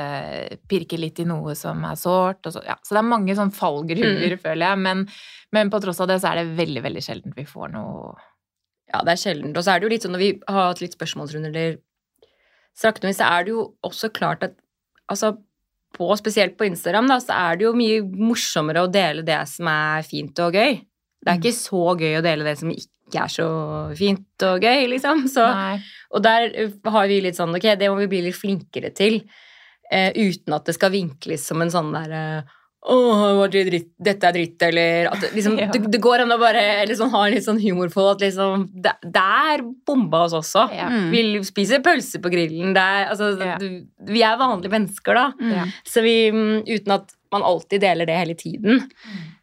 pirker 0.70 0.98
litt 0.98 1.20
i 1.22 1.26
noe 1.28 1.54
som 1.54 1.84
er 1.86 1.94
sårt. 1.98 2.42
Så, 2.50 2.62
ja. 2.66 2.74
så 2.82 2.96
det 2.96 3.02
er 3.02 3.10
mange 3.12 3.34
sånn 3.38 3.52
fallgruver, 3.54 4.32
Mm. 4.34 4.40
føler 4.42 4.64
jeg. 4.66 4.78
Men, 4.78 5.04
men 5.52 5.70
på 5.70 5.78
tross 5.80 6.00
av 6.00 6.08
det 6.08 6.20
så 6.22 6.32
er 6.32 6.40
det 6.42 6.56
veldig, 6.58 6.82
veldig 6.82 7.02
sjelden 7.04 7.34
vi 7.36 7.44
får 7.46 7.70
noe 7.76 8.16
Ja, 8.88 9.02
det 9.04 9.12
er 9.12 9.20
sjeldent. 9.20 9.56
Og 9.56 9.62
så 9.62 9.74
er 9.74 9.78
det 9.80 9.84
jo 9.86 9.90
litt 9.92 10.02
sånn 10.06 10.14
når 10.16 10.22
vi 10.24 10.30
har 10.48 10.70
hatt 10.72 10.80
litt 10.80 10.94
spørsmålsrunder 10.96 11.50
eller 11.52 11.76
snakket 12.78 13.04
om 13.04 13.08
det, 13.10 13.16
så 13.18 13.26
er 13.28 13.44
det 13.44 13.52
jo 13.52 13.64
også 13.84 14.08
klart 14.16 14.42
at 14.46 14.54
altså 15.12 15.34
på, 15.96 16.10
spesielt 16.20 16.56
på 16.58 16.66
Instagram, 16.68 17.08
da, 17.10 17.16
så 17.22 17.32
er 17.34 17.56
det 17.58 17.64
jo 17.68 17.72
mye 17.76 18.02
morsommere 18.04 18.84
å 18.84 18.90
dele 18.92 19.22
det 19.26 19.40
som 19.48 19.66
er 19.72 20.02
fint 20.06 20.38
og 20.44 20.54
gøy. 20.54 20.78
Det 21.18 21.32
er 21.32 21.36
Mm. 21.38 21.42
ikke 21.42 21.56
så 21.56 21.82
gøy 21.98 22.18
å 22.18 22.22
dele 22.22 22.44
det 22.44 22.58
som 22.60 22.70
ikke 22.70 23.22
er 23.24 23.28
så 23.32 23.48
fint 23.96 24.44
og 24.46 24.60
gøy, 24.62 24.86
liksom. 24.92 25.24
Så, 25.32 25.42
og 26.14 26.22
der 26.22 26.52
uh, 26.68 26.90
har 26.92 27.08
vi 27.08 27.20
litt 27.24 27.36
sånn, 27.36 27.54
ok, 27.56 27.66
det 27.80 27.88
må 27.90 27.96
vi 28.04 28.06
bli 28.12 28.22
litt 28.28 28.36
flinkere 28.36 28.92
til, 28.94 29.22
eh, 29.90 30.12
uten 30.14 30.54
at 30.54 30.64
det 30.68 30.74
skal 30.76 30.92
vinkles 30.92 31.46
som 31.48 31.60
en 31.62 31.70
sånn 31.72 31.90
der 31.96 32.12
eh, 32.12 32.42
Åh, 32.86 33.40
dette 33.50 34.28
er 34.28 34.36
dritt, 34.36 34.62
eller 34.62 35.08
at 35.10 35.24
liksom, 35.34 35.56
Ja. 35.62 35.66
det, 35.74 35.80
det 35.90 36.00
går 36.02 36.22
an 36.22 36.32
å 36.32 36.38
bare 36.38 36.62
liksom, 36.86 37.10
ha 37.10 37.24
en 37.26 37.34
litt 37.34 37.44
sånn 37.46 37.58
humor 37.60 37.90
på 37.90 38.04
at 38.12 38.22
liksom 38.22 38.68
Det, 38.70 38.92
det 39.02 39.24
er 39.24 39.64
bomba 39.88 40.24
oss 40.28 40.36
også. 40.38 40.68
Ja. 40.76 40.86
Mm. 40.92 41.10
Vi 41.10 41.22
spiser 41.48 41.82
pølse 41.84 42.22
på 42.22 42.30
grillen. 42.32 42.74
Det 42.76 42.84
er, 42.84 43.08
altså, 43.10 43.32
Ja. 43.42 43.56
du, 43.58 43.82
vi 44.12 44.22
er 44.22 44.38
vanlige 44.38 44.70
mennesker, 44.76 45.18
da. 45.18 45.26
Mm. 45.40 45.74
Så 45.84 46.04
vi, 46.06 46.16
mm, 46.30 46.62
uten 46.68 46.94
at 47.00 47.14
man 47.34 47.42
alltid 47.44 47.82
deler 47.82 48.08
det 48.08 48.14
hele 48.16 48.34
tiden. 48.38 48.86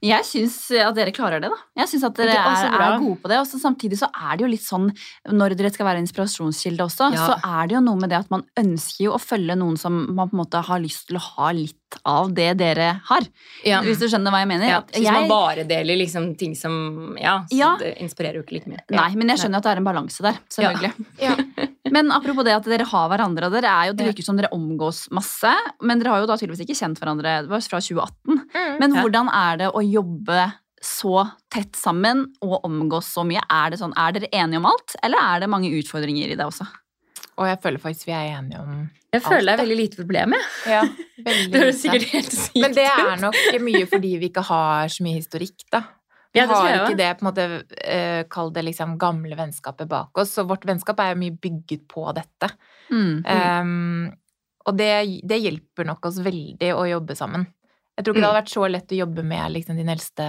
Jeg 0.05 0.25
syns 0.27 0.55
at 0.77 0.95
dere 0.97 1.11
klarer 1.15 1.41
det, 1.41 1.49
da. 1.49 1.57
Jeg 1.81 1.89
syns 1.91 2.03
at 2.07 2.17
dere 2.19 2.35
er 2.35 2.65
er, 2.67 2.75
er 2.85 2.99
gode 3.01 3.17
på 3.23 3.31
det. 3.31 3.39
Og 3.41 3.47
samtidig 3.61 3.97
så 3.99 4.09
er 4.13 4.37
det 4.37 4.45
jo 4.45 4.49
litt 4.51 4.65
sånn, 4.65 4.89
når 5.31 5.55
dere 5.57 5.71
skal 5.73 5.87
være 5.89 6.03
inspirasjonskilde 6.03 6.85
også, 6.85 7.11
Ja. 7.15 7.27
så 7.31 7.37
er 7.61 7.67
det 7.71 7.75
jo 7.77 7.81
noe 7.81 7.99
med 7.99 8.09
det 8.13 8.19
at 8.19 8.29
man 8.33 8.43
ønsker 8.61 9.05
jo 9.07 9.15
å 9.17 9.21
følge 9.21 9.55
noen 9.57 9.77
som 9.81 9.97
man 10.15 10.29
på 10.29 10.37
en 10.37 10.43
måte 10.43 10.61
har 10.69 10.79
lyst 10.83 11.07
til 11.09 11.17
å 11.17 11.23
ha 11.35 11.51
litt 11.51 11.75
av 12.05 12.33
det 12.35 12.57
dere 12.59 13.01
har. 13.09 13.23
Ja. 13.63 13.81
Hvis 13.81 13.99
du 13.99 14.07
skjønner 14.11 14.31
hva 14.33 14.41
jeg 14.43 14.49
mener? 14.51 14.67
Ja, 14.67 14.77
At 14.83 14.91
hvis 14.91 15.09
man 15.11 15.29
bare 15.31 15.63
deler 15.67 15.95
liksom 15.97 16.35
ting 16.37 16.55
som 16.55 17.15
Ja, 17.19 17.39
så 17.49 17.55
Ja. 17.55 17.75
det 17.79 17.97
inspirerer 18.03 18.35
jo 18.35 18.43
ikke 18.43 18.59
like 18.59 18.67
mye. 18.67 18.81
Nei, 18.91 19.15
men 19.15 19.29
jeg 19.29 19.39
skjønner 19.39 19.57
at 19.57 19.63
det 19.63 19.71
er 19.71 19.77
en 19.77 19.83
balanse 19.85 20.21
der. 20.21 20.37
selvfølgelig. 20.49 20.93
Ja. 21.21 21.35
Men 21.93 22.12
apropos 22.12 22.45
det 22.48 22.56
at 22.56 22.67
dere 22.69 22.88
har 22.89 23.10
hverandre, 23.12 23.50
dere 23.54 23.69
er 23.69 23.89
jo, 23.89 23.95
det 23.98 24.08
virker 24.10 24.26
som 24.26 24.38
dere 24.39 24.50
omgås 24.56 25.06
masse, 25.13 25.52
men 25.86 26.02
dere 26.02 26.15
har 26.15 26.24
jo 26.24 26.30
da 26.30 26.38
tydeligvis 26.39 26.63
ikke 26.65 26.78
kjent 26.80 27.02
hverandre 27.02 27.36
det 27.45 27.52
var 27.52 27.62
fra 27.62 27.82
2018. 27.84 28.39
Mm. 28.56 28.71
Men 28.82 28.95
hvordan 28.98 29.30
er 29.30 29.60
det 29.62 29.69
å 29.69 29.84
jobbe 29.86 30.48
så 30.86 31.28
tett 31.54 31.78
sammen 31.78 32.26
og 32.45 32.65
omgås 32.65 33.12
så 33.13 33.26
mye? 33.28 33.43
Er, 33.45 33.74
det 33.74 33.82
sånn, 33.82 33.93
er 33.98 34.17
dere 34.17 34.32
enige 34.34 34.63
om 34.63 34.69
alt, 34.71 34.98
eller 35.06 35.21
er 35.21 35.45
det 35.45 35.52
mange 35.54 35.71
utfordringer 35.78 36.34
i 36.34 36.39
det 36.39 36.48
også? 36.48 36.67
Og 37.36 37.50
jeg 37.50 37.60
føler 37.63 37.82
faktisk 37.84 38.08
vi 38.08 38.15
er 38.15 38.38
enige 38.38 38.62
om 38.63 38.86
Jeg 39.12 39.24
føler 39.26 39.50
det 39.50 39.54
er 39.56 39.62
veldig 39.65 39.78
lite 39.80 40.00
problem, 40.00 40.36
jeg. 40.38 40.45
ja, 40.71 40.84
Det 41.52 41.62
høres 41.62 41.82
sikkert 41.84 42.08
helt 42.13 42.32
sykt 42.32 42.62
Men 42.63 42.76
det 42.78 42.88
er 42.88 43.19
nok 43.21 43.39
mye 43.65 43.86
fordi 43.91 44.15
vi 44.21 44.32
ikke 44.32 44.45
har 44.48 44.91
så 44.91 45.06
mye 45.06 45.19
historikk, 45.19 45.67
da. 45.74 45.84
Vi 46.36 46.43
har 46.43 46.78
ikke 46.82 47.00
det, 47.00 47.10
på 47.15 47.24
en 47.24 47.30
måte, 47.30 47.45
eh, 47.80 48.21
kall 48.30 48.52
det 48.54 48.65
liksom 48.67 48.98
gamle 49.00 49.38
vennskapet 49.39 49.88
bak 49.88 50.17
oss. 50.19 50.34
Så 50.36 50.43
vårt 50.48 50.65
vennskap 50.67 51.00
er 51.00 51.13
jo 51.13 51.21
mye 51.21 51.36
bygget 51.41 51.86
på 51.91 52.04
dette. 52.17 52.50
Mm. 52.91 53.24
Um, 53.24 54.10
og 54.67 54.76
det, 54.76 54.91
det 55.24 55.39
hjelper 55.39 55.88
nok 55.88 56.10
oss 56.10 56.19
veldig 56.26 56.74
å 56.76 56.84
jobbe 56.89 57.15
sammen. 57.15 57.48
Jeg 57.95 58.04
tror 58.04 58.15
ikke 58.15 58.21
det 58.21 58.28
hadde 58.28 58.41
vært 58.41 58.52
så 58.52 58.67
lett 58.67 58.91
å 58.91 59.00
jobbe 59.00 59.24
med 59.24 59.54
liksom, 59.56 59.80
din 59.80 59.91
eldste 59.93 60.26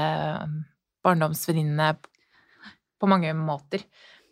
um, 0.47 0.61
barndomsvenninne 1.07 1.89
på 3.01 3.11
mange 3.11 3.33
måter. 3.35 3.83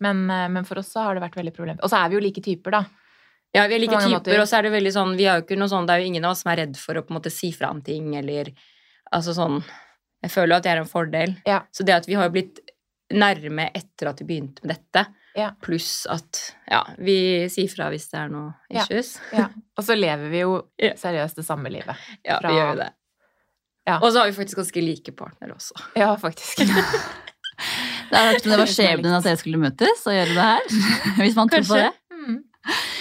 Men, 0.05 0.29
eh, 0.31 0.49
men 0.49 0.67
for 0.69 0.79
oss 0.79 0.93
så 0.95 1.09
har 1.09 1.17
det 1.17 1.25
vært 1.25 1.41
veldig 1.41 1.55
problem. 1.57 1.81
Og 1.83 1.91
så 1.91 1.99
er 1.99 2.11
vi 2.11 2.19
jo 2.19 2.23
like 2.23 2.45
typer, 2.45 2.79
da. 2.79 2.85
Ja, 3.55 3.67
vi 3.71 3.77
er 3.77 3.83
like 3.83 3.99
typer, 3.99 4.15
måter. 4.19 4.41
og 4.43 4.49
så 4.51 4.59
er 4.59 4.67
det 4.67 4.71
veldig 4.75 4.91
sånn 4.91 5.13
Vi 5.15 5.27
er 5.31 5.39
jo 5.39 5.45
ikke 5.45 5.55
noe 5.55 5.71
sånn 5.71 5.85
Det 5.87 5.95
er 5.95 6.01
jo 6.03 6.09
ingen 6.09 6.25
av 6.27 6.33
oss 6.35 6.41
som 6.43 6.49
er 6.51 6.57
redd 6.65 6.73
for 6.75 6.99
å 6.99 7.05
på 7.07 7.13
en 7.13 7.19
måte 7.21 7.31
si 7.31 7.53
fra 7.55 7.69
om 7.71 7.79
ting, 7.87 8.09
eller 8.19 8.51
Altså 9.15 9.31
sånn 9.37 9.61
Jeg 10.25 10.33
føler 10.33 10.57
at 10.57 10.65
det 10.65 10.73
er 10.73 10.81
en 10.81 10.89
fordel. 10.89 11.35
Ja. 11.47 11.61
Så 11.75 11.85
det 11.85 11.95
at 11.99 12.09
vi 12.09 12.17
har 12.17 12.31
blitt 12.33 12.63
nærme 13.13 13.69
etter 13.77 14.09
at 14.11 14.23
vi 14.23 14.27
begynte 14.33 14.65
med 14.65 14.75
dette, 14.79 15.05
Ja. 15.37 15.51
pluss 15.61 16.07
at 16.09 16.39
ja, 16.71 16.81
vi 16.99 17.17
sier 17.53 17.69
fra 17.69 17.89
hvis 17.93 18.07
det 18.13 18.21
er 18.23 18.29
noe 18.33 18.55
issues. 18.73 19.17
Ja. 19.35 19.49
Og 19.77 19.85
så 19.85 19.97
lever 19.99 20.31
vi 20.33 20.41
jo 20.45 20.55
seriøst 21.05 21.37
det 21.41 21.45
samme 21.47 21.69
livet. 21.75 21.97
Ja, 22.25 22.39
Fra- 22.41 22.49
vi 22.49 22.57
gjør 22.61 22.71
jo 22.73 22.79
det. 22.81 22.91
Ja. 23.87 23.99
Og 24.01 24.07
så 24.15 24.23
har 24.23 24.31
vi 24.31 24.37
faktisk 24.39 24.57
ganske 24.63 24.81
like 24.87 25.13
partnere 25.13 25.53
også. 25.59 25.77
Ja, 26.01 26.15
faktisk. 26.17 26.65
Det 28.11 28.19
er 28.21 28.39
som 28.43 28.51
det 28.53 28.59
var 28.61 28.71
skjebnen 28.71 29.15
at 29.17 29.25
dere 29.27 29.39
skulle 29.41 29.59
møtes 29.63 30.03
og 30.09 30.15
gjøre 30.15 30.33
det 30.35 30.47
her. 30.47 30.65
Hvis 31.23 31.37
man 31.39 31.49
tror 31.51 31.65
på 31.69 31.79
det. 31.79 31.91
Mm. 32.15 32.37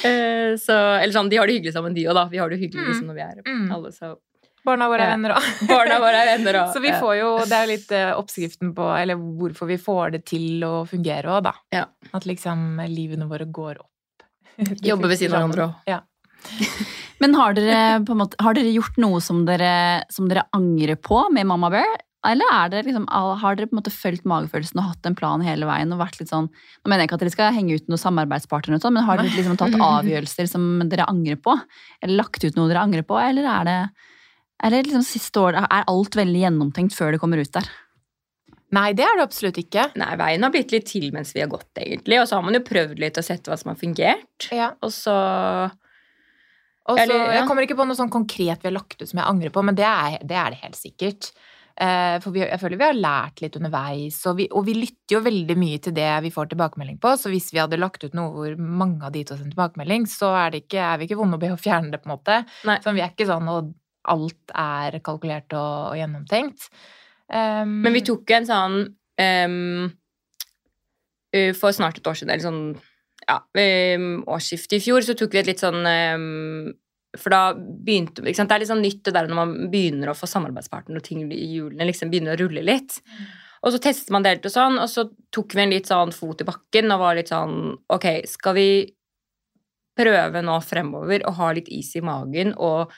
Uh, 0.03 0.51
så, 0.61 0.75
eller 0.99 1.13
sånn, 1.15 1.29
De 1.31 1.37
har 1.39 1.47
det 1.49 1.55
hyggelig 1.57 1.73
sammen, 1.75 1.95
de 1.95 2.05
òg, 2.09 2.15
da. 2.17 2.25
Vi 2.31 2.39
har 2.41 2.51
det 2.51 2.59
hyggelig 2.61 2.83
Mm. 2.83 2.89
liksom, 2.91 3.07
når 3.09 3.17
vi 3.17 3.23
er 3.25 3.41
Mm. 3.47 3.71
alle. 3.75 3.91
Så 3.95 4.13
Barna 4.67 4.87
våre 4.91 5.05
er 5.05 5.13
venner 5.15 5.35
òg. 5.35 5.47
barna 5.67 5.99
våre 5.99 6.21
er 6.23 6.29
venner 6.37 6.59
òg. 6.61 6.73
Så 6.75 6.81
vi 6.83 6.93
får 6.95 7.17
jo, 7.19 7.31
det 7.43 7.57
er 7.57 7.65
jo 7.65 7.71
litt 7.73 7.93
eh, 7.95 8.11
oppskriften 8.15 8.71
på 8.77 8.85
Eller 8.95 9.19
hvorfor 9.19 9.67
vi 9.67 9.79
får 9.81 10.15
det 10.15 10.23
til 10.29 10.63
å 10.67 10.73
fungere 10.89 11.35
òg, 11.35 11.49
da. 11.49 11.53
Ja. 11.75 11.85
At 12.15 12.27
liksom 12.29 12.79
livene 12.87 13.27
våre 13.27 13.49
går 13.51 13.81
opp. 13.83 14.27
Jobber 14.89 15.11
ved 15.11 15.19
siden 15.19 15.35
av 15.35 15.43
hverandre 15.43 15.67
òg. 15.67 15.91
Ja. 15.91 16.01
Men 17.23 17.37
har 17.39 17.53
dere, 17.55 17.99
måte, 18.17 18.39
har 18.43 18.55
dere 18.57 18.71
gjort 18.73 18.97
noe 18.99 19.19
som 19.23 19.45
dere, 19.47 20.03
som 20.11 20.27
dere 20.31 20.47
angrer 20.55 20.99
på 20.99 21.21
med 21.31 21.47
Mamma 21.47 21.69
Bear? 21.71 22.01
Eller 22.27 22.47
er 22.55 22.71
det 22.71 22.85
liksom, 22.87 23.05
har 23.11 23.57
dere 23.57 23.67
på 23.67 23.75
en 23.75 23.81
måte 23.81 23.91
fulgt 23.91 24.23
magefølelsen 24.27 24.79
og 24.79 24.93
hatt 24.93 25.07
en 25.09 25.15
plan 25.19 25.43
hele 25.43 25.67
veien? 25.67 25.91
og 25.91 25.99
vært 25.99 26.21
litt 26.21 26.31
sånn, 26.31 26.47
Nå 26.47 26.89
mener 26.89 27.03
jeg 27.03 27.09
ikke 27.09 27.17
at 27.19 27.25
dere 27.25 27.33
skal 27.35 27.55
henge 27.55 27.75
ut 27.75 27.91
noen 27.91 27.99
samarbeidspartnere, 27.99 28.79
sånn, 28.83 28.95
men 28.95 29.07
har 29.07 29.19
dere 29.19 29.33
liksom 29.35 29.59
tatt 29.59 29.75
avgjørelser 29.75 30.47
som 30.51 30.67
dere 30.91 31.07
angrer 31.11 31.39
på? 31.43 31.57
Eller 31.99 32.21
lagt 32.21 32.43
ut 32.43 32.55
noe 32.55 32.71
dere 32.71 32.83
angrer 32.85 33.03
på? 33.07 33.19
Eller 33.19 33.49
er 33.51 33.67
det 33.67 33.77
eller 34.63 34.85
liksom 34.87 35.03
siste 35.05 35.41
år, 35.41 35.59
er 35.63 35.87
alt 35.91 36.15
veldig 36.17 36.43
gjennomtenkt 36.45 36.95
før 36.95 37.15
det 37.15 37.21
kommer 37.21 37.41
ut 37.41 37.53
der? 37.55 37.67
Nei, 38.73 38.89
det 38.97 39.05
er 39.05 39.19
det 39.19 39.27
absolutt 39.27 39.59
ikke. 39.61 39.85
Nei, 40.01 40.13
veien 40.17 40.45
har 40.45 40.53
blitt 40.53 40.73
litt 40.73 40.87
til 40.89 41.05
mens 41.13 41.33
vi 41.35 41.43
har 41.43 41.51
gått, 41.51 41.69
egentlig. 41.77 42.17
Og 42.21 42.27
så 42.29 42.39
har 42.39 42.45
man 42.45 42.57
jo 42.57 42.63
prøvd 42.65 43.01
litt 43.03 43.19
og 43.21 43.25
sett 43.27 43.45
hva 43.49 43.57
som 43.59 43.73
har 43.73 43.79
fungert. 43.79 44.47
Ja. 44.49 44.71
Og 44.81 44.93
så 44.95 45.13
Og 46.89 46.97
så, 46.97 47.13
ja. 47.13 47.27
Jeg 47.37 47.47
kommer 47.47 47.63
ikke 47.67 47.77
på 47.79 47.85
noe 47.87 47.95
sånn 47.95 48.11
konkret 48.11 48.63
vi 48.63 48.71
har 48.71 48.75
lagt 48.75 48.97
ut 48.99 49.07
som 49.07 49.21
jeg 49.21 49.29
angrer 49.29 49.53
på, 49.53 49.61
men 49.63 49.77
det 49.77 49.85
er 49.87 50.17
det, 50.23 50.39
er 50.39 50.55
det 50.55 50.63
helt 50.63 50.79
sikkert. 50.79 51.29
Eh, 51.73 52.17
For 52.21 52.33
vi, 52.33 52.41
jeg 52.43 52.59
føler 52.61 52.81
vi 52.81 52.87
har 52.89 52.97
lært 52.97 53.45
litt 53.45 53.55
underveis, 53.57 54.17
og 54.29 54.41
vi, 54.41 54.49
og 54.49 54.65
vi 54.67 54.75
lytter 54.77 55.19
jo 55.19 55.21
veldig 55.25 55.55
mye 55.57 55.79
til 55.85 55.95
det 55.95 56.09
vi 56.25 56.33
får 56.33 56.51
tilbakemelding 56.51 56.97
på. 57.01 57.13
Så 57.21 57.29
hvis 57.33 57.53
vi 57.53 57.61
hadde 57.61 57.79
lagt 57.79 58.03
ut 58.03 58.17
noe 58.17 58.33
hvor 58.33 58.57
mange 58.57 59.05
av 59.05 59.13
de 59.13 59.23
to 59.23 59.37
sendte 59.37 59.53
tilbakemelding, 59.53 60.09
så 60.09 60.33
er, 60.41 60.51
det 60.53 60.65
ikke, 60.65 60.81
er 60.81 60.99
vi 60.99 61.07
ikke 61.07 61.21
vonde 61.21 61.37
å 61.37 61.45
be 61.45 61.53
å 61.53 61.61
fjerne 61.61 61.93
det, 61.93 62.01
på 62.01 62.09
en 62.09 62.15
måte. 62.17 62.41
Nei. 62.65 62.81
Så 62.81 62.93
vi 62.97 63.05
er 63.05 63.13
ikke 63.13 63.29
sånn 63.29 63.53
og 63.53 63.71
alt 64.11 64.53
er 64.57 64.99
kalkulert 65.05 65.53
og, 65.55 65.93
og 65.93 65.97
gjennomtenkt. 65.99 66.69
Um, 67.33 67.79
Men 67.85 67.95
vi 67.95 68.03
tok 68.05 68.29
en 68.35 68.45
sånn 68.45 68.79
ehm, 69.21 69.85
uh, 71.33 71.51
For 71.55 71.73
snart 71.73 71.97
et 71.97 72.09
år 72.09 72.17
siden, 72.19 72.33
eller 72.33 72.43
sånn 72.43 72.65
ja, 73.23 73.37
um, 73.39 74.23
årsskiftet 74.27 74.77
i 74.77 74.83
fjor, 74.83 75.05
så 75.05 75.15
tok 75.17 75.33
vi 75.33 75.39
et 75.39 75.47
litt 75.47 75.63
sånn 75.63 75.79
um, 75.87 76.73
For 77.15 77.33
da 77.33 77.53
begynte 77.55 78.25
ikke 78.25 78.41
sant? 78.41 78.51
Det 78.51 78.57
er 78.57 78.65
litt 78.65 78.73
sånn 78.73 78.83
nytt 78.83 79.05
det 79.07 79.15
der 79.15 79.29
når 79.31 79.39
man 79.39 79.53
begynner 79.71 80.11
å 80.11 80.17
få 80.17 80.27
samarbeidspartner 80.29 80.99
og 80.99 81.07
ting 81.07 81.23
i 81.31 81.45
hjulene 81.55 81.87
liksom 81.87 82.11
begynner 82.11 82.35
å 82.35 82.43
rulle 82.43 82.65
litt. 82.65 82.99
Og 83.63 83.71
så 83.71 83.79
testet 83.79 84.11
man 84.11 84.25
det 84.25 84.35
litt 84.35 84.49
og 84.49 84.55
sånn, 84.57 84.75
og 84.81 84.89
så 84.91 85.07
tok 85.31 85.55
vi 85.55 85.63
en 85.63 85.71
litt 85.71 85.87
sånn 85.87 86.11
fot 86.11 86.43
i 86.43 86.47
bakken 86.47 86.91
og 86.91 87.05
var 87.05 87.15
litt 87.15 87.31
sånn 87.31 87.55
Ok, 87.95 88.09
skal 88.27 88.57
vi 88.59 88.67
prøve 89.95 90.41
nå 90.43 90.57
fremover 90.65 91.23
å 91.29 91.35
ha 91.37 91.51
litt 91.55 91.69
is 91.71 91.93
i 91.95 92.03
magen 92.03 92.51
og 92.57 92.91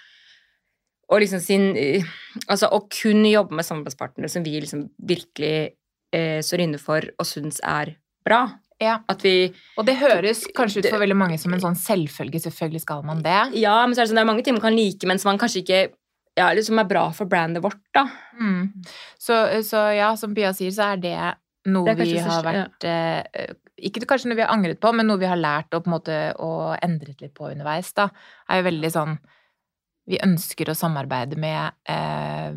og 1.05 1.21
liksom 1.21 1.41
sin 1.43 1.73
eh, 1.77 2.05
Altså 2.49 2.69
å 2.73 2.81
kun 2.91 3.23
jobbe 3.27 3.55
med 3.57 3.65
samarbeidspartnere 3.67 4.29
som 4.31 4.43
vi 4.45 4.57
liksom 4.59 4.87
virkelig 4.97 5.75
eh, 6.15 6.39
står 6.43 6.65
inne 6.65 6.79
for 6.81 7.05
og 7.15 7.27
syns 7.29 7.61
er 7.63 7.95
bra. 8.25 8.45
Ja. 8.81 8.97
At 9.07 9.23
vi 9.23 9.53
Og 9.79 9.85
det 9.87 9.95
høres 10.01 10.43
kanskje 10.55 10.83
ut 10.83 10.89
for 10.89 11.03
veldig 11.03 11.17
mange 11.17 11.37
som 11.41 11.53
en 11.55 11.63
sånn 11.63 11.77
selvfølge. 11.79 12.41
Selvfølgelig 12.43 12.83
skal 12.83 13.05
man 13.07 13.23
det. 13.25 13.37
Ja, 13.61 13.77
men 13.85 13.95
så 13.95 14.01
er 14.01 14.07
det 14.07 14.11
sånn, 14.11 14.19
det 14.19 14.25
er 14.25 14.31
mange 14.33 14.45
ting 14.45 14.57
man 14.57 14.65
kan 14.65 14.75
like, 14.75 15.07
men 15.07 15.21
som 15.21 15.31
man 15.31 15.41
kanskje 15.41 15.63
ikke 15.63 15.81
ja, 16.35 16.49
liksom 16.51 16.81
er 16.81 16.87
bra 16.89 17.05
for 17.15 17.31
brandet 17.31 17.63
vårt, 17.63 17.79
da. 17.95 18.09
Mm. 18.35 18.73
Så, 19.17 19.37
så 19.63 19.85
ja, 19.95 20.09
som 20.19 20.33
Pia 20.35 20.51
sier, 20.55 20.73
så 20.75 20.89
er 20.91 20.99
det 20.99 21.15
noe 21.71 21.87
Det 21.87 21.93
er 21.95 22.09
vi 22.11 22.17
har 22.21 22.43
vært 22.45 22.85
eh, 22.85 23.53
Ikke 23.87 24.03
kanskje 24.05 24.29
noe 24.29 24.37
vi 24.37 24.43
har 24.43 24.51
angret 24.53 24.81
på, 24.83 24.91
men 24.93 25.07
noe 25.07 25.21
vi 25.21 25.29
har 25.29 25.39
lært 25.39 25.73
og 25.73 25.85
på 25.85 25.89
en 25.89 25.95
måte 25.95 26.17
og 26.43 26.75
endret 26.83 27.23
litt 27.23 27.33
på 27.37 27.47
underveis, 27.53 27.93
da. 27.95 28.09
Er 28.51 28.59
jo 28.59 28.67
veldig 28.67 28.91
sånn 28.91 29.15
Vi 30.07 30.19
ønsker 30.21 30.69
å 30.69 30.75
samarbeide 30.77 31.37
med 31.41 31.71
eh, 31.89 32.53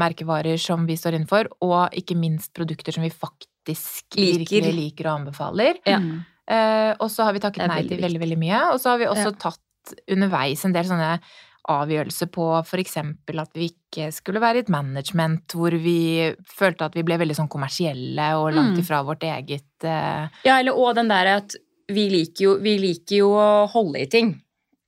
merkevarer 0.00 0.58
som 0.58 0.86
vi 0.88 0.96
står 0.96 1.18
innenfor, 1.18 1.50
og 1.62 1.92
ikke 1.98 2.16
minst 2.18 2.52
produkter 2.56 2.92
som 2.96 3.04
vi 3.04 3.10
faktisk 3.12 4.16
Liker. 4.16 4.38
virkelig 4.42 4.74
liker 4.74 5.06
og 5.10 5.20
anbefaler. 5.20 5.78
Ja. 5.86 5.98
Mm. 6.02 6.24
Eh, 6.52 6.90
og 6.98 7.08
så 7.12 7.24
har 7.28 7.36
vi 7.36 7.42
takket 7.44 7.68
nei 7.70 7.82
til 7.86 8.00
veldig, 8.02 8.20
veldig 8.24 8.38
mye. 8.40 8.62
Og 8.72 8.80
så 8.82 8.90
har 8.94 8.98
vi 8.98 9.06
også 9.06 9.30
Ja. 9.30 9.38
tatt 9.50 9.94
underveis 10.10 10.64
en 10.64 10.72
del 10.72 10.84
sånne 10.84 11.20
avgjørelser 11.68 12.26
på 12.34 12.44
for 12.66 12.78
eksempel 12.82 13.38
at 13.38 13.50
vi 13.54 13.68
ikke 13.70 14.08
skulle 14.12 14.40
være 14.42 14.56
i 14.56 14.62
et 14.64 14.68
management 14.68 15.46
hvor 15.54 15.70
vi 15.78 16.34
følte 16.50 16.88
at 16.88 16.94
vi 16.98 17.04
ble 17.06 17.18
veldig 17.18 17.36
sånn 17.38 17.48
kommersielle 17.48 18.32
og 18.40 18.52
langt 18.54 18.74
Mm. 18.76 18.80
ifra 18.82 19.04
vårt 19.06 19.22
eget 19.22 19.84
eh, 19.84 20.28
Ja, 20.44 20.58
eller 20.58 20.72
og 20.74 20.96
den 20.96 21.06
der 21.08 21.26
at 21.36 21.54
vi 21.88 22.08
liker 22.10 22.42
jo, 22.42 22.58
vi 22.58 22.78
liker 22.78 23.16
jo 23.16 23.28
å 23.30 23.68
holde 23.70 24.00
i 24.02 24.06
ting. 24.06 24.40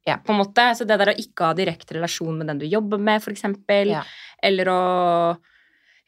Ja. 0.05 0.19
På 0.21 0.35
en 0.35 0.43
måte. 0.43 0.67
Så 0.77 0.87
det 0.89 0.99
der 1.01 1.15
å 1.15 1.19
ikke 1.21 1.49
ha 1.49 1.57
direkte 1.57 1.97
relasjon 1.97 2.37
med 2.39 2.51
den 2.51 2.61
du 2.63 2.67
jobber 2.69 3.01
med, 3.01 3.25
eksempel. 3.33 3.95
Ja. 3.97 4.05
Eller 4.43 4.71
å 4.73 4.81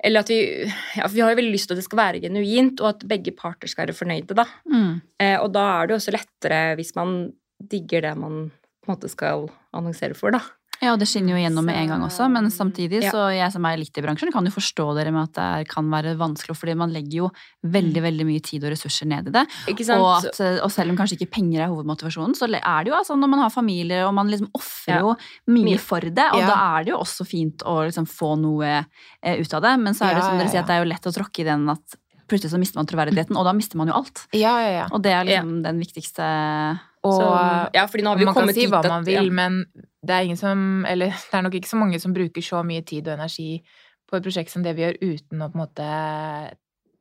Eller 0.05 0.21
at 0.21 0.29
vi 0.29 0.69
Ja, 0.99 1.09
vi 1.09 1.23
har 1.25 1.33
jo 1.33 1.39
veldig 1.41 1.55
lyst 1.55 1.71
til 1.71 1.77
at 1.77 1.81
det 1.81 1.87
skal 1.87 2.03
være 2.03 2.21
genuint, 2.21 2.81
og 2.81 2.91
at 2.91 3.07
begge 3.09 3.33
parter 3.33 3.69
skal 3.69 3.87
være 3.87 3.97
fornøyde, 3.97 4.37
da. 4.37 4.45
Mm. 4.69 5.01
Eh, 5.19 5.39
og 5.41 5.53
da 5.53 5.65
er 5.79 5.87
det 5.87 5.97
jo 5.97 6.01
også 6.03 6.13
lettere 6.13 6.61
hvis 6.77 6.95
man 6.99 7.33
digger 7.57 8.05
det 8.05 8.13
man 8.21 8.51
på 8.53 8.91
en 8.91 8.93
måte 8.93 9.09
skal 9.09 9.49
annonsere 9.73 10.15
for, 10.15 10.37
da. 10.37 10.43
Ja, 10.83 10.93
og 10.93 10.99
det 11.01 11.09
skinner 11.09 11.33
jo 11.37 11.41
gjennom 11.41 11.65
med 11.65 11.77
en 11.77 11.89
gang 11.89 12.03
også, 12.05 12.31
men 12.31 12.51
samtidig 12.51 13.03
Ja. 13.03 13.11
så 13.11 13.21
jeg 13.35 13.53
som 13.53 13.65
er 13.65 13.77
litt 13.77 13.97
i 13.97 14.03
bransjen, 14.03 14.33
kan 14.33 14.45
jo 14.45 14.51
forstå 14.51 14.95
dere 14.97 15.11
med 15.13 15.23
at 15.31 15.33
det 15.61 15.69
kan 15.69 15.89
være 15.91 16.17
vanskelig, 16.17 16.57
fordi 16.57 16.75
man 16.77 16.93
legger 16.93 17.17
jo 17.25 17.31
veldig, 17.65 18.03
veldig 18.03 18.27
mye 18.27 18.43
tid 18.43 18.65
og 18.65 18.71
ressurser 18.73 19.07
ned 19.07 19.29
i 19.29 19.31
det. 19.31 19.47
Ikke 19.69 19.85
sant? 19.85 20.01
Og, 20.01 20.25
at, 20.27 20.41
og 20.63 20.71
selv 20.71 20.91
om 20.91 20.97
kanskje 20.97 21.17
ikke 21.19 21.31
penger 21.33 21.65
er 21.65 21.69
hovedmotivasjonen, 21.73 22.35
så 22.37 22.45
er 22.49 22.85
det 22.85 22.93
jo 22.93 22.99
altså 22.99 23.17
når 23.17 23.29
man 23.29 23.41
har 23.41 23.51
familie, 23.51 24.05
og 24.07 24.15
man 24.15 24.29
liksom 24.29 24.51
ofrer 24.55 24.95
Ja. 24.95 25.01
jo 25.01 25.17
mye 25.49 25.79
for 25.79 26.01
det, 26.01 26.19
og 26.33 26.41
Ja. 26.41 26.47
da 26.47 26.79
er 26.79 26.85
det 26.85 26.91
jo 26.93 26.99
også 26.99 27.27
fint 27.27 27.59
å 27.65 27.85
liksom 27.87 28.07
få 28.07 28.37
noe 28.39 28.87
eh, 29.23 29.41
ut 29.41 29.55
av 29.55 29.63
det. 29.63 29.79
Men 29.81 29.95
så 29.95 30.05
er 30.11 30.15
det 30.15 30.23
Ja, 30.23 30.29
som 30.29 30.35
ja, 30.39 30.45
dere 30.45 30.51
sier, 30.51 30.61
at 30.61 30.67
det 30.67 30.75
er 30.77 30.85
jo 30.85 30.91
lett 30.93 31.07
å 31.07 31.13
tråkke 31.15 31.41
i 31.41 31.45
den 31.45 31.69
at 31.71 31.81
plutselig 32.29 32.51
så 32.51 32.59
mister 32.59 32.77
man 32.81 32.87
troverdigheten, 32.87 33.37
og 33.39 33.45
da 33.47 33.53
mister 33.55 33.77
man 33.79 33.87
jo 33.89 33.95
alt. 33.95 34.27
Ja, 34.35 34.59
ja, 34.61 34.71
ja. 34.83 34.87
Og 34.91 35.01
det 35.01 35.13
er 35.13 35.25
liksom 35.25 35.63
den 35.63 35.79
viktigste 35.79 36.81
Og 37.07 37.21
Så- 37.21 37.71
ja, 37.73 37.87
fordi 37.87 38.03
nå 38.03 38.09
har 38.09 38.17
vi 38.19 38.25
man 38.25 38.35
kan 38.35 38.43
kommet 38.43 38.55
si 38.57 38.63
dit 38.63 38.71
hva 38.71 38.83
man 38.83 39.05
ja. 39.05 39.21
vil, 39.21 39.31
men 39.31 39.65
det 40.07 40.15
er 40.17 40.27
ingen 40.27 40.39
som 40.41 40.85
Eller 40.89 41.11
det 41.31 41.35
er 41.39 41.43
nok 41.47 41.55
ikke 41.59 41.71
så 41.73 41.79
mange 41.81 42.01
som 42.03 42.15
bruker 42.17 42.45
så 42.45 42.63
mye 42.67 42.85
tid 42.87 43.09
og 43.09 43.17
energi 43.19 43.61
på 44.07 44.17
et 44.19 44.23
prosjekt 44.23 44.53
som 44.53 44.63
det 44.63 44.77
vi 44.79 44.85
gjør, 44.85 44.99
uten 45.03 45.43
å 45.43 45.49
på 45.51 45.59
en 45.59 45.65
måte 45.65 45.87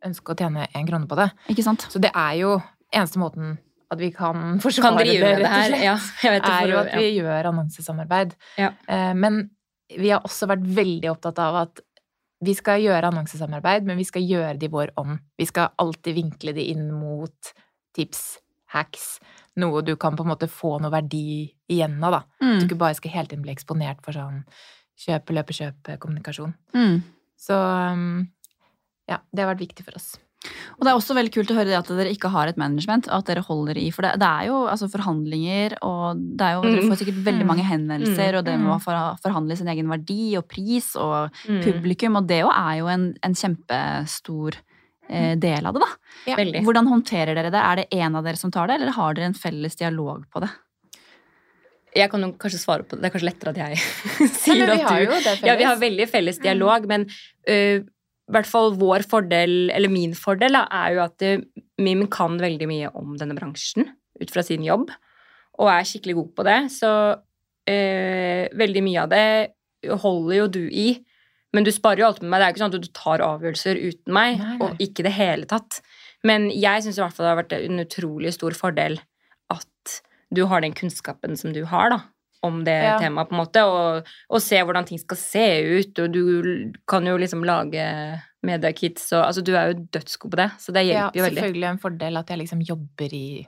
ønske 0.05 0.33
å 0.33 0.37
tjene 0.37 0.65
en 0.73 0.87
krone 0.89 1.07
på 1.09 1.17
det. 1.19 1.29
Ikke 1.53 1.65
sant? 1.65 1.85
Så 1.91 2.01
det 2.01 2.11
er 2.17 2.33
jo 2.41 2.55
eneste 2.93 3.21
måten 3.21 3.55
at 3.93 4.01
vi 4.01 4.09
kan 4.15 4.57
forsvare 4.63 4.95
kan 4.95 5.01
det 5.01 5.17
rett 5.21 5.45
og 5.45 5.67
slett, 5.69 5.83
Ja, 5.85 5.97
det. 6.21 6.53
er 6.53 6.71
jo 6.71 6.79
at 6.81 6.93
vi 6.97 7.09
gjør 7.19 7.51
annonsesamarbeid. 7.51 8.33
Ja. 8.57 8.71
Eh, 8.89 9.11
Men 9.13 9.43
vi 9.93 10.09
har 10.09 10.25
også 10.25 10.47
vært 10.49 10.65
veldig 10.65 11.11
opptatt 11.13 11.41
av 11.45 11.59
at 11.61 11.83
vi 12.45 12.53
skal 12.57 12.81
gjøre 12.83 13.09
annonsesamarbeid, 13.11 13.85
men 13.87 13.97
vi 14.01 14.05
skal 14.05 14.25
gjøre 14.25 14.57
det 14.59 14.67
i 14.67 14.73
vår 14.73 14.91
ånd. 14.99 15.19
Vi 15.37 15.45
skal 15.49 15.69
alltid 15.81 16.17
vinkle 16.17 16.53
det 16.57 16.65
inn 16.73 16.89
mot 16.93 17.53
tips, 17.95 18.39
hacks, 18.73 19.19
noe 19.57 19.81
du 19.81 19.95
kan 19.95 20.15
på 20.15 20.23
en 20.25 20.31
måte 20.33 20.47
få 20.49 20.79
noe 20.81 20.91
verdi 20.91 21.53
igjen 21.69 22.01
av, 22.03 22.11
da. 22.11 22.17
At 22.17 22.41
Mm. 22.41 22.59
du 22.59 22.65
ikke 22.67 22.77
bare 22.77 22.95
skal 22.95 23.11
hele 23.11 23.27
tiden 23.27 23.41
bli 23.43 23.53
eksponert 23.55 24.01
for 24.03 24.11
sånn 24.11 24.43
kjøpe, 24.97 25.33
løpe, 25.33 25.53
kjøpe-kommunikasjon. 25.53 26.53
Mm. 26.73 27.01
Så 27.37 27.53
um, 27.93 28.27
ja, 29.07 29.17
det 29.33 29.43
har 29.45 29.53
vært 29.55 29.67
viktig 29.67 29.83
for 29.85 29.95
oss. 29.95 30.17
Og 30.77 30.83
det 30.85 30.91
er 30.91 30.95
også 30.99 31.15
veldig 31.17 31.33
kult 31.33 31.49
å 31.49 31.55
høre 31.57 31.65
det 31.71 31.77
at 31.79 31.87
dere 31.89 32.11
ikke 32.13 32.29
har 32.29 32.47
et 32.47 32.57
management, 32.57 33.07
og 33.07 33.17
at 33.17 33.25
dere 33.25 33.41
holder 33.41 33.77
i. 33.81 33.89
For 33.89 34.03
det, 34.05 34.19
det 34.21 34.27
er 34.27 34.45
jo 34.51 34.67
altså, 34.69 34.87
forhandlinger, 34.93 35.73
og 35.81 36.19
det 36.37 36.45
er 36.45 36.53
jo, 36.53 36.61
dere 36.61 36.81
Mm. 36.83 36.89
får 36.91 36.99
sikkert 37.01 37.23
veldig 37.25 37.45
mange 37.49 37.63
henvendelser, 37.65 38.31
Mm. 38.33 38.37
og 38.37 38.45
det 38.45 38.59
med 38.59 38.69
å 38.69 39.17
forhandle 39.23 39.57
sin 39.57 39.67
egen 39.67 39.87
verdi 39.89 40.37
og 40.37 40.47
pris 40.47 40.95
og 40.95 41.31
Mm. 41.49 41.63
publikum, 41.63 42.15
og 42.17 42.27
det 42.27 42.41
jo 42.41 42.49
er 42.49 42.77
jo 42.77 42.87
en, 42.87 43.15
en 43.23 43.33
kjempestor 43.33 44.53
del 45.05 45.67
av 45.69 45.75
det, 45.75 45.83
da. 45.83 45.89
Ja. 46.31 46.35
Hvordan 46.65 46.87
håndterer 46.89 47.37
dere 47.37 47.51
det? 47.53 47.59
Er 47.61 47.81
det 47.81 47.85
en 47.93 48.15
av 48.17 48.25
dere 48.25 48.39
som 48.39 48.49
tar 48.53 48.71
det, 48.71 48.79
eller 48.79 48.95
har 48.95 49.13
dere 49.13 49.29
en 49.29 49.37
felles 49.37 49.77
dialog 49.77 50.23
på 50.33 50.41
det? 50.41 50.49
Jeg 51.95 52.11
kan 52.11 52.25
kanskje 52.35 52.59
svare 52.59 52.83
på 52.83 52.97
det. 52.97 53.05
Det 53.05 53.07
er 53.07 53.13
kanskje 53.13 53.29
lettere 53.29 53.53
at 53.53 53.59
jeg 53.61 54.29
sier 54.41 54.71
at 54.73 54.83
har 54.83 54.99
du 54.99 55.13
jo 55.13 55.19
det 55.23 55.35
Ja, 55.47 55.55
vi 55.59 55.67
har 55.67 55.79
veldig 55.79 56.07
felles 56.11 56.39
dialog, 56.43 56.87
men 56.91 57.07
uh, 57.07 57.77
i 57.79 58.33
hvert 58.35 58.49
fall 58.49 58.73
vår 58.75 59.05
fordel, 59.07 59.69
eller 59.71 59.91
min 59.91 60.15
fordel, 60.17 60.57
da, 60.57 60.65
er 60.73 60.95
jo 60.95 61.03
at 61.05 61.23
øh, 61.23 61.43
Mim 61.85 62.07
kan 62.11 62.39
veldig 62.41 62.67
mye 62.67 62.89
om 62.97 63.13
denne 63.19 63.35
bransjen 63.37 63.91
ut 64.17 64.31
fra 64.33 64.43
sin 64.43 64.63
jobb. 64.65 64.89
og 65.55 65.69
er 65.71 65.85
skikkelig 65.87 66.15
god 66.17 66.31
på 66.35 66.43
det, 66.43 66.57
så 66.73 66.91
uh, 67.15 68.41
veldig 68.59 68.81
mye 68.83 69.03
av 69.05 69.13
det 69.13 69.95
holder 70.03 70.35
jo 70.35 70.47
du 70.51 70.63
i. 70.67 70.89
Men 71.55 71.63
du 71.67 71.71
sparer 71.73 72.03
jo 72.03 72.07
alt 72.09 72.21
med 72.23 72.29
meg. 72.33 72.41
Det 72.41 72.45
er 72.45 72.49
jo 72.51 72.55
ikke 72.55 72.63
sånn 72.65 72.73
at 72.75 72.85
du 72.85 72.91
tar 72.99 73.23
avgjørelser 73.25 73.79
uten 73.79 74.13
meg, 74.17 74.39
Nei, 74.41 74.55
nei. 74.57 74.57
og 74.65 74.81
ikke 74.83 75.03
i 75.03 75.07
det 75.07 75.13
hele 75.15 75.47
tatt. 75.49 75.79
Men 76.25 76.49
jeg 76.51 76.83
syns 76.83 76.97
i 76.99 77.03
hvert 77.03 77.15
fall 77.15 77.25
det 77.27 77.31
har 77.31 77.39
vært 77.43 77.55
en 77.59 77.83
utrolig 77.85 78.33
stor 78.35 78.55
fordel 78.57 78.99
at 79.53 79.99
du 80.33 80.43
har 80.49 80.63
den 80.65 80.73
kunnskapen 80.75 81.37
som 81.39 81.53
du 81.55 81.61
har, 81.69 81.89
da. 81.93 81.99
Om 82.45 82.63
det 82.65 82.75
Ja. 82.83 82.97
temaet, 83.01 83.29
på 83.29 83.33
en 83.37 83.41
måte, 83.41 83.61
og, 83.65 84.05
og 84.29 84.41
se 84.43 84.57
hvordan 84.61 84.85
ting 84.85 84.99
skal 85.01 85.17
se 85.17 85.45
ut. 85.79 85.99
Og 86.03 86.11
du 86.13 86.73
kan 86.87 87.05
jo 87.07 87.15
liksom 87.17 87.45
lage 87.47 87.85
mediekits 88.45 89.07
og 89.15 89.23
Altså, 89.25 89.41
du 89.41 89.55
er 89.57 89.71
jo 89.71 89.79
dødsgod 89.95 90.31
på 90.33 90.37
det, 90.43 90.49
så 90.61 90.73
det 90.75 90.83
Ja, 90.85 91.07
hjelper 91.09 91.17
jo 91.17 91.23
veldig. 91.25 91.37
Ja, 91.39 91.41
selvfølgelig 91.47 91.69
en 91.71 91.79
fordel 91.81 92.17
at 92.21 92.27
jeg 92.29 92.37
liksom 92.43 92.61
jobber 92.67 93.13
i 93.17 93.47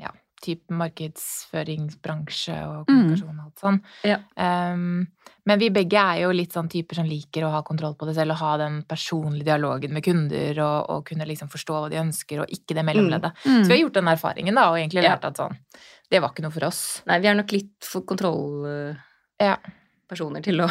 ja, 0.00 0.10
type 0.44 0.74
markedsføringsbransje 0.74 2.56
og 2.66 2.86
kommunikasjon 2.88 3.38
og 3.38 3.44
alt 3.46 3.62
sånn. 3.62 3.78
Ja. 4.06 4.18
Um, 4.36 5.06
men 5.48 5.62
vi 5.62 5.70
begge 5.72 6.00
er 6.00 6.22
jo 6.24 6.34
litt 6.36 6.52
sånn 6.56 6.68
typer 6.70 7.00
som 7.00 7.08
liker 7.08 7.46
å 7.46 7.52
ha 7.54 7.62
kontroll 7.66 7.94
på 7.98 8.08
det 8.08 8.14
selv 8.18 8.34
og 8.36 8.42
ha 8.42 8.52
den 8.60 8.82
personlige 8.88 9.48
dialogen 9.48 9.94
med 9.96 10.04
kunder 10.04 10.60
og, 10.64 10.78
og 10.92 11.06
kunne 11.08 11.28
liksom 11.28 11.50
forstå 11.52 11.78
hva 11.78 11.88
de 11.92 12.00
ønsker, 12.02 12.42
og 12.44 12.52
ikke 12.52 12.76
det 12.76 12.84
mellomleddet. 12.88 13.32
Mm. 13.44 13.62
Så 13.62 13.66
vi 13.68 13.74
har 13.76 13.82
gjort 13.86 13.98
den 14.00 14.12
erfaringen 14.14 14.60
da, 14.60 14.68
og 14.72 14.78
egentlig 14.80 15.04
Ja. 15.04 15.14
lært 15.14 15.24
at 15.30 15.40
sånn 15.40 15.56
Det 16.10 16.20
var 16.24 16.32
ikke 16.32 16.44
noe 16.46 16.54
for 16.54 16.68
oss. 16.68 17.02
Nei, 17.08 17.18
vi 17.20 17.28
er 17.28 17.36
nok 17.36 17.52
litt 17.52 17.84
for 17.84 18.06
kontroll... 18.08 18.64
Ja. 19.38 19.56
Til 20.08 20.62
å 20.64 20.68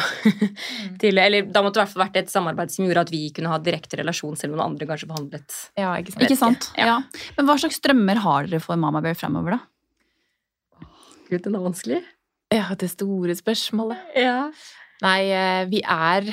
til, 1.00 1.18
Eller 1.18 1.46
da 1.46 1.62
måtte 1.62 1.78
det 1.78 1.82
i 1.82 1.84
hvert 1.86 1.92
fall 1.94 2.04
vært 2.06 2.16
et 2.22 2.30
samarbeid 2.32 2.72
som 2.74 2.84
gjorde 2.86 3.04
at 3.06 3.10
vi 3.14 3.20
kunne 3.34 3.52
ha 3.52 3.58
direkte 3.62 4.00
relasjon, 4.00 4.36
selv 4.36 4.52
om 4.54 4.58
noen 4.58 4.72
andre 4.72 4.88
kanskje 4.90 5.08
behandlet 5.10 5.56
Ja, 5.78 5.92
ikke 6.00 6.12
sant? 6.14 6.24
Ikke 6.26 6.38
sant? 6.40 6.70
Ja. 6.76 6.86
Ja. 6.86 6.98
Men 7.38 7.46
hva 7.48 7.58
slags 7.62 7.80
drømmer 7.84 8.22
har 8.24 8.48
dere 8.50 8.60
for 8.64 8.76
Mama 8.76 9.00
Bear 9.04 9.14
fremover, 9.18 9.58
da? 9.58 10.86
Gud, 11.28 11.42
den 11.44 11.54
er 11.58 11.64
vanskelig. 11.64 12.02
Ja, 12.54 12.70
det 12.80 12.88
store 12.94 13.34
spørsmålet. 13.36 14.00
Ja. 14.16 14.48
Nei, 15.04 15.18
eh, 15.30 15.64
vi 15.68 15.82
er, 15.84 16.24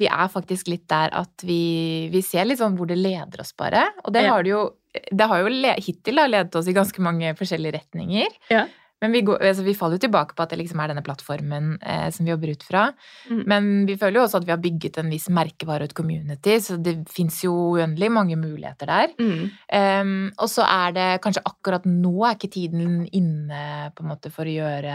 vi 0.00 0.08
er 0.10 0.28
faktisk 0.32 0.68
litt 0.72 0.88
der 0.90 1.12
at 1.14 1.44
vi, 1.46 2.08
vi 2.12 2.22
ser 2.26 2.48
litt 2.48 2.58
sånn 2.58 2.74
hvor 2.76 2.90
det 2.90 2.98
leder 2.98 3.44
oss, 3.44 3.54
bare. 3.56 3.86
Og 4.04 4.12
det 4.12 4.24
Ja. 4.26 4.32
har 4.34 4.42
det 4.42 4.50
jo, 4.50 4.64
det 5.12 5.28
har 5.30 5.44
jo 5.44 5.74
hittil 5.86 6.18
da, 6.18 6.26
ledet 6.26 6.58
oss 6.58 6.66
i 6.68 6.74
ganske 6.76 7.00
mange 7.00 7.30
forskjellige 7.38 7.78
retninger. 7.78 8.34
Ja. 8.50 8.66
Men 9.02 9.14
vi, 9.14 9.24
går, 9.26 9.40
altså 9.42 9.64
vi 9.66 9.74
faller 9.74 9.98
jo 9.98 10.04
tilbake 10.04 10.36
på 10.38 10.44
at 10.44 10.52
det 10.52 10.60
liksom 10.60 10.80
er 10.82 10.92
denne 10.92 11.02
plattformen 11.04 11.72
eh, 11.82 12.06
som 12.14 12.26
vi 12.26 12.30
jobber 12.30 12.52
ut 12.54 12.62
fra. 12.66 12.84
Mm. 13.30 13.42
Men 13.50 13.70
vi 13.88 13.96
føler 13.98 14.20
jo 14.20 14.26
også 14.28 14.38
at 14.38 14.46
vi 14.46 14.54
har 14.54 14.62
bygget 14.62 15.00
en 15.02 15.10
viss 15.10 15.26
merkevare 15.34 15.86
og 15.86 15.90
et 15.90 15.96
community, 15.98 16.54
så 16.62 16.78
det 16.78 16.94
fins 17.10 17.40
jo 17.42 17.54
uendelig 17.74 18.12
mange 18.14 18.38
muligheter 18.38 18.90
der. 18.92 19.16
Mm. 19.18 19.50
Um, 19.74 20.14
og 20.38 20.52
så 20.52 20.66
er 20.68 20.94
det 20.96 21.08
kanskje 21.24 21.44
akkurat 21.50 21.88
nå 21.88 22.14
er 22.28 22.38
ikke 22.38 22.52
tiden 22.54 23.02
inne 23.10 23.90
på 23.96 24.04
en 24.04 24.12
måte 24.14 24.30
for 24.32 24.46
å 24.46 24.54
gjøre 24.54 24.94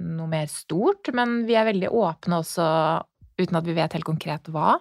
noe 0.00 0.30
mer 0.30 0.50
stort, 0.50 1.12
men 1.14 1.44
vi 1.48 1.56
er 1.58 1.68
veldig 1.68 1.90
åpne 1.94 2.42
også 2.42 2.66
uten 3.40 3.58
at 3.58 3.66
vi 3.66 3.76
vet 3.76 3.96
helt 3.96 4.06
konkret 4.06 4.50
hva. 4.52 4.76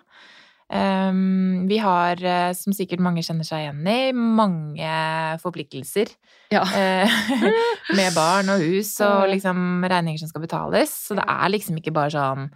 Em, 0.69 1.65
vi 1.67 1.79
har, 1.81 2.19
eh, 2.21 2.51
som 2.53 2.73
sikkert 2.77 3.01
mange 3.01 3.23
kjenner 3.25 3.43
seg 3.47 3.63
igjen 3.63 3.87
i, 3.89 4.11
mange 4.13 4.91
forpliktelser. 5.41 6.11
Ja. 6.53 6.61
eh, 6.77 7.09
med 7.97 8.13
barn 8.15 8.49
og 8.53 8.61
hus 8.61 8.91
og 9.05 9.27
liksom 9.31 9.83
regninger 9.89 10.19
som 10.21 10.29
skal 10.31 10.41
betales. 10.45 10.93
Så 11.09 11.17
det 11.17 11.25
er 11.25 11.49
liksom 11.53 11.77
ikke 11.81 11.93
bare 11.93 12.13
sånn 12.13 12.49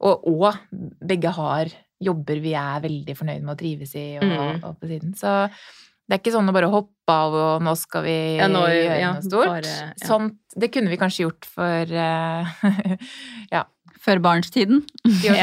Og, 0.00 0.26
og 0.30 0.54
begge 1.02 1.30
har 1.34 1.70
jobber 1.98 2.38
vi 2.38 2.52
er 2.54 2.78
veldig 2.84 3.14
fornøyd 3.18 3.42
med 3.42 3.56
å 3.56 3.58
trives 3.58 3.94
i 3.98 4.04
og, 4.20 4.28
Mm. 4.28 4.60
og 4.62 4.76
på 4.78 4.86
siden. 4.86 5.14
Så 5.18 5.32
det 6.08 6.14
er 6.14 6.20
ikke 6.22 6.30
sånn 6.36 6.46
å 6.48 6.54
bare 6.54 6.68
hoppe 6.70 7.10
av 7.10 7.34
og 7.34 7.62
nå 7.66 7.72
skal 7.76 8.04
vi 8.06 8.14
Ja, 8.38 8.46
nå- 8.46 8.62
gjøre 8.70 9.00
ja, 9.00 9.12
noe 9.16 9.22
stort. 9.26 9.50
bare- 9.50 9.74
ja. 9.74 9.88
Sånt, 10.06 10.38
det 10.56 10.70
kunne 10.72 10.88
vi 10.90 10.96
kanskje 10.96 11.26
gjort 11.26 11.44
for 11.50 11.82
uh, 11.90 12.46
ja, 13.54 13.64
Før 13.98 14.20
barnstiden? 14.22 14.84
Ja 15.24 15.34
år 15.34 15.38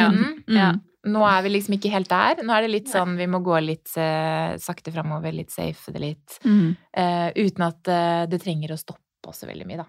Ja. 0.47 0.71
Mm. 0.71 0.81
Nå 1.05 1.21
er 1.29 1.41
vi 1.45 1.53
liksom 1.53 1.77
ikke 1.77 1.91
helt 1.93 2.09
der. 2.09 2.41
Nå 2.41 2.53
er 2.55 2.65
det 2.65 2.71
litt 2.73 2.91
sånn 2.91 3.15
vi 3.19 3.27
må 3.29 3.41
gå 3.45 3.59
litt 3.61 3.93
uh, 3.99 4.55
sakte 4.61 4.93
framover, 4.95 5.35
litt 5.35 5.53
safe 5.53 5.93
det 5.93 6.01
litt. 6.01 6.37
Mm. 6.45 6.75
Uh, 6.97 7.29
uten 7.37 7.67
at 7.67 7.91
uh, 7.91 8.23
det 8.29 8.41
trenger 8.41 8.73
å 8.73 8.79
stoppe 8.81 9.04
oss 9.29 9.41
veldig 9.47 9.65
mye, 9.67 9.77
da. 9.77 9.85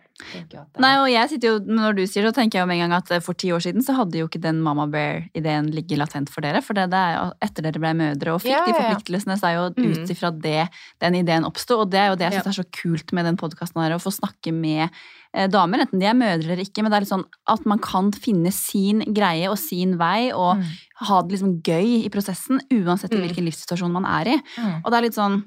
Nei, 0.78 0.92
og 1.00 1.08
jeg 1.10 1.28
sitter 1.30 1.48
jo, 1.48 1.58
Når 1.76 1.96
du 1.96 2.02
sier 2.06 2.22
det, 2.24 2.32
så 2.34 2.40
tenker 2.40 2.58
jeg 2.58 2.62
jo 2.64 2.66
med 2.70 2.80
en 2.80 2.88
gang 2.90 2.96
at 2.98 3.10
eh, 3.10 3.20
for 3.24 3.34
ti 3.34 3.48
år 3.52 3.60
siden 3.64 3.82
så 3.84 3.94
hadde 3.96 4.18
jo 4.20 4.26
ikke 4.28 4.40
den 4.40 4.60
Mama 4.62 4.86
Bear-ideen 4.86 5.70
ligget 5.74 5.98
latent 5.98 6.30
for 6.32 6.40
dere. 6.44 6.62
For 6.62 6.74
det, 6.74 6.88
det 6.90 7.00
er 7.00 7.14
jo 7.18 7.26
etter 7.42 7.62
dere 7.66 7.82
ble 7.82 7.92
mødre 7.98 8.34
og 8.34 8.42
fikk 8.44 8.54
Ja, 8.54 8.64
de 8.66 8.72
forpliktelsene, 8.78 9.36
så 9.40 9.48
er 9.50 9.54
jo 9.58 9.66
Mm. 9.76 9.92
ut 9.92 10.10
ifra 10.10 10.30
det 10.40 10.68
den 11.00 11.14
ideen 11.14 11.44
oppsto. 11.44 11.80
Og 11.82 11.90
det 11.90 12.00
er 12.00 12.08
jo 12.10 12.16
det 12.16 12.30
jeg 12.32 12.32
Ja. 12.32 12.42
er 12.46 12.56
så 12.62 12.64
kult 12.72 13.12
med 13.12 13.24
den 13.26 13.36
podkasten 13.36 13.82
her, 13.82 13.92
å 13.96 14.00
få 14.02 14.12
snakke 14.12 14.52
med 14.54 14.90
eh, 15.34 15.48
damer, 15.48 15.80
enten 15.84 16.00
de 16.00 16.06
er 16.06 16.14
mødre 16.14 16.52
eller 16.52 16.62
ikke, 16.64 16.80
men 16.82 16.90
det 16.90 16.96
er 16.96 17.00
litt 17.04 17.10
sånn 17.12 17.24
at 17.46 17.66
man 17.66 17.78
kan 17.78 18.10
finne 18.10 18.50
sin 18.50 19.00
greie 19.12 19.50
og 19.50 19.58
sin 19.58 19.98
vei, 19.98 20.32
og 20.32 20.56
Mm. 20.56 20.64
ha 21.02 21.20
det 21.22 21.32
liksom 21.38 21.60
gøy 21.62 22.04
i 22.06 22.08
prosessen, 22.08 22.58
uansett 22.72 23.12
i 23.12 23.16
Mm. 23.16 23.26
hvilken 23.28 23.44
livssituasjon 23.44 23.92
man 23.92 24.06
er 24.06 24.28
i. 24.32 24.42
Mm. 24.56 24.80
Og 24.82 24.90
det 24.90 24.94
er 24.96 25.02
litt 25.02 25.12
sånn 25.14 25.44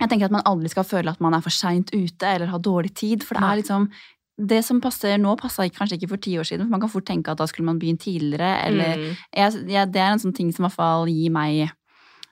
Jeg 0.00 0.08
tenker 0.10 0.26
at 0.26 0.34
man 0.34 0.42
aldri 0.44 0.68
skal 0.72 0.84
føle 0.84 1.10
at 1.12 1.20
man 1.22 1.34
er 1.34 1.40
for 1.44 1.54
seint 1.54 1.92
ute 1.94 2.26
eller 2.26 2.50
har 2.50 2.58
dårlig 2.58 2.94
tid, 2.94 3.22
for 3.22 3.34
det 3.38 3.44
er 3.46 3.60
liksom 3.62 3.88
det 4.36 4.64
som 4.66 4.80
passer 4.82 5.16
nå, 5.22 5.36
passa 5.38 5.62
kanskje 5.70 5.94
ikke 6.00 6.08
for 6.10 6.16
ti 6.18 6.32
år 6.40 6.42
siden, 6.48 6.66
for 6.66 6.70
man 6.74 6.80
kan 6.82 6.90
fort 6.90 7.04
tenke 7.06 7.30
at 7.30 7.38
da 7.38 7.46
skulle 7.46 7.66
man 7.68 7.78
begynt 7.78 8.00
tidligere, 8.02 8.66
eller 8.66 8.96
Mm. 8.98 9.16
jeg, 9.36 9.52
jeg, 9.70 9.92
Det 9.92 10.00
er 10.02 10.10
en 10.12 10.18
sånn 10.18 10.34
ting 10.34 10.50
som 10.52 10.64
i 10.64 10.68
hvert 10.68 10.74
fall 10.76 11.06
gir 11.06 11.30
meg 11.30 11.70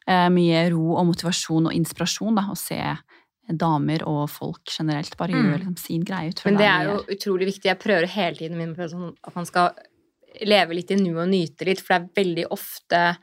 eh, 0.08 0.28
mye 0.28 0.70
ro 0.72 0.96
og 0.98 1.06
motivasjon 1.06 1.66
og 1.70 1.72
inspirasjon, 1.72 2.34
da, 2.34 2.42
å 2.50 2.56
se 2.58 2.80
damer 3.52 4.02
og 4.06 4.28
folk 4.30 4.64
generelt 4.66 5.16
bare 5.16 5.30
Mm. 5.32 5.44
gjøre 5.46 5.58
liksom, 5.58 5.78
sin 5.78 6.02
greie 6.04 6.28
ut 6.30 6.42
Men 6.44 6.56
det 6.56 6.66
er 6.66 6.84
jo 6.84 6.96
utrolig 7.14 7.46
viktig. 7.46 7.64
Jeg 7.70 7.78
prøver 7.78 8.06
hele 8.06 8.34
tiden 8.36 8.56
min 8.58 8.74
sånn 8.74 9.14
at 9.22 9.34
man 9.36 9.46
skal 9.46 9.70
leve 10.44 10.74
litt 10.74 10.90
i 10.90 10.96
nuet 10.96 11.22
og 11.22 11.28
nyte 11.28 11.64
litt, 11.66 11.80
for 11.80 11.98
det 11.98 12.02
er 12.02 12.24
veldig 12.24 12.46
ofte 12.50 13.16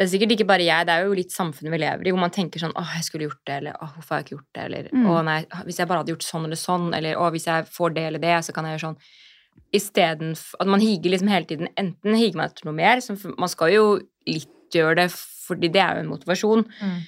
Det 0.00 0.06
er 0.06 0.12
sikkert 0.16 0.32
ikke 0.32 0.46
bare 0.48 0.64
jeg, 0.64 0.86
det 0.88 0.92
er 0.96 1.02
jo 1.04 1.12
litt 1.18 1.32
samfunnet 1.34 1.74
vi 1.74 1.78
lever 1.82 2.06
i, 2.08 2.12
hvor 2.14 2.22
man 2.22 2.32
tenker 2.32 2.56
sånn 2.62 2.72
'Å, 2.72 2.84
jeg 2.96 3.04
skulle 3.04 3.26
gjort 3.28 3.42
det', 3.44 3.56
eller 3.60 3.72
'Å, 3.76 3.88
hvorfor 3.92 4.08
har 4.16 4.20
jeg 4.22 4.24
ikke 4.24 4.36
gjort 4.38 4.52
det', 4.56 4.64
eller 4.64 4.88
Mm. 4.94 5.04
'Å, 5.06 5.24
nei, 5.24 5.40
hvis 5.66 5.76
jeg 5.76 5.88
bare 5.88 5.98
hadde 6.00 6.12
gjort 6.14 6.24
sånn 6.24 6.44
eller 6.46 6.56
sånn', 6.56 6.94
eller 6.96 7.14
'Å, 7.16 7.30
hvis 7.30 7.44
jeg 7.44 7.66
får 7.68 7.94
det 7.94 8.04
eller 8.06 8.18
det, 8.18 8.36
så 8.46 8.54
kan 8.54 8.64
jeg 8.64 8.78
gjøre 8.78 8.86
sånn'. 8.88 8.98
Istedenfor 9.74 10.54
at 10.60 10.66
man 10.66 10.80
higer 10.80 11.10
liksom 11.12 11.28
hele 11.28 11.44
tiden. 11.44 11.68
Enten 11.76 12.16
higer 12.16 12.34
man 12.36 12.48
etter 12.48 12.64
noe 12.64 12.74
mer, 12.74 13.00
som 13.00 13.18
man 13.38 13.48
skal 13.48 13.70
jo 13.74 14.00
litt 14.26 14.48
gjøre 14.72 14.96
det, 14.96 15.10
fordi 15.10 15.68
det 15.70 15.82
er 15.82 15.94
jo 15.96 16.00
en 16.00 16.12
motivasjon. 16.16 16.64
Mm. 16.80 16.98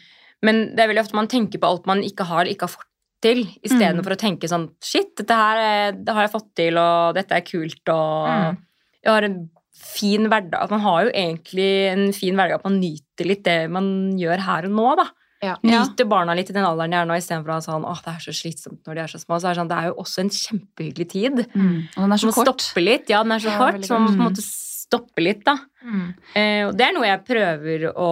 Men 0.43 0.77
det 0.77 0.81
er 0.81 0.89
veldig 0.93 1.05
ofte 1.07 1.15
man 1.15 1.29
tenker 1.29 1.59
på 1.59 1.69
alt 1.69 1.87
man 1.87 2.03
ikke 2.03 2.25
har, 2.27 2.43
eller 2.43 2.55
ikke 2.55 2.67
har 2.69 2.77
fått 2.77 2.91
til, 3.23 3.45
istedenfor 3.65 4.11
Mm. 4.13 4.17
å 4.17 4.23
tenke 4.25 4.49
sånn 4.51 4.71
Shit, 4.83 5.17
dette 5.17 5.31
her 5.35 5.57
er- 5.57 5.93
det 5.93 6.13
har 6.13 6.27
jeg 6.29 6.33
fått 6.33 6.55
til, 6.57 6.77
og 6.77 7.15
dette 7.15 7.33
er 7.33 7.41
kult, 7.41 7.89
og 7.89 8.29
Mm. 8.29 8.59
jeg 9.05 9.13
har 9.13 9.23
en 9.25 9.51
fin 9.83 10.29
hverdag. 10.31 10.63
At 10.67 10.73
man 10.73 10.85
har 10.85 11.07
jo 11.07 11.11
egentlig 11.11 11.71
en 11.91 12.07
fin 12.17 12.39
hverdag, 12.39 12.61
at 12.61 12.69
man 12.69 12.79
nyter 12.83 13.29
litt 13.29 13.43
det 13.47 13.59
man 13.73 13.87
gjør 14.21 14.45
her 14.47 14.69
og 14.71 14.77
nå, 14.79 14.89
da. 15.03 15.09
Ja. 15.43 15.57
Nyter 15.67 16.07
barna 16.07 16.37
litt 16.39 16.53
i 16.53 16.55
den 16.55 16.63
alderen 16.63 16.93
de 16.95 17.01
er 17.01 17.07
nå, 17.09 17.17
istedenfor 17.19 17.51
å 17.51 17.57
ha 17.59 17.63
sånn 17.65 17.87
åh, 17.89 17.99
det 18.05 18.13
er 18.13 18.21
så 18.23 18.35
slitsomt 18.39 18.87
når 18.87 18.95
de 18.95 19.03
er 19.03 19.11
så 19.11 19.19
små. 19.19 19.41
Så 19.43 19.49
er 19.51 19.57
det 19.57 19.59
sånn, 19.59 19.71
det 19.73 19.79
er 19.81 19.89
jo 19.91 19.97
også 20.05 20.23
en 20.23 20.31
kjempehyggelig 20.37 21.09
tid. 21.11 21.43
Mm. 21.51 21.73
Og 21.97 22.05
den 22.05 22.15
er 22.15 22.23
Så 22.23 22.29
man 22.31 22.37
kort. 22.37 22.63
stopper 22.63 22.87
litt. 22.87 23.11
Ja, 23.11 23.25
den 23.27 23.35
er 23.35 23.43
så 23.43 23.57
kort, 23.59 23.81
så 23.89 23.99
man 23.99 24.13
på 24.15 24.21
en 24.21 24.29
måte 24.29 24.45
stoppe 24.47 25.25
litt, 25.27 25.43
da. 25.49 25.57
Mm. 25.83 26.07
Eh, 26.39 26.63
og 26.69 26.77
det 26.79 26.87
er 26.87 26.95
noe 26.95 27.11
jeg 27.11 27.25
prøver 27.27 27.89
å 27.91 28.09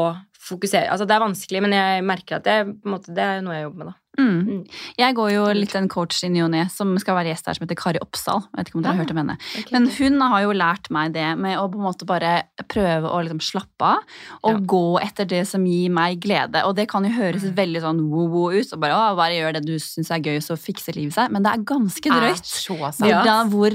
fokusere 0.50 0.90
Altså, 0.90 1.06
det 1.06 1.14
er 1.14 1.22
vanskelig, 1.22 1.60
men 1.62 1.76
jeg 1.76 2.02
merker 2.02 2.40
at 2.40 2.48
det, 2.48 2.58
på 2.82 2.88
en 2.90 2.94
måte, 2.96 3.14
det 3.14 3.22
er 3.22 3.42
noe 3.46 3.54
jeg 3.54 3.68
jobber 3.68 3.84
med, 3.84 3.92
da. 3.92 3.99
Mm. 4.20 4.40
Mm. 4.46 4.64
Jeg 4.98 5.14
går 5.16 5.30
jo 5.32 5.44
litt 5.56 5.74
en 5.78 5.88
coach 5.88 6.22
i 6.24 6.28
ny 6.28 6.42
og 6.44 6.50
ne 6.52 6.66
som 6.68 6.92
skal 7.00 7.16
være 7.16 7.30
gjest 7.32 7.46
her, 7.48 7.54
som 7.56 7.66
heter 7.66 7.78
Kari 7.80 7.98
Oppsal. 8.04 8.42
Jeg 8.50 8.58
vet 8.60 8.68
ikke 8.70 8.76
om 8.76 8.82
dere 8.84 8.92
har 8.92 9.00
Ah. 9.00 9.04
hørt 9.04 9.10
om 9.14 9.20
henne. 9.22 9.36
Men 9.72 9.86
hun 9.96 10.20
har 10.20 10.42
jo 10.42 10.52
lært 10.52 10.90
meg 10.90 11.12
det 11.14 11.38
med 11.38 11.56
å 11.58 11.68
på 11.70 11.78
en 11.80 11.86
måte 11.88 12.04
bare 12.06 12.42
prøve 12.68 13.08
å 13.08 13.22
liksom 13.24 13.40
slappe 13.40 13.80
av 13.82 13.98
og 14.44 14.52
Ja. 14.52 14.58
gå 14.74 15.00
etter 15.02 15.24
det 15.26 15.46
som 15.48 15.64
gir 15.64 15.88
meg 15.90 16.20
glede. 16.20 16.64
Og 16.66 16.76
det 16.76 16.88
kan 16.88 17.02
jo 17.04 17.10
høres 17.10 17.42
Mm. 17.44 17.54
veldig 17.54 17.80
sånn 17.82 18.00
wo-wo 18.10 18.52
ut, 18.52 18.72
og 18.72 18.80
bare 18.80 18.92
å, 18.92 19.16
bare 19.16 19.32
gjør 19.32 19.52
det 19.54 19.64
du 19.66 19.74
syns 19.78 20.10
er 20.10 20.20
gøy, 20.20 20.38
så 20.42 20.56
fikser 20.58 20.94
livet 20.94 21.14
seg. 21.14 21.30
Men 21.30 21.42
det 21.42 21.52
er 21.52 21.64
ganske 21.64 22.06
Er 22.06 22.20
drøyt. 22.20 23.00
Ja. 23.00 23.22
Hvordan, 23.24 23.50
hvor, 23.50 23.70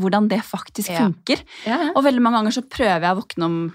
hvordan 0.00 0.28
det 0.28 0.40
faktisk 0.42 0.90
Ja. 0.90 0.98
funker. 1.08 1.40
Ja, 1.66 1.92
Og 1.94 2.02
veldig 2.04 2.20
mange 2.20 2.38
ganger 2.42 2.52
så 2.52 2.62
prøver 2.68 3.00
jeg 3.00 3.16
å 3.16 3.22
våkne 3.22 3.44
om 3.44 3.74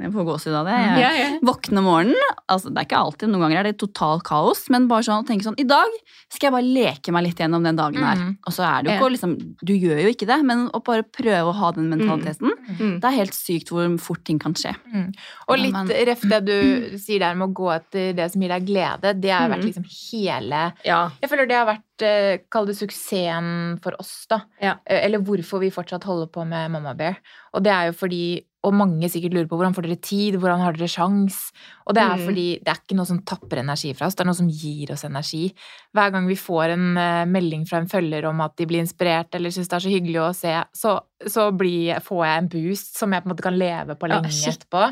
Jeg 0.00 0.08
får 0.14 0.24
gåsehud 0.24 0.54
av 0.56 0.64
det. 0.70 0.72
Jeg, 0.80 1.00
ja, 1.02 1.08
ja. 1.20 1.24
Våkne 1.44 1.78
om 1.82 1.84
morgenen. 1.84 2.36
Altså, 2.48 2.70
det 2.72 2.80
er 2.80 2.86
ikke 2.86 3.00
alltid, 3.04 3.28
noen 3.28 3.42
ganger 3.44 3.58
er 3.60 3.66
det 3.68 3.74
totalt 3.82 4.22
kaos, 4.24 4.62
men 4.72 4.86
bare 4.88 5.04
sånn 5.04 5.26
tenke 5.28 5.44
sånn 5.44 5.58
I 5.60 5.66
dag 5.68 5.92
skal 6.32 6.46
jeg 6.48 6.54
bare 6.54 6.70
leke 6.78 7.12
meg 7.12 7.26
litt 7.26 7.36
gjennom 7.42 7.62
den 7.66 7.76
dagen 7.76 8.00
her. 8.00 8.16
Mm. 8.16 8.30
Og 8.48 8.54
så 8.56 8.64
er 8.64 8.82
det 8.82 8.88
jo 8.88 8.96
ikke 8.96 9.10
liksom 9.12 9.34
Du 9.60 9.74
gjør 9.76 10.00
jo 10.00 10.12
ikke 10.14 10.26
det, 10.30 10.38
men 10.48 10.64
å 10.72 10.80
bare 10.86 11.04
prøve 11.04 11.50
å 11.50 11.52
ha 11.58 11.72
den 11.76 11.90
mentaliteten. 11.92 12.54
Mm. 12.78 12.94
Det 13.02 13.10
er 13.10 13.18
helt 13.18 13.36
sykt 13.36 13.68
hvor 13.74 13.84
fort 14.00 14.24
ting 14.24 14.38
kan 14.40 14.54
skje. 14.56 14.72
Mm. 14.88 15.10
Og 15.48 15.56
Ja, 15.58 15.62
litt 15.62 15.72
men- 15.76 15.92
ref 16.08 16.22
det 16.22 16.40
du 16.46 16.98
sier 16.98 17.18
der 17.20 17.34
med 17.34 17.50
å 17.50 17.52
gå 17.52 17.68
etter 17.76 18.14
det 18.16 18.30
som 18.32 18.40
gir 18.40 18.48
deg 18.48 18.66
glede, 18.66 19.20
det 19.20 19.30
har 19.30 19.50
vært 19.50 19.60
Mm. 19.62 19.68
liksom 19.68 19.84
hele 19.84 20.72
ja. 20.84 21.10
Jeg 21.20 21.28
føler 21.30 21.46
det 21.48 21.56
har 21.56 21.66
vært, 21.66 22.02
eh, 22.02 22.38
kall 22.50 22.64
det 22.66 22.76
suksessen 22.76 23.78
for 23.82 23.92
oss, 24.00 24.26
da. 24.30 24.40
Ja. 24.60 24.76
Eh, 24.86 25.04
Eller 25.04 25.18
hvorfor 25.18 25.60
vi 25.60 25.70
fortsatt 25.70 26.04
holder 26.04 26.26
på 26.32 26.46
med 26.46 26.70
Mamma 26.70 26.94
Bear. 26.94 27.18
Og 27.54 27.62
det 27.62 27.72
er 27.72 27.86
jo 27.90 27.92
fordi 27.92 28.44
og 28.62 28.74
mange 28.78 29.08
sikkert 29.10 29.34
lurer 29.34 29.48
på 29.50 29.56
hvordan 29.58 29.74
får 29.74 29.86
dere 29.88 30.00
tid, 30.02 30.36
hvordan 30.38 30.60
har 30.62 30.76
dere 30.76 30.88
sjans? 30.90 31.50
Og 31.86 31.94
det 31.96 32.02
er 32.02 32.16
Mm. 32.16 32.24
fordi 32.28 32.46
det 32.62 32.68
er 32.68 32.78
ikke 32.78 32.96
noe 32.96 33.06
som 33.06 33.18
tapper 33.26 33.58
energi 33.58 33.92
fra 33.94 34.06
oss, 34.06 34.14
det 34.14 34.20
er 34.22 34.30
noe 34.30 34.38
som 34.38 34.48
gir 34.48 34.92
oss 34.92 35.04
energi. 35.04 35.52
Hver 35.92 36.12
gang 36.12 36.26
vi 36.28 36.36
får 36.38 36.74
en 36.76 36.96
eh, 36.96 37.24
melding 37.26 37.66
fra 37.66 37.78
en 37.78 37.88
følger 37.88 38.24
om 38.28 38.40
at 38.40 38.56
de 38.56 38.66
blir 38.66 38.80
inspirert 38.80 39.34
eller 39.34 39.50
syns 39.50 39.68
det 39.68 39.76
er 39.76 39.86
så 39.86 39.94
hyggelig 39.94 40.20
å 40.22 40.34
se, 40.34 40.54
så, 40.74 41.00
så 41.30 41.44
blir, 41.54 42.00
får 42.02 42.20
jeg 42.26 42.40
en 42.42 42.48
boost 42.52 42.96
som 42.98 43.12
jeg 43.14 43.22
på 43.22 43.28
en 43.28 43.32
måte 43.34 43.44
kan 43.44 43.56
leve 43.58 43.96
på 43.98 44.08
lenge 44.10 44.30
ja, 44.32 44.52
etterpå. 44.52 44.82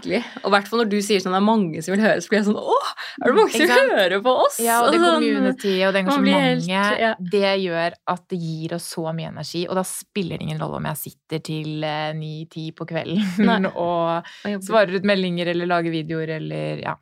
Og 0.44 0.48
i 0.50 0.52
hvert 0.54 0.68
fall 0.70 0.82
når 0.82 0.90
du 0.92 0.98
sier 1.02 1.22
sånn 1.24 1.34
det 1.34 1.40
er 1.40 1.46
mange 1.46 1.82
som 1.82 1.94
vil 1.94 2.04
høre, 2.04 2.20
så 2.22 2.30
blir 2.32 2.40
jeg 2.40 2.48
sånn 2.50 2.60
Åh, 2.60 2.92
er 3.20 3.24
det 3.30 3.36
mange 3.38 3.54
som 3.54 3.72
vil 3.72 3.94
høre 3.98 4.20
på 4.26 4.34
oss? 4.44 4.58
Ja, 4.62 4.78
og 4.84 4.92
det 4.94 5.00
sånn- 5.02 5.16
community 5.18 5.74
og 5.86 5.94
det 5.96 6.02
engasjementet, 6.04 6.70
helt- 6.70 7.00
ja. 7.02 7.12
det 7.34 7.52
gjør 7.64 7.98
at 8.14 8.24
det 8.30 8.40
gir 8.44 8.74
oss 8.76 8.88
så 8.94 9.06
mye 9.16 9.32
energi. 9.32 9.64
Og 9.68 9.78
da 9.80 9.84
spiller 9.88 10.38
det 10.38 10.48
ingen 10.48 10.60
rolle 10.62 10.80
om 10.80 10.88
jeg 10.90 11.02
sitter 11.04 11.44
til 11.50 11.86
ni-ti 12.20 12.70
på 12.76 12.86
kvelden 12.90 13.70
Og 13.80 14.30
svarer 14.62 14.96
ut 14.96 15.06
meldinger 15.08 15.50
eller 15.54 15.70
lager 15.70 15.94
videoer 15.94 16.36
eller 16.40 16.84
ja. 16.84 16.96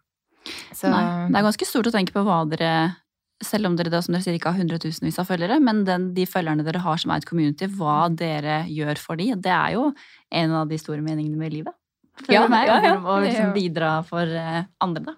Så 0.73 0.89
Nei, 0.89 1.03
det 1.29 1.37
er 1.37 1.45
ganske 1.51 1.67
stort 1.69 1.91
å 1.91 1.93
tenke 1.93 2.15
på 2.15 2.23
hva 2.25 2.41
dere 2.49 2.73
selv 3.45 3.67
om 3.69 3.77
dere 3.79 3.91
da, 3.93 4.01
som 4.03 4.15
dere 4.15 4.25
sier, 4.25 4.35
ikke 4.39 4.51
har 4.51 4.59
hundretusenvis 4.59 5.19
av 5.23 5.29
følgere, 5.29 5.61
men 5.63 5.85
den, 5.87 6.09
de 6.15 6.25
følgerne 6.27 6.65
dere 6.67 6.81
har 6.83 6.99
som 6.99 7.13
er 7.15 7.23
et 7.23 7.29
community, 7.29 7.69
hva 7.79 8.09
dere 8.11 8.65
gjør 8.67 8.99
for 8.99 9.21
de, 9.21 9.31
det 9.39 9.53
er 9.55 9.77
jo 9.77 9.93
en 10.35 10.57
av 10.59 10.69
de 10.69 10.79
store 10.81 11.05
meningene 11.05 11.39
med 11.39 11.55
livet. 11.55 11.75
Ja, 12.27 12.49
meg, 12.51 12.67
ja, 12.67 12.81
ja. 12.83 12.95
Og 12.99 13.23
liksom 13.23 13.53
bidra 13.55 13.93
for 14.07 14.27
eh, 14.27 14.65
andre, 14.83 15.13
da. 15.13 15.15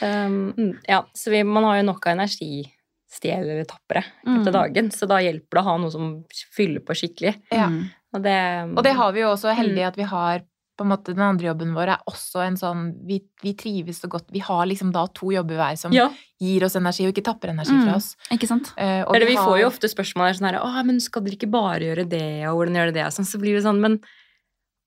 Um, 0.00 0.52
mm, 0.54 0.74
ja, 0.86 1.00
så 1.18 1.32
vi, 1.34 1.42
man 1.42 1.66
har 1.66 1.80
jo 1.80 1.88
nok 1.88 2.06
av 2.06 2.14
energistjelere 2.14 3.66
tappere 3.68 4.04
Mm. 4.22 4.40
etter 4.40 4.52
dagen, 4.54 4.90
så 4.94 5.08
da 5.10 5.18
hjelper 5.24 5.58
det 5.58 5.62
å 5.64 5.66
ha 5.66 5.76
noe 5.82 5.90
som 5.90 6.12
fyller 6.54 6.84
på 6.86 6.94
skikkelig. 6.94 7.34
Ja. 7.50 7.66
Mm. 7.66 7.88
Og 8.14 8.22
det, 8.24 8.38
Og 8.78 8.84
det 8.86 8.94
har 8.96 9.12
vi 9.12 9.20
jo 9.20 9.32
også 9.34 9.52
heldig 9.52 9.82
Mm. 9.82 9.88
at 9.88 9.96
vi 9.96 10.06
har 10.14 10.44
på 10.78 10.84
en 10.86 10.92
måte 10.92 11.12
Den 11.12 11.24
andre 11.26 11.48
jobben 11.50 11.74
vår 11.74 11.90
er 11.96 12.04
også 12.08 12.40
en 12.46 12.56
sånn 12.56 12.84
Vi, 13.08 13.18
vi 13.42 13.52
trives 13.58 13.98
så 14.00 14.08
godt. 14.08 14.28
Vi 14.30 14.38
har 14.46 14.64
liksom 14.70 14.92
da 14.94 15.02
to 15.12 15.32
jobber 15.34 15.58
hver 15.58 15.76
som 15.80 15.92
ja, 15.92 16.06
gir 16.40 16.62
oss 16.64 16.76
energi, 16.78 17.04
og 17.08 17.12
ikke 17.12 17.24
tapper 17.26 17.50
energi 17.50 17.74
Mm. 17.74 17.82
fra 17.88 17.96
oss. 17.98 18.12
Ikke 18.30 18.46
sant? 18.46 18.70
Uh, 18.78 19.02
og 19.08 19.16
Eller 19.16 19.26
vi 19.26 19.36
får 19.36 19.50
har- 19.50 19.58
jo 19.64 19.66
ofte 19.72 19.90
spørsmål 19.90 20.30
der 20.30 20.38
sånn 20.38 20.48
her 20.52 20.60
Å, 20.62 20.84
men 20.86 21.00
skal 21.00 21.22
dere 21.26 21.36
ikke 21.36 21.50
bare 21.50 21.80
gjøre 21.82 22.08
det, 22.08 22.46
og 22.46 22.56
hvordan 22.62 22.78
gjør 22.78 22.92
dere 22.92 23.04
det? 23.04 23.12
Sånn, 23.18 23.26
så 23.26 23.38
blir 23.42 23.54
det 23.58 23.64
sånn, 23.66 23.80
men 23.80 23.98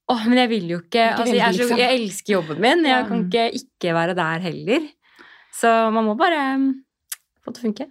Å, 0.10 0.16
men 0.28 0.38
jeg 0.40 0.50
vil 0.50 0.68
jo 0.70 0.80
ikke 0.80 1.04
Ikke 1.14 1.20
Altså, 1.22 1.36
jeg, 1.36 1.44
er 1.46 1.52
så, 1.54 1.60
liksom. 1.68 1.78
jeg 1.78 2.00
elsker 2.02 2.34
jobben 2.34 2.60
min. 2.60 2.84
Jeg 2.84 3.04
Ja. 3.04 3.08
kan 3.08 3.30
ikke 3.30 3.46
ikke 3.54 3.94
være 3.96 4.16
der 4.16 4.40
heller. 4.40 4.88
Så 5.54 5.92
man 5.94 6.06
må 6.06 6.18
bare 6.18 6.74
få 7.42 7.50
det 7.52 7.58
til 7.58 7.62
å 7.62 7.68
funke. 7.70 7.86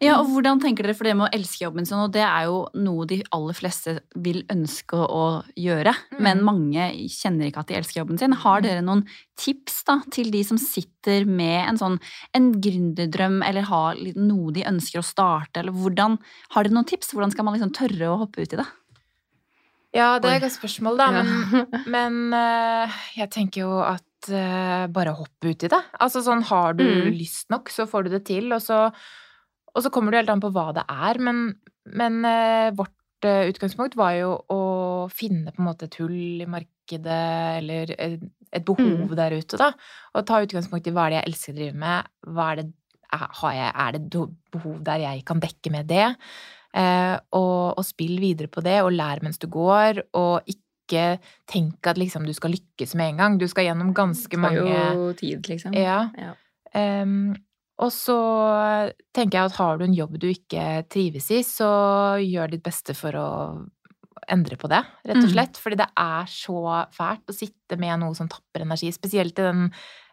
Ja, 0.00 0.18
og 0.18 0.28
hvordan 0.28 0.60
tenker 0.60 0.84
dere 0.84 0.94
for 0.94 1.08
det 1.08 1.14
med 1.16 1.28
å 1.30 1.32
elske 1.38 1.64
jobben 1.64 1.86
sin? 1.88 1.96
Og 2.02 2.12
det 2.12 2.20
er 2.26 2.48
jo 2.50 2.58
noe 2.76 3.06
de 3.08 3.22
aller 3.32 3.56
fleste 3.56 3.94
vil 4.14 4.42
ønske 4.52 4.98
å 5.00 5.42
gjøre, 5.56 5.94
Mm. 6.10 6.20
men 6.26 6.42
mange 6.44 6.88
kjenner 7.08 7.48
ikke 7.48 7.60
at 7.62 7.68
de 7.68 7.78
elsker 7.78 8.00
jobben 8.02 8.18
sin. 8.18 8.32
Har 8.32 8.60
dere 8.60 8.82
noen 8.84 9.06
tips 9.40 9.84
da 9.88 10.00
til 10.12 10.30
de 10.30 10.42
som 10.44 10.58
sitter 10.60 11.24
med 11.24 11.68
en 11.70 11.78
sånn 11.80 11.98
en 12.36 12.52
gründerdrøm, 12.60 13.40
eller 13.46 13.62
har 13.62 13.96
noe 14.16 14.52
de 14.52 14.66
ønsker 14.68 15.00
å 15.00 15.06
starte, 15.06 15.56
eller 15.62 15.72
hvordan 15.72 16.18
Har 16.50 16.64
dere 16.64 16.74
noen 16.74 16.86
tips? 16.86 17.12
Hvordan 17.14 17.32
skal 17.32 17.44
man 17.44 17.54
liksom 17.56 17.72
tørre 17.72 18.10
å 18.12 18.18
hoppe 18.26 18.42
ut 18.42 18.52
i 18.52 18.56
det? 18.60 18.66
Ja, 19.94 20.18
det 20.20 20.28
er 20.30 20.36
et 20.36 20.42
godt 20.44 20.54
spørsmål, 20.60 20.98
da. 21.00 21.06
Ja. 21.10 21.22
Men, 21.24 21.66
men 21.90 22.34
eh, 22.38 22.98
jeg 23.16 23.30
tenker 23.34 23.64
jo 23.64 23.72
at 23.82 24.04
eh, 24.28 24.86
bare 24.92 25.14
hopp 25.16 25.46
ut 25.46 25.64
i 25.64 25.68
det. 25.72 25.80
Altså 26.00 26.20
sånn, 26.26 26.42
har 26.50 26.74
du 26.74 26.84
Mm. 26.84 27.12
lyst 27.16 27.48
nok, 27.50 27.68
så 27.72 27.86
får 27.88 28.04
du 28.04 28.10
det 28.10 28.24
til. 28.26 28.52
Og 28.52 28.60
så, 28.60 28.92
og 29.74 29.82
så 29.82 29.90
kommer 29.90 30.10
det 30.12 30.20
helt 30.24 30.30
an 30.36 30.40
på 30.40 30.52
hva 30.52 30.72
det 30.74 30.84
er. 30.88 31.18
Men, 31.18 31.54
men 31.86 32.24
uh, 32.24 32.70
vårt 32.76 33.24
uh, 33.24 33.48
utgangspunkt 33.48 33.96
var 33.96 34.12
jo 34.18 34.34
å 34.50 34.60
finne 35.10 35.52
på 35.52 35.60
en 35.62 35.68
måte 35.70 35.84
et 35.88 35.94
hull 36.00 36.42
i 36.42 36.46
markedet, 36.46 37.60
eller 37.62 37.94
et, 37.98 38.20
et 38.52 38.64
behov 38.64 39.08
Mm. 39.10 39.16
der 39.16 39.38
ute, 39.38 39.56
da. 39.56 39.72
Og 40.14 40.26
ta 40.26 40.42
utgangspunkt 40.42 40.86
i 40.86 40.90
hva 40.92 41.06
er 41.06 41.10
det 41.10 41.20
jeg 41.22 41.28
elsker 41.32 41.52
å 41.52 41.56
drive 41.60 41.74
med. 41.78 42.08
Hva 42.26 42.52
er 42.52 42.56
det, 42.62 42.72
har 43.12 43.52
jeg, 43.52 43.72
er 43.74 43.92
det 43.92 44.02
behov 44.52 44.82
der 44.84 44.98
jeg 45.06 45.24
kan 45.24 45.40
dekke 45.40 45.70
med 45.70 45.86
det? 45.88 46.16
Eh, 46.74 47.16
og, 47.34 47.78
og 47.78 47.84
spill 47.84 48.20
videre 48.22 48.46
på 48.46 48.62
det, 48.62 48.76
og 48.82 48.92
lær 48.94 49.18
mens 49.22 49.38
du 49.42 49.48
går, 49.50 50.04
og 50.14 50.42
ikke 50.46 50.62
tenk 51.46 51.86
at 51.86 51.96
liksom 51.98 52.26
du 52.26 52.32
skal 52.32 52.50
lykkes 52.52 52.94
med 52.94 53.08
en 53.12 53.16
gang. 53.16 53.38
Du 53.38 53.46
skal 53.48 53.64
gjennom 53.64 53.92
ganske 53.94 54.36
mange 54.38 54.62
Det 54.64 54.74
tar 54.74 54.94
jo 54.94 55.12
tid, 55.14 55.48
liksom. 55.48 55.74
Ja. 55.74 56.10
Ja. 56.18 56.34
Um, 57.02 57.34
og 57.80 57.90
så 57.90 58.92
tenker 59.16 59.38
jeg 59.38 59.44
at 59.50 59.56
har 59.56 59.78
du 59.78 59.84
en 59.84 59.94
jobb 59.96 60.18
du 60.20 60.28
ikke 60.28 60.84
trives 60.92 61.30
i, 61.30 61.40
så 61.42 61.70
gjør 62.20 62.50
ditt 62.50 62.62
beste 62.62 62.94
for 62.94 63.12
å 63.16 63.28
endre 64.30 64.56
på 64.60 64.68
det, 64.68 64.82
rett 65.06 65.16
og 65.16 65.24
Mm. 65.24 65.32
slett. 65.32 65.56
Fordi 65.56 65.76
det 65.80 65.88
er 65.96 66.24
så 66.28 66.86
fælt 66.92 67.24
å 67.26 67.34
sitte 67.34 67.78
med 67.78 67.98
noe 68.00 68.14
som 68.14 68.28
tapper 68.28 68.62
energi, 68.62 68.92
spesielt 68.92 69.38
i 69.38 69.42
den 69.42 69.72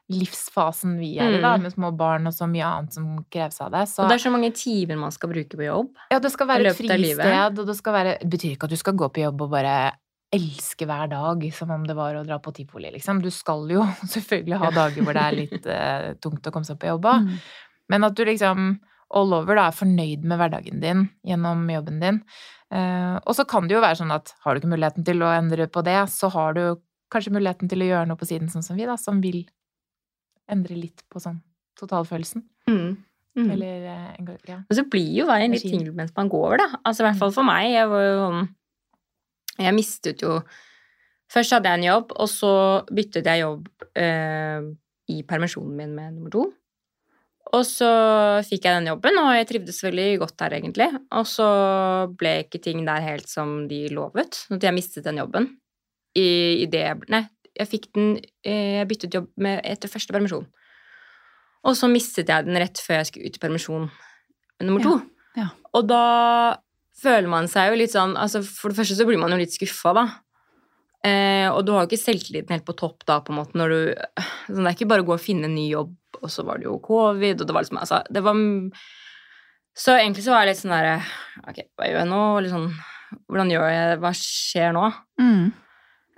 livsfasen 0.09 0.97
vi 0.97 1.17
er 1.19 1.37
i, 1.37 1.41
da, 1.41 1.57
Mm. 1.57 1.63
med 1.63 1.73
små 1.73 1.91
barn 1.97 2.27
og 2.27 2.33
så 2.33 2.47
mye 2.49 2.63
annet 2.63 2.93
som 2.93 3.25
kreves 3.29 3.59
av 3.61 3.71
deg. 3.71 3.85
Så 3.87 4.03
Og 4.03 4.09
det 4.09 4.15
er 4.15 4.29
så 4.29 4.31
mange 4.31 4.53
timer 4.55 4.97
man 4.97 5.11
skal 5.11 5.29
bruke 5.29 5.49
på 5.57 5.65
jobb. 5.67 5.89
ja, 6.09 6.19
det 6.19 6.31
skal 6.31 6.47
være 6.47 6.65
et 6.67 6.77
fristed, 6.77 7.59
og 7.59 7.65
det 7.67 7.75
skal 7.75 7.93
være 7.93 8.19
Det 8.21 8.29
betyr 8.29 8.55
ikke 8.55 8.63
at 8.63 8.69
du 8.69 8.75
skal 8.77 8.93
gå 8.93 9.09
på 9.11 9.21
jobb 9.21 9.41
og 9.41 9.51
bare 9.51 9.91
elske 10.37 10.87
hver 10.87 11.09
dag 11.11 11.45
som 11.55 11.71
om 11.73 11.85
det 11.87 11.95
var 11.97 12.17
å 12.17 12.25
dra 12.27 12.37
på 12.43 12.53
tivoli, 12.55 12.91
liksom. 12.95 13.21
Du 13.23 13.31
skal 13.33 13.65
jo 13.73 13.85
selvfølgelig 14.15 14.61
ha 14.63 14.73
dager 14.75 15.05
hvor 15.05 15.17
det 15.17 15.23
er 15.23 15.39
litt 15.39 15.69
uh, 15.69 16.11
tungt 16.23 16.47
å 16.47 16.53
komme 16.53 16.67
seg 16.67 16.79
på 16.81 16.91
jobb 16.91 17.09
òg. 17.09 17.25
Mm. 17.25 17.41
Men 17.93 18.07
at 18.07 18.17
du 18.17 18.23
liksom 18.27 18.69
all 19.17 19.31
over 19.37 19.55
da 19.55 19.69
er 19.69 19.75
fornøyd 19.75 20.25
med 20.27 20.39
hverdagen 20.41 20.81
din 20.83 21.05
gjennom 21.27 21.61
jobben 21.71 22.01
din. 22.03 22.21
Uh, 22.67 23.15
og 23.23 23.37
så 23.37 23.45
kan 23.47 23.67
det 23.67 23.77
jo 23.77 23.83
være 23.83 24.01
sånn 24.01 24.11
at 24.11 24.33
har 24.43 24.53
du 24.53 24.59
ikke 24.61 24.73
muligheten 24.73 25.07
til 25.07 25.23
å 25.23 25.31
endre 25.31 25.69
på 25.71 25.83
det, 25.87 26.01
så 26.11 26.27
har 26.33 26.57
du 26.57 26.63
kanskje 27.13 27.31
muligheten 27.35 27.71
til 27.71 27.85
å 27.85 27.87
gjøre 27.87 28.09
noe 28.09 28.19
på 28.19 28.27
siden, 28.27 28.51
sånn 28.51 28.65
som 28.65 28.79
vi, 28.79 28.87
da, 28.87 28.97
som 28.99 29.21
vil 29.23 29.45
endre 30.51 30.75
litt 30.75 31.05
på 31.11 31.21
sånn 31.23 31.39
totalfølelsen. 31.79 32.43
Mm. 32.67 32.97
Mm. 33.37 33.49
Eller 33.53 33.87
eh, 33.91 34.29
ja. 34.49 34.61
Og 34.65 34.73
så 34.73 34.83
blir 34.89 35.11
jo 35.19 35.27
veien 35.29 35.53
litt 35.53 35.65
tyngre 35.65 35.93
mens 35.95 36.13
man 36.17 36.29
går, 36.31 36.57
da. 36.63 36.67
Altså 36.81 37.03
i 37.03 37.07
hvert 37.07 37.19
fall 37.19 37.33
for 37.35 37.47
meg. 37.47 37.69
Jeg 37.69 37.89
var 37.91 38.03
jo 38.03 38.15
sånn 38.23 38.47
Jeg 39.57 39.75
mistet 39.75 40.25
jo 40.25 40.39
Først 41.27 41.51
hadde 41.51 41.67
jeg 41.67 41.81
en 41.81 41.89
jobb, 41.89 42.13
og 42.23 42.29
så 42.31 42.49
byttet 42.87 43.25
jeg 43.27 43.41
jobb 43.41 43.65
eh, 43.99 44.63
i 45.11 45.17
permisjonen 45.27 45.73
min 45.75 45.91
med 45.91 46.13
nummer 46.13 46.31
to. 46.31 46.45
Og 47.51 47.63
så 47.67 47.89
fikk 48.47 48.63
jeg 48.63 48.77
den 48.77 48.89
jobben, 48.91 49.19
og 49.21 49.33
jeg 49.35 49.47
trivdes 49.49 49.79
veldig 49.83 50.07
godt 50.23 50.37
der, 50.39 50.55
egentlig. 50.57 50.87
Og 51.15 51.27
så 51.27 51.47
ble 52.19 52.33
ikke 52.43 52.61
ting 52.63 52.83
der 52.87 53.03
helt 53.03 53.27
som 53.27 53.65
de 53.67 53.85
lovet, 53.91 54.39
så 54.47 54.55
at 54.55 54.67
jeg 54.67 54.75
mistet 54.75 55.07
den 55.07 55.19
jobben. 55.19 55.49
I, 56.17 56.63
i 56.63 56.65
det 56.71 56.85
Nei, 57.13 57.25
jeg 57.59 57.69
fikk 57.69 57.83
den 57.93 58.15
eh, 58.41 58.79
Jeg 58.79 58.87
byttet 58.89 59.13
jobb 59.13 59.27
med, 59.43 59.59
etter 59.67 59.91
første 59.91 60.15
permisjon. 60.15 60.47
Og 61.67 61.75
så 61.77 61.89
mistet 61.91 62.31
jeg 62.31 62.47
den 62.47 62.57
rett 62.57 62.79
før 62.81 63.01
jeg 63.01 63.09
skulle 63.09 63.27
ut 63.29 63.37
i 63.37 63.43
permisjon 63.43 63.89
nummer 64.63 64.83
to. 64.83 64.95
ja. 65.37 65.51
Og 65.75 65.85
da 65.89 66.03
føler 67.01 67.29
man 67.31 67.49
seg 67.51 67.71
jo 67.71 67.79
litt 67.81 67.93
sånn 67.93 68.15
altså 68.19 68.41
For 68.45 68.71
det 68.71 68.79
første 68.79 68.97
så 68.97 69.05
blir 69.07 69.19
man 69.21 69.33
jo 69.33 69.39
litt 69.41 69.55
skuffa, 69.55 69.93
da. 69.97 70.05
Eh, 71.05 71.47
og 71.51 71.61
du 71.65 71.73
har 71.73 71.85
jo 71.85 71.91
ikke 71.91 72.01
selvtilliten 72.01 72.55
helt 72.55 72.65
på 72.67 72.75
topp 72.77 73.05
da, 73.07 73.19
på 73.23 73.31
en 73.31 73.39
måte, 73.39 73.57
når 73.59 73.73
du 73.73 73.79
sånn, 74.17 74.63
Det 74.63 74.71
er 74.71 74.77
ikke 74.77 74.89
bare 74.89 75.05
å 75.05 75.09
gå 75.11 75.15
og 75.15 75.23
finne 75.23 75.45
en 75.49 75.55
ny 75.55 75.67
jobb, 75.69 75.93
og 76.17 76.31
så 76.33 76.45
var 76.47 76.57
det 76.57 76.67
jo 76.67 76.79
covid, 76.83 77.43
og 77.43 77.47
det 77.47 77.55
var 77.55 77.65
liksom 77.65 77.81
altså, 77.83 78.01
det 78.09 78.23
var, 78.25 78.41
Så 79.77 79.93
egentlig 79.95 80.25
så 80.25 80.33
var 80.33 80.43
jeg 80.43 80.53
litt 80.53 80.63
sånn 80.63 80.73
derre 80.73 80.97
Ok, 81.45 81.61
hva 81.77 81.91
gjør 81.91 82.01
jeg 82.01 82.11
nå? 82.11 82.23
Liksom, 82.47 82.67
Hvordan 83.29 83.53
gjør 83.53 83.69
jeg 83.71 84.01
Hva 84.03 84.13
skjer 84.17 84.75
nå? 84.75 84.89
Mm. 85.21 85.45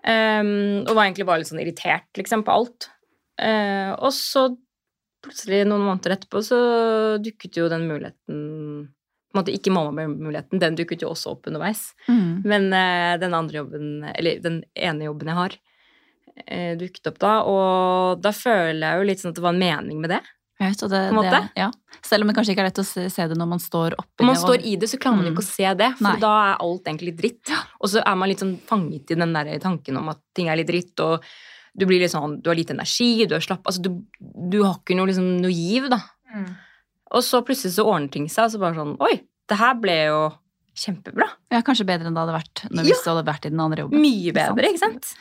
Ehm, 0.10 0.86
og 0.88 0.96
var 0.96 1.06
egentlig 1.06 1.28
bare 1.28 1.42
litt 1.42 1.50
sånn 1.50 1.60
irritert 1.60 2.08
liksom, 2.18 2.46
på 2.48 2.54
alt. 2.56 2.88
Eh, 3.36 3.92
og 4.00 4.14
så 4.16 4.48
plutselig, 5.20 5.66
noen 5.68 5.84
måneder 5.84 6.16
etterpå, 6.16 6.42
så 6.46 6.60
dukket 7.20 7.60
jo 7.60 7.68
den 7.72 7.84
muligheten 7.90 8.40
måte 9.36 9.54
Ikke 9.54 9.72
mamma-muligheten, 9.74 10.60
den 10.60 10.76
dukket 10.80 11.04
jo 11.06 11.12
også 11.14 11.36
opp 11.36 11.48
underveis. 11.52 11.92
Mm. 12.08 12.42
Men 12.50 12.74
eh, 12.74 13.18
den 13.22 13.34
andre 13.38 13.60
jobben, 13.62 13.90
eller 14.16 14.40
den 14.42 14.64
ene 14.74 15.06
jobben 15.06 15.30
jeg 15.30 15.38
har, 15.38 15.56
eh, 16.48 16.74
dukket 16.80 17.12
opp 17.12 17.20
da. 17.22 17.34
Og 17.46 18.22
da 18.24 18.32
føler 18.34 18.82
jeg 18.88 18.98
jo 19.02 19.08
litt 19.12 19.22
sånn 19.22 19.34
at 19.36 19.40
det 19.42 19.46
var 19.46 19.54
en 19.54 19.62
mening 19.62 20.02
med 20.02 20.16
det. 20.16 20.22
Vet, 20.60 20.82
det. 20.92 21.04
Det, 21.16 21.40
ja. 21.56 21.70
Selv 22.04 22.26
om 22.26 22.28
det 22.28 22.36
kanskje 22.36 22.52
ikke 22.52 22.64
er 22.66 22.68
lett 22.68 22.82
å 22.82 22.84
se, 22.84 23.06
se 23.14 23.28
det 23.32 23.38
når 23.40 23.48
man 23.48 23.62
står 23.64 23.94
oppi 23.96 24.20
Når 24.20 24.28
man 24.28 24.40
står 24.42 24.66
i 24.68 24.74
det, 24.76 24.90
så 24.92 24.98
klarer 25.00 25.16
man 25.22 25.30
Mm. 25.30 25.32
ikke 25.32 25.46
å 25.46 25.48
se 25.48 25.70
det, 25.80 25.88
for 25.96 26.04
Nei. 26.04 26.20
da 26.20 26.32
er 26.50 26.58
alt 26.66 26.84
egentlig 26.90 27.14
litt 27.14 27.22
dritt. 27.22 27.54
Og 27.80 27.88
så 27.94 28.02
er 28.04 28.16
man 28.20 28.28
litt 28.28 28.42
sånn 28.44 28.58
fanget 28.68 29.14
i 29.14 29.16
den 29.16 29.32
der 29.38 29.54
tanken 29.64 29.96
om 30.02 30.10
at 30.12 30.20
ting 30.36 30.50
er 30.52 30.58
litt 30.60 30.68
dritt, 30.68 31.00
og 31.00 31.24
du 31.78 31.86
blir 31.86 32.02
litt 32.02 32.12
sånn 32.12 32.42
Du 32.42 32.50
har 32.50 32.58
lite 32.58 32.74
energi, 32.76 33.26
du 33.26 33.36
er 33.36 33.40
slapp 33.46 33.64
Altså, 33.64 33.80
du, 33.86 34.02
du 34.52 34.64
har 34.66 34.76
ikke 34.82 34.98
noe, 34.98 35.08
liksom, 35.08 35.30
noe 35.40 35.54
giv, 35.54 35.88
da. 35.94 36.02
Mm. 36.36 36.50
Og 37.12 37.24
så 37.26 37.42
plutselig 37.46 37.74
så 37.76 37.86
ordner 37.90 38.12
ting 38.14 38.28
seg, 38.30 38.46
og 38.46 38.52
så 38.54 38.60
bare 38.62 38.78
sånn 38.78 38.96
Oi, 39.02 39.16
det 39.50 39.58
her 39.58 39.74
ble 39.82 39.96
jo 40.12 40.20
kjempebra. 40.80 41.26
Ja, 41.52 41.62
kanskje 41.66 41.88
bedre 41.90 42.08
enn 42.08 42.16
det 42.16 42.22
hadde 42.22 42.36
vært 42.38 42.62
når 42.70 42.86
Ja. 42.88 42.96
vi 43.04 43.10
hadde 43.10 43.26
vært 43.28 43.46
i 43.46 43.50
den 43.54 43.60
andre 43.64 43.84
jobben. 43.84 44.02
Mye 44.04 44.32
bedre, 44.36 44.70
ikke 44.70 44.84
sant? 44.84 45.14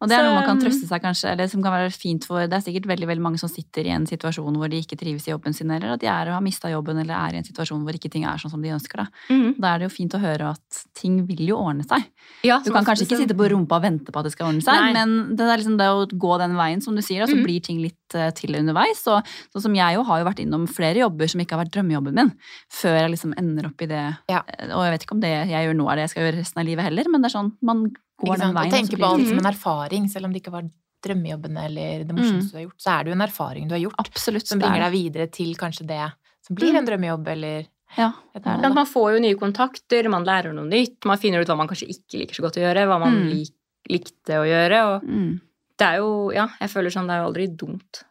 Og 0.00 0.10
det 0.10 0.16
er 0.16 0.24
Så, 0.24 0.28
noe 0.28 0.36
man 0.36 0.46
kan 0.48 0.60
trøste 0.60 0.88
seg 0.88 1.02
kanskje, 1.02 1.30
eller 1.32 1.48
som 1.48 1.62
kan 1.64 1.72
være 1.72 1.92
fint 1.94 2.26
for 2.28 2.44
Det 2.44 2.58
er 2.58 2.64
sikkert 2.64 2.88
veldig 2.90 3.08
veldig 3.08 3.24
mange 3.24 3.40
som 3.40 3.50
sitter 3.50 3.88
i 3.88 3.92
en 3.94 4.06
situasjon 4.08 4.58
hvor 4.60 4.70
de 4.72 4.80
ikke 4.82 4.98
trives 5.00 5.26
i 5.28 5.32
jobben 5.32 5.56
sin, 5.56 5.70
eller 5.72 5.94
at 5.94 6.02
de 6.02 6.10
er 6.10 6.30
og 6.30 6.36
har 6.36 6.44
mista 6.44 6.70
jobben, 6.72 7.00
eller 7.00 7.16
er 7.16 7.36
i 7.36 7.40
en 7.40 7.48
situasjon 7.48 7.84
hvor 7.86 7.96
ikke 7.96 8.10
ting 8.12 8.26
er 8.28 8.40
sånn 8.40 8.52
som 8.52 8.64
de 8.64 8.74
ønsker. 8.76 9.02
Da. 9.02 9.06
Mm. 9.32 9.56
da 9.62 9.72
er 9.72 9.80
det 9.82 9.88
jo 9.88 9.94
fint 9.94 10.16
å 10.16 10.20
høre 10.22 10.52
at 10.56 10.82
ting 10.96 11.22
vil 11.28 11.44
jo 11.48 11.60
ordne 11.62 11.86
seg. 11.88 12.04
Ja, 12.46 12.60
Du 12.64 12.72
kan 12.74 12.84
kanskje 12.86 13.06
ikke 13.06 13.20
sitte 13.22 13.36
på 13.38 13.48
rumpa 13.52 13.78
og 13.80 13.86
vente 13.86 14.12
på 14.12 14.20
at 14.20 14.28
det 14.28 14.34
skal 14.36 14.50
ordne 14.50 14.64
seg, 14.64 14.76
Nei. 14.80 14.92
men 14.96 15.36
det 15.38 15.48
er 15.48 15.62
liksom 15.62 15.78
det 15.80 15.88
å 15.92 16.06
gå 16.06 16.38
den 16.42 16.56
veien, 16.58 16.84
som 16.84 16.96
du 16.96 17.02
sier, 17.04 17.24
og 17.24 17.32
så 17.32 17.38
mm. 17.38 17.44
blir 17.46 17.64
ting 17.64 17.80
litt 17.82 18.16
uh, 18.18 18.28
til 18.36 18.56
underveis. 18.58 19.02
Og 19.12 19.24
sånn 19.54 19.68
som 19.68 19.78
jeg 19.78 19.96
jo 19.96 20.06
har 20.08 20.22
jo 20.22 20.28
vært 20.28 20.42
innom 20.44 20.66
flere 20.70 21.04
jobber 21.04 21.30
som 21.32 21.42
ikke 21.42 21.56
har 21.56 21.64
vært 21.64 21.74
drømmejobben 21.76 22.16
min, 22.16 22.32
før 22.72 22.98
jeg 23.00 23.14
liksom 23.14 23.36
ender 23.40 23.70
opp 23.70 23.84
i 23.84 23.90
det. 23.90 24.04
Ja. 24.32 24.42
Eh, 24.56 24.72
Og 24.72 24.84
jeg 24.84 24.96
vet 24.96 25.06
ikke 25.06 25.16
om 25.16 25.22
det 25.24 25.32
jeg 25.32 25.68
gjør 25.68 25.78
nå 25.78 25.88
er 25.90 25.98
det 25.98 26.06
jeg 26.06 26.14
skal 26.14 26.26
gjøre 26.26 26.40
resten 26.40 26.62
av 26.62 26.68
livet 26.68 26.88
heller, 26.88 27.10
men 27.12 27.22
det 27.22 27.30
er 27.30 27.36
sånn, 27.38 27.54
man 27.66 27.86
går 28.18 28.38
den 28.38 28.54
veien. 28.54 28.56
Og 28.56 28.66
og 28.66 28.72
tenke 28.78 28.98
på 28.98 29.06
alt 29.12 29.28
som 29.28 29.38
en 29.38 29.50
erfaring, 29.52 30.08
selv 30.10 30.26
om 30.26 30.32
det 30.32 30.42
ikke 30.42 30.52
var 30.52 30.68
drømmejobben 31.06 31.56
eller 31.60 32.04
det 32.04 32.14
morsomste 32.16 32.50
du 32.52 32.56
har 32.58 32.64
gjort, 32.66 32.80
så 32.82 32.90
er 32.98 33.04
det 33.04 33.10
jo 33.12 33.16
en 33.18 33.26
erfaring 33.28 33.68
du 33.68 33.74
har 33.76 33.82
gjort, 33.84 33.98
Absolutt. 34.00 34.46
som 34.48 34.58
er 34.58 34.64
bringer 34.66 34.84
deg 34.86 34.92
videre 34.96 35.26
til 35.30 35.54
kanskje 35.54 35.86
det 35.86 36.12
som 36.46 36.56
blir 36.56 36.74
en 36.78 36.86
drømmejobb, 36.86 37.28
eller 37.28 37.66
Ja, 37.96 38.12
det 38.34 38.42
det. 38.44 38.74
Man 38.74 38.86
får 38.86 39.12
jo 39.14 39.20
nye 39.22 39.36
kontakter, 39.38 40.08
man 40.10 40.24
lærer 40.24 40.52
noe 40.52 40.66
nytt, 40.66 41.04
man 41.04 41.18
finner 41.18 41.40
ut 41.40 41.46
hva 41.48 41.56
man 41.56 41.68
kanskje 41.68 41.88
ikke 41.92 42.18
liker 42.18 42.34
så 42.34 42.42
godt 42.42 42.58
å 42.58 42.64
gjøre, 42.64 42.86
hva 42.88 42.98
man 43.00 43.12
Mm. 43.22 43.30
lik, 43.30 43.52
likte 43.88 44.40
å 44.40 44.44
gjøre, 44.44 44.80
og 44.96 45.02
Mm. 45.06 45.40
det 45.78 45.86
er 45.86 45.96
jo, 45.98 46.30
ja, 46.32 46.48
jeg 46.60 46.68
føler 46.70 46.90
sånn, 46.90 47.06
det 47.06 47.14
er 47.14 47.22
jo 47.22 47.28
aldri 47.30 47.46
dumt. 47.56 48.02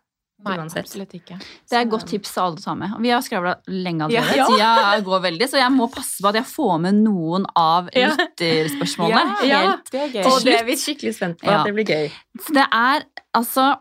Nei, 0.46 0.58
uansett. 0.60 0.86
absolutt 0.86 1.14
ikke. 1.18 1.38
Det 1.40 1.74
er 1.78 1.82
et 1.86 1.90
godt 1.90 2.06
tips 2.08 2.34
til 2.34 2.42
alle 2.44 2.76
med. 2.78 2.96
Vi 3.02 3.10
har 3.10 3.22
skravla 3.26 3.56
lenge 3.68 4.06
allerede. 4.08 4.36
Ja. 4.38 4.48
Tida 4.48 5.00
går 5.06 5.22
veldig, 5.30 5.50
så 5.50 5.58
jeg 5.62 5.72
må 5.76 5.90
passe 5.92 6.22
på 6.22 6.30
at 6.30 6.36
jeg 6.42 6.46
får 6.46 6.80
med 6.82 6.94
noen 7.04 7.46
av 7.56 7.90
Ja. 7.94 8.12
lytterspørsmålene. 8.16 9.36
Ja, 9.48 9.60
Helt 9.72 9.92
det 9.92 10.02
er 10.02 10.08
gøy. 10.22 10.26
Og 10.32 10.44
det 10.44 10.60
er 10.62 10.66
vi 10.66 10.76
skikkelig 10.76 11.16
spent 11.18 11.40
på, 11.42 11.46
Ja. 11.50 11.60
at 11.62 11.66
det 11.66 11.74
blir 11.76 11.86
gøy. 11.86 12.12
Så 12.42 12.54
det 12.54 12.68
er 12.72 13.04
altså 13.34 13.78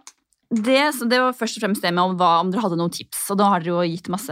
det, 0.54 1.08
det 1.10 1.18
var 1.18 1.32
først 1.34 1.56
og 1.56 1.62
fremst 1.64 1.82
det 1.82 1.90
med 1.92 2.04
om, 2.04 2.16
hva, 2.16 2.38
om 2.40 2.50
dere 2.52 2.60
hadde 2.62 2.76
noen 2.78 2.92
tips. 2.92 3.24
Og 3.32 3.38
da 3.38 3.48
har 3.50 3.60
dere 3.64 3.72
jo 3.74 3.80
gitt 3.90 4.06
masse 4.12 4.30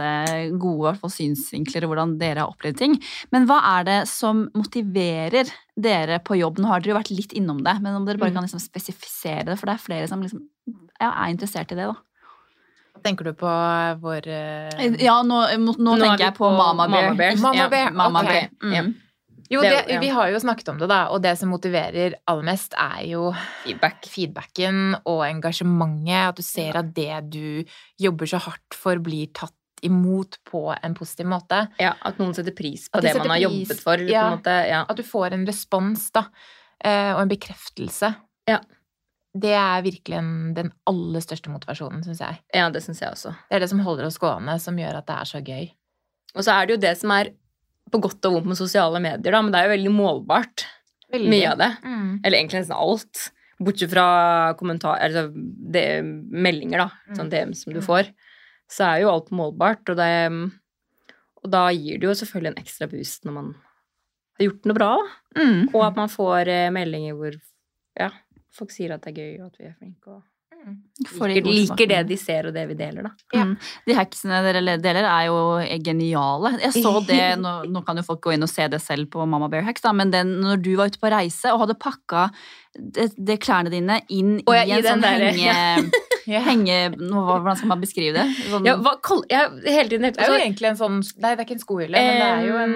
gode 0.57 0.79
i 0.79 0.91
hvert 0.93 1.01
fall, 1.01 1.09
synsvinkler 1.11 1.83
og 1.83 1.89
hvordan 1.91 2.17
dere 2.21 2.39
har 2.45 2.47
opplevd 2.53 2.77
ting. 2.79 2.93
Men 3.33 3.45
hva 3.49 3.57
er 3.79 3.83
det 3.83 4.07
som 4.07 4.45
motiverer 4.55 5.51
dere 5.75 6.19
på 6.23 6.37
jobb? 6.39 6.59
Nå 6.63 6.67
har 6.69 6.79
dere 6.79 6.93
jo 6.93 6.99
vært 7.01 7.11
litt 7.17 7.33
innom 7.35 7.59
det, 7.65 7.75
men 7.81 7.95
om 7.97 8.05
dere 8.05 8.17
bare 8.17 8.29
Mm. 8.31 8.35
kan 8.35 8.43
liksom 8.47 8.61
spesifisere 8.61 9.43
det, 9.45 9.59
for 9.59 9.65
det 9.65 9.73
er 9.75 9.83
flere 9.83 10.07
som 10.07 10.21
liksom, 10.21 10.39
ja, 11.01 11.11
er 11.11 11.33
interessert 11.35 11.71
i 11.73 11.75
det. 11.75 11.87
da. 11.91 11.95
Tenker 13.03 13.25
du 13.27 13.33
på 13.37 13.53
vår 14.01 14.27
eh, 14.27 14.97
Ja, 15.03 15.17
nå, 15.23 15.41
nå, 15.59 15.73
Nå 15.77 15.95
er 15.97 16.03
tenker 16.05 16.23
jeg 16.29 16.35
på 16.37 16.47
på 16.47 16.51
Mama 16.57 16.87
Bear. 16.87 17.09
Mama 17.11 17.15
Bear. 17.19 17.35
Mama 17.41 17.55
Ja, 17.83 17.89
Mama 17.91 18.21
okay. 18.23 18.47
Bear. 18.61 18.83
Mm. 18.83 18.93
Jo, 19.51 19.61
Det 19.61 19.69
det, 19.69 19.81
ja. 19.93 19.99
vi 20.01 20.07
har 20.09 20.29
jo 20.31 20.39
snakket 20.39 20.69
om 20.71 20.77
det, 20.79 20.87
da, 20.89 21.01
og 21.13 21.19
det 21.21 21.33
som 21.37 21.49
motiverer 21.51 22.15
aller 22.31 22.45
mest, 22.47 22.73
er 22.79 23.03
jo 23.11 23.27
Feedback. 23.65 24.07
feedbacken 24.09 24.95
og 25.05 25.19
engasjementet. 25.27 26.29
At 26.31 26.39
du 26.39 26.41
ser 26.47 26.77
at 26.79 26.93
det 26.95 27.19
du 27.35 27.65
jobber 28.01 28.25
så 28.31 28.39
hardt 28.41 28.73
for, 28.73 28.97
blir 29.03 29.27
tatt 29.35 29.53
imot 29.83 30.37
på 30.47 30.61
en 30.81 30.95
positiv 30.95 31.27
måte. 31.27 31.67
Ja, 31.77 31.91
at 32.07 32.17
noen 32.17 32.31
setter 32.33 32.55
pris 32.55 32.87
på 32.89 33.01
de 33.03 33.09
det 33.11 33.17
man 33.19 33.33
har 33.33 33.41
pris- 33.43 33.43
jobbet 33.67 33.83
for. 33.83 33.97
ja. 34.07 34.21
På 34.23 34.31
en 34.31 34.37
måte. 34.39 34.55
Ja. 34.71 34.85
At 34.89 34.97
du 34.97 35.03
får 35.03 35.33
en 35.35 35.45
respons, 35.45 36.07
da, 36.15 36.23
eh, 36.83 37.11
og 37.13 37.21
en 37.25 37.33
bekreftelse. 37.35 38.13
Ja. 38.47 38.61
Det 39.33 39.53
er 39.57 39.81
virkelig 39.81 40.17
en, 40.19 40.31
den 40.53 40.67
aller 40.89 41.23
største 41.25 41.49
motivasjonen, 41.49 42.03
syns 42.05 42.19
jeg. 42.21 42.39
ja, 42.53 42.67
det 42.69 42.83
synes 42.85 42.99
jeg 43.01 43.09
også. 43.15 43.31
Det 43.49 43.55
er 43.57 43.63
det 43.63 43.69
som 43.71 43.79
holder 43.81 44.05
oss 44.05 44.19
gående, 44.21 44.59
som 44.61 44.77
gjør 44.77 44.99
at 44.99 45.07
det 45.09 45.15
er 45.15 45.29
så 45.31 45.41
gøy. 45.41 45.71
Og 46.35 46.43
så 46.45 46.53
er 46.53 46.65
det 46.69 46.75
jo 46.75 46.81
det 46.83 46.91
som 46.99 47.11
er 47.15 47.31
på 47.93 47.99
godt 48.01 48.25
og 48.29 48.33
vondt 48.37 48.47
med 48.51 48.57
sosiale 48.57 48.99
medier, 49.01 49.31
da, 49.33 49.41
men 49.41 49.51
det 49.53 49.59
er 49.59 49.67
jo 49.67 49.73
veldig 49.73 49.93
målbart, 49.93 50.65
Veldig. 51.13 51.29
mye 51.33 51.49
av 51.51 51.57
det. 51.61 51.71
Mm. 51.83 52.11
Eller 52.23 52.37
egentlig 52.39 52.61
nesten 52.61 52.77
alt. 52.77 53.23
Bortsett 53.63 53.91
fra 53.93 54.05
altså 54.53 55.25
det, 55.73 55.83
meldinger, 56.03 56.85
da. 56.85 57.15
Sånn 57.17 57.29
DM 57.33 57.53
som 57.57 57.73
du 57.73 57.79
Mm. 57.79 57.85
får. 57.85 58.09
Så 58.69 58.85
er 58.87 59.01
jo 59.03 59.11
alt 59.11 59.29
målbart, 59.31 59.87
og, 59.89 59.97
det, 59.97 60.51
og 61.43 61.51
da 61.51 61.67
gir 61.71 61.99
det 61.99 62.07
jo 62.07 62.15
selvfølgelig 62.17 62.53
en 62.53 62.63
ekstra 62.63 62.87
boost 62.89 63.25
når 63.25 63.33
man 63.33 63.55
har 64.39 64.47
gjort 64.47 64.65
noe 64.65 64.73
bra. 64.77 64.91
Mm. 65.37 65.69
Og 65.75 65.81
at 65.85 65.95
man 65.95 66.09
får 66.09 66.47
eh, 66.49 66.69
meldinger 66.73 67.13
hvor 67.17 67.33
ja, 67.99 68.09
folk 68.53 68.71
sier 68.71 68.93
at 68.95 69.01
det 69.05 69.13
er 69.13 69.19
gøy, 69.21 69.33
og 69.41 69.49
at 69.51 69.59
vi 69.59 69.65
er 69.71 69.75
flinke. 69.79 70.07
og 70.17 70.21
Mm. 70.63 70.77
De 71.03 71.27
liker, 71.27 71.49
liker 71.51 71.87
det 71.91 71.97
de 72.07 72.17
ser, 72.17 72.47
og 72.47 72.53
det 72.55 72.63
vi 72.69 72.75
deler, 72.79 73.03
da. 73.03 73.11
Ja. 73.35 73.43
Mm. 73.49 73.55
De 73.87 73.95
hacksene 73.97 74.39
dere 74.45 74.77
deler, 74.79 75.03
er 75.03 75.25
jo 75.27 75.39
geniale. 75.83 76.53
Jeg 76.61 76.83
så 76.85 76.93
det, 77.05 77.19
nå, 77.41 77.53
nå 77.67 77.81
kan 77.85 77.99
jo 77.99 78.05
folk 78.07 78.21
gå 78.23 78.35
inn 78.35 78.45
og 78.45 78.51
se 78.51 78.67
det 78.71 78.79
selv 78.83 79.09
på 79.11 79.25
Mama 79.27 79.49
Bear 79.51 79.65
Hacks, 79.67 79.83
da, 79.83 79.91
men 79.95 80.13
den, 80.13 80.37
når 80.43 80.61
du 80.63 80.71
var 80.79 80.91
ute 80.91 81.01
på 81.01 81.11
reise 81.11 81.51
og 81.51 81.65
hadde 81.65 81.75
pakka 81.83 82.29
det, 82.73 83.09
det 83.17 83.37
klærne 83.43 83.69
dine 83.73 83.99
inn 84.09 84.37
ja, 84.47 84.63
i 84.63 84.71
en 84.77 84.79
i 84.79 84.87
sånn 84.87 85.03
der, 85.03 85.27
henge... 85.31 85.91
Ja. 86.23 86.39
henge 86.47 86.75
nå, 86.95 87.19
hvordan 87.19 87.57
skal 87.59 87.67
man 87.73 87.81
beskrive 87.83 88.13
det? 88.15 88.23
Sånn, 88.47 88.63
Ja, 88.63 88.77
hva, 88.79 88.93
kol, 89.03 89.25
ja, 89.27 89.41
hele 89.65 89.89
tiden 89.91 90.07
Det 90.07 90.23
er 90.23 90.31
jo 90.31 90.37
egentlig 90.39 90.69
en 90.69 90.77
sånn 90.79 91.01
Nei, 91.19 91.33
det 91.33 91.41
er 91.41 91.43
ikke 91.43 91.57
en 91.57 91.63
skohylle, 91.65 91.99
men 91.99 92.21
det 92.21 92.29
er 92.29 92.45
jo 92.47 92.61
en 92.61 92.75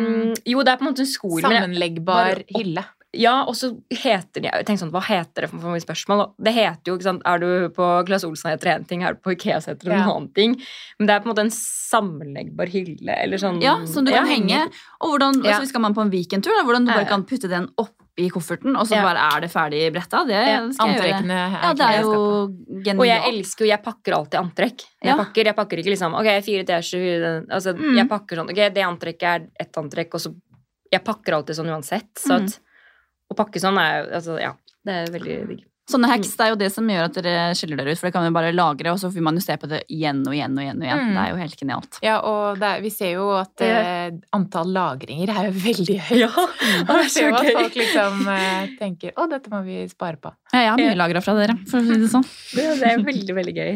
Jo, 0.52 0.66
det 0.68 0.74
er 0.74 0.82
på 0.82 0.84
en 0.84 0.90
måte 0.90 1.06
en 1.06 1.08
jeg- 1.08 1.46
sammenleggbar 1.46 2.42
hylle. 2.52 2.84
Ja, 3.16 3.46
og 3.48 3.56
så 3.56 3.70
heter 3.90 4.42
det 4.44 4.52
Jeg 4.52 4.66
tenkte 4.68 4.84
sånn, 4.84 4.92
hva 4.92 5.02
heter 5.02 5.42
det 5.46 5.50
for, 5.50 5.60
for 5.64 5.72
mye 5.72 5.80
spørsmål? 5.82 6.34
Det 6.44 6.54
heter 6.54 6.92
jo, 6.92 6.98
ikke 6.98 7.04
sant, 7.08 7.22
Er 7.26 7.40
du 7.40 7.70
på 7.74 8.06
Claes 8.06 8.26
Olsson 8.28 8.52
heter 8.52 8.68
det 8.68 8.74
en 8.76 8.86
ting, 8.86 9.04
er 9.04 9.14
du 9.16 9.20
på 9.24 9.32
Ikea 9.32 9.62
heter 9.64 9.80
det 9.80 9.94
en 9.94 10.00
Ja. 10.04 10.12
annen 10.12 10.34
ting. 10.36 10.58
Men 11.00 11.08
det 11.08 11.16
er 11.16 11.20
på 11.24 11.30
en 11.30 11.34
måte 11.36 11.46
en 11.46 11.54
sammenleggbar 11.56 12.68
hylle, 12.74 13.16
eller 13.24 13.38
sånn 13.42 13.62
Ja, 13.64 13.78
som 13.88 14.04
du 14.06 14.12
kan 14.12 14.28
Ja. 14.28 14.34
henge. 14.36 14.72
Og 15.02 15.14
hvordan, 15.16 15.44
Ja. 15.44 15.52
altså, 15.56 15.68
skal 15.70 15.82
man 15.82 15.94
på 15.96 16.02
en 16.02 16.12
weekendtur, 16.12 16.52
da, 16.58 16.64
hvordan 16.68 16.86
du 16.86 16.92
bare 16.94 17.06
kan 17.08 17.24
putte 17.24 17.48
den 17.50 17.70
oppi 17.78 18.30
kofferten, 18.30 18.76
og 18.76 18.88
så 18.88 18.96
Ja. 18.98 19.04
bare 19.04 19.38
er 19.38 19.42
det 19.42 19.52
ferdig 19.52 19.94
bretta. 19.94 20.26
Det 20.28 20.34
Ja, 20.34 20.70
skal 20.72 20.88
jeg 20.90 20.98
gjøre. 20.98 21.14
Antrekkene 21.14 21.62
Ja, 21.64 21.74
det 21.74 21.86
er 21.88 22.02
jo 22.02 22.48
genialt. 22.84 23.00
Og 23.00 23.06
jeg 23.06 23.22
elsker 23.34 23.60
jo 23.60 23.68
Jeg 23.68 23.84
pakker 23.84 24.14
alltid 24.14 24.40
antrekk. 24.42 24.78
Jeg, 25.02 25.16
Ja. 25.16 25.16
pakker, 25.18 25.44
jeg 25.46 25.56
pakker 25.56 25.78
ikke 25.78 25.92
liksom 25.96 26.14
Ok, 26.14 26.44
fire 26.44 26.64
T-skjorter 26.66 27.46
Altså, 27.50 27.74
Mm. 27.78 27.96
jeg 27.96 28.10
pakker 28.10 28.36
sånn 28.38 28.50
Ok, 28.50 28.56
det 28.74 28.84
antrekket 28.84 29.24
er 29.24 29.48
ett 29.60 29.72
antrekk, 29.74 30.14
og 30.14 30.20
så 30.22 30.36
Jeg 30.92 31.04
pakker 31.04 31.34
alltid 31.34 31.56
sånn 31.56 31.68
uansett. 31.68 32.14
Så 32.16 32.40
Mm. 32.40 32.58
Å 33.32 33.38
pakke 33.38 33.62
sånn 33.62 33.80
er 33.82 33.98
jo 34.00 34.12
Altså, 34.20 34.38
ja. 34.42 34.54
Det 34.88 34.94
er 34.94 35.12
veldig 35.12 35.38
digg. 35.52 35.66
Sånne 35.88 36.10
hacks 36.12 36.34
det 36.36 36.44
er 36.44 36.50
jo 36.52 36.58
det 36.60 36.68
som 36.74 36.88
gjør 36.92 37.06
at 37.08 37.16
dere 37.16 37.44
skiller 37.56 37.78
dere 37.80 37.94
ut, 37.96 38.00
for 38.00 38.10
det 38.10 38.14
kan 38.18 38.26
jo 38.28 38.34
bare 38.36 38.52
lagre, 38.52 38.92
og 38.92 39.00
så 39.00 39.08
vil 39.14 39.24
man 39.24 39.38
jo 39.40 39.44
se 39.46 39.56
på 39.56 39.70
det 39.72 39.86
igjen 39.88 40.20
og 40.28 40.34
igjen 40.36 40.58
og 40.58 40.64
igjen. 40.66 40.82
og 40.82 40.84
igjen. 40.84 41.04
Mm. 41.08 41.14
Det 41.16 41.22
er 41.24 41.30
jo 41.32 41.38
helt 41.40 41.56
genialt. 41.62 42.00
Ja, 42.04 42.16
og 42.28 42.60
det 42.60 42.68
er, 42.68 42.82
vi 42.84 42.90
ser 42.92 43.12
jo 43.14 43.30
at 43.38 43.64
Ja. 43.64 43.78
eh, 43.80 44.12
antall 44.36 44.74
lagringer 44.76 45.32
er 45.32 45.48
jo 45.48 45.54
veldig 45.64 45.98
høyt. 46.10 46.20
Ja, 46.20 46.28
Og 46.88 46.92
det 46.92 46.98
er 47.06 47.12
så 47.14 47.24
jo 47.30 47.36
at 47.40 47.52
folk 47.56 47.76
liksom 47.80 48.28
eh, 48.36 48.68
tenker 48.80 49.12
'Å, 49.16 49.30
dette 49.32 49.50
må 49.50 49.64
vi 49.64 49.88
spare 49.88 50.18
på'. 50.20 50.34
Ja, 50.54 50.60
jeg 50.60 50.70
har 50.72 50.78
mye 50.78 50.92
Ja. 50.92 51.00
lagra 51.00 51.22
fra 51.24 51.34
dere, 51.40 51.56
for 51.68 51.80
å 51.80 51.84
si 51.88 51.96
det 52.04 52.12
sånn. 52.12 52.28
Det, 52.58 52.66
det 52.80 52.88
er 52.92 53.02
veldig, 53.04 53.34
veldig 53.36 53.56
gøy. 53.56 53.74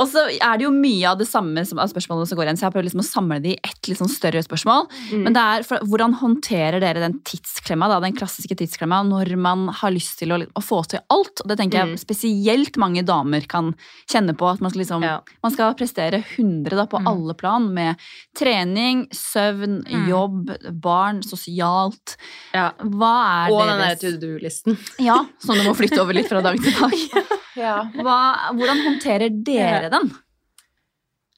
Og 0.00 0.08
så 0.08 0.24
er 0.40 0.56
det 0.58 0.64
jo 0.64 0.70
mye 0.72 1.04
av 1.08 1.18
det 1.18 1.26
samme 1.28 1.64
som, 1.68 1.78
av 1.78 1.88
spørsmålene 1.92 2.26
som 2.28 2.36
går 2.38 2.44
igjen, 2.48 2.56
så 2.56 2.64
jeg 2.64 2.70
har 2.70 2.76
prøvd 2.80 2.88
liksom 2.88 3.04
å 3.04 3.08
samle 3.12 3.38
det 3.42 3.52
i 3.54 3.60
ett 3.64 3.88
litt 3.88 3.98
sånn 4.00 4.12
større 4.12 4.40
spørsmål. 4.44 4.88
Mm. 5.12 5.22
Men 5.24 5.32
det 5.36 5.42
er, 5.42 5.62
for, 5.68 5.78
hvordan 5.84 6.16
håndterer 6.20 6.80
dere 6.80 7.00
den 7.04 7.20
tidsklemma, 7.28 7.88
da, 7.92 8.00
den 8.00 8.16
klassiske 8.16 8.56
tidsklemma, 8.56 9.02
når 9.08 9.36
man 9.36 9.68
har 9.68 9.90
lyst 9.92 10.18
til 10.20 10.32
å, 10.32 10.40
å 10.56 10.62
få 10.64 10.82
til 10.88 11.00
alt? 11.12 11.25
Og 11.42 11.48
det 11.48 11.56
tenker 11.58 11.78
jeg 11.78 11.88
Mm. 11.88 11.98
spesielt 11.98 12.76
mange 12.76 13.02
damer 13.04 13.46
kan 13.48 13.74
kjenne 14.08 14.34
på. 14.36 14.48
At 14.52 14.60
man 14.60 14.70
skal, 14.70 14.80
liksom, 14.82 15.02
Ja. 15.02 15.20
man 15.42 15.52
skal 15.52 15.74
prestere 15.74 16.22
100 16.22 16.70
da, 16.76 16.86
på 16.86 17.00
Mm. 17.00 17.06
alle 17.06 17.34
plan, 17.34 17.72
med 17.74 17.96
trening, 18.36 19.08
søvn, 19.10 19.84
Mm. 19.86 20.08
jobb, 20.08 20.80
barn, 20.80 21.22
sosialt. 21.22 22.16
Ja. 22.54 22.72
Hva 22.78 23.46
er 23.48 23.52
Og 23.52 23.66
den 23.66 23.78
der 23.78 23.94
deres 23.94 24.00
to 24.00 24.16
do-listen. 24.18 24.78
Ja, 24.98 25.24
som 25.38 25.56
du 25.56 25.62
må 25.62 25.74
flytte 25.76 26.00
over 26.00 26.12
litt 26.14 26.28
fra 26.28 26.40
dag 26.42 26.56
til 26.60 26.72
dag. 26.72 26.92
Ja. 27.56 27.84
Hva, 27.84 28.52
hvordan 28.52 28.82
håndterer 28.84 29.30
dere 29.42 29.88
den? 29.90 30.10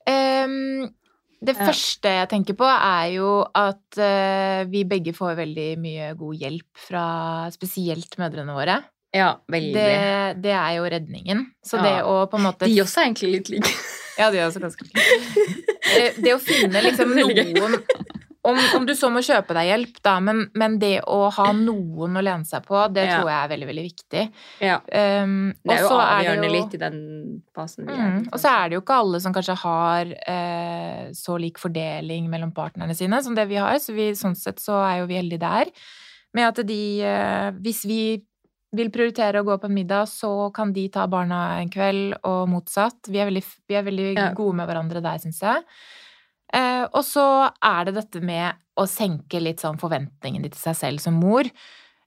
Um, 0.08 0.88
det 1.44 1.54
første 1.54 2.02
jeg 2.10 2.28
tenker 2.32 2.56
på, 2.58 2.66
er 2.66 3.12
jo 3.14 3.44
at 3.54 3.98
uh, 4.00 4.64
vi 4.70 4.82
begge 4.88 5.12
får 5.14 5.36
veldig 5.38 5.68
mye 5.78 6.08
god 6.18 6.34
hjelp 6.40 6.66
fra 6.88 7.50
spesielt 7.54 8.16
mødrene 8.18 8.56
våre. 8.56 8.80
Ja, 9.16 9.30
veldig. 9.48 9.72
Det, 9.74 10.42
det 10.44 10.52
er 10.52 10.72
jo 10.76 10.84
redningen. 10.84 11.46
Så 11.64 11.76
Ja. 11.78 11.82
det 11.82 11.96
å 12.04 12.26
på 12.28 12.36
en 12.36 12.44
måte 12.44 12.66
De 12.68 12.80
også 12.82 13.00
er 13.00 13.08
egentlig 13.10 13.32
litt 13.38 13.48
like. 13.56 13.72
Ja, 14.18 14.32
de 14.34 14.38
er 14.40 14.48
også 14.48 14.58
ganske 14.58 14.82
like. 14.82 16.14
Det 16.18 16.32
å 16.34 16.40
finne 16.42 16.80
liksom 16.82 17.12
noen 17.14 17.76
om, 18.48 18.56
om 18.78 18.86
du 18.86 18.94
så 18.96 19.10
må 19.12 19.20
kjøpe 19.22 19.52
deg 19.54 19.66
hjelp, 19.68 19.98
da, 20.02 20.14
men, 20.24 20.44
men 20.58 20.76
det 20.80 21.02
å 21.06 21.28
ha 21.34 21.46
noen 21.52 22.16
å 22.16 22.22
lene 22.24 22.46
seg 22.48 22.64
på, 22.66 22.80
det 22.94 23.04
Ja. 23.04 23.18
tror 23.18 23.28
jeg 23.30 23.38
er 23.44 23.50
veldig, 23.52 23.66
veldig 23.68 23.84
viktig. 23.84 24.22
Ja. 24.64 24.76
Um, 25.22 25.34
Det 25.62 25.74
er 25.76 25.82
jo 25.84 25.90
avgjørende 25.98 26.46
er 26.46 26.48
jo- 26.48 26.54
litt 26.56 26.74
i 26.74 26.80
den 26.82 26.98
fasen 27.54 27.86
vi 27.86 27.92
er. 27.92 28.06
Mm, 28.16 28.28
og 28.32 28.38
så 28.40 28.48
er 28.54 28.68
det 28.70 28.78
jo 28.78 28.82
ikke 28.82 28.98
alle 29.04 29.20
som 29.20 29.34
kanskje 29.34 29.56
har 29.62 30.14
eh, 30.34 31.02
så 31.18 31.38
lik 31.38 31.58
fordeling 31.62 32.30
mellom 32.32 32.52
partnerne 32.56 32.96
sine 32.96 33.20
som 33.22 33.34
det 33.36 33.46
vi 33.50 33.56
har, 33.60 33.74
så 33.82 33.92
vi, 33.94 34.10
sånn 34.18 34.36
sett 34.38 34.58
så 34.64 34.80
er 34.86 35.00
jo 35.02 35.06
vi 35.10 35.20
heldige 35.20 35.44
der. 35.44 35.70
Med 36.34 36.48
at 36.50 36.66
de 36.66 36.80
eh, 37.02 37.50
Hvis 37.62 37.84
vi 37.86 38.00
vil 38.76 38.90
prioritere 38.92 39.40
å 39.40 39.46
gå 39.46 39.56
på 39.62 39.68
en 39.70 39.74
middag, 39.74 40.08
så 40.10 40.52
kan 40.54 40.72
de 40.76 40.88
ta 40.92 41.06
barna 41.08 41.58
en 41.60 41.70
kveld, 41.72 42.18
og 42.28 42.48
motsatt. 42.52 43.08
Vi 43.08 43.18
er 43.22 43.30
veldig, 43.30 43.44
vi 43.68 43.74
er 43.78 43.82
veldig 43.86 44.08
Ja. 44.16 44.32
gode 44.34 44.56
med 44.56 44.68
hverandre 44.68 45.02
der, 45.02 45.18
syns 45.18 45.40
jeg. 45.40 45.64
Eh, 46.52 46.84
og 46.92 47.02
så 47.04 47.50
er 47.62 47.84
det 47.84 47.94
dette 47.94 48.20
med 48.24 48.54
å 48.78 48.86
senke 48.88 49.40
litt 49.40 49.60
sånn 49.60 49.78
forventningene 49.80 50.50
til 50.50 50.60
seg 50.60 50.76
selv 50.76 51.00
som 51.00 51.14
mor, 51.14 51.44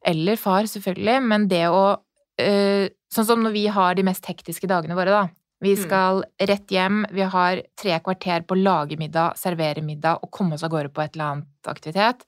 eller 0.05 0.35
far, 0.35 0.63
selvfølgelig, 0.63 1.21
men 1.23 1.47
det 1.47 1.67
å 1.69 1.99
eh, 2.37 2.89
Sånn 3.11 3.25
som 3.27 3.41
når 3.43 3.51
vi 3.51 3.67
har 3.67 3.93
de 3.93 4.03
mest 4.03 4.23
hektiske 4.25 4.65
dagene 4.71 4.95
våre, 4.95 5.11
da. 5.11 5.27
Vi 5.61 5.75
skal 5.75 6.23
rett 6.39 6.71
hjem, 6.71 7.05
vi 7.11 7.21
har 7.21 7.61
tre 7.75 7.99
kvarter 7.99 8.45
på 8.47 8.55
å 8.55 8.63
lage 8.63 8.97
middag, 8.97 9.35
servere 9.35 9.83
middag 9.83 10.23
og 10.23 10.31
komme 10.31 10.53
oss 10.55 10.63
av 10.63 10.71
gårde 10.71 10.93
på 10.95 11.03
et 11.03 11.13
eller 11.13 11.25
annet 11.35 11.67
aktivitet. 11.67 12.23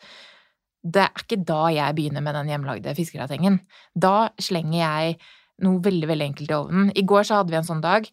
Det 0.83 1.05
er 1.05 1.23
ikke 1.23 1.39
da 1.47 1.61
jeg 1.71 1.95
begynner 1.95 2.23
med 2.25 2.35
den 2.35 2.51
hjemmelagde 2.51 2.95
fiskegratengen. 2.97 3.61
Da 3.95 4.33
slenger 4.41 4.79
jeg 4.81 5.15
noe 5.63 5.79
veldig, 5.83 6.09
veldig 6.09 6.27
enkelt 6.31 6.51
i 6.51 6.57
ovnen. 6.57 6.91
I 6.97 7.05
går 7.07 7.27
så 7.27 7.39
hadde 7.39 7.53
vi 7.53 7.59
en 7.61 7.67
sånn 7.67 7.83
dag. 7.83 8.09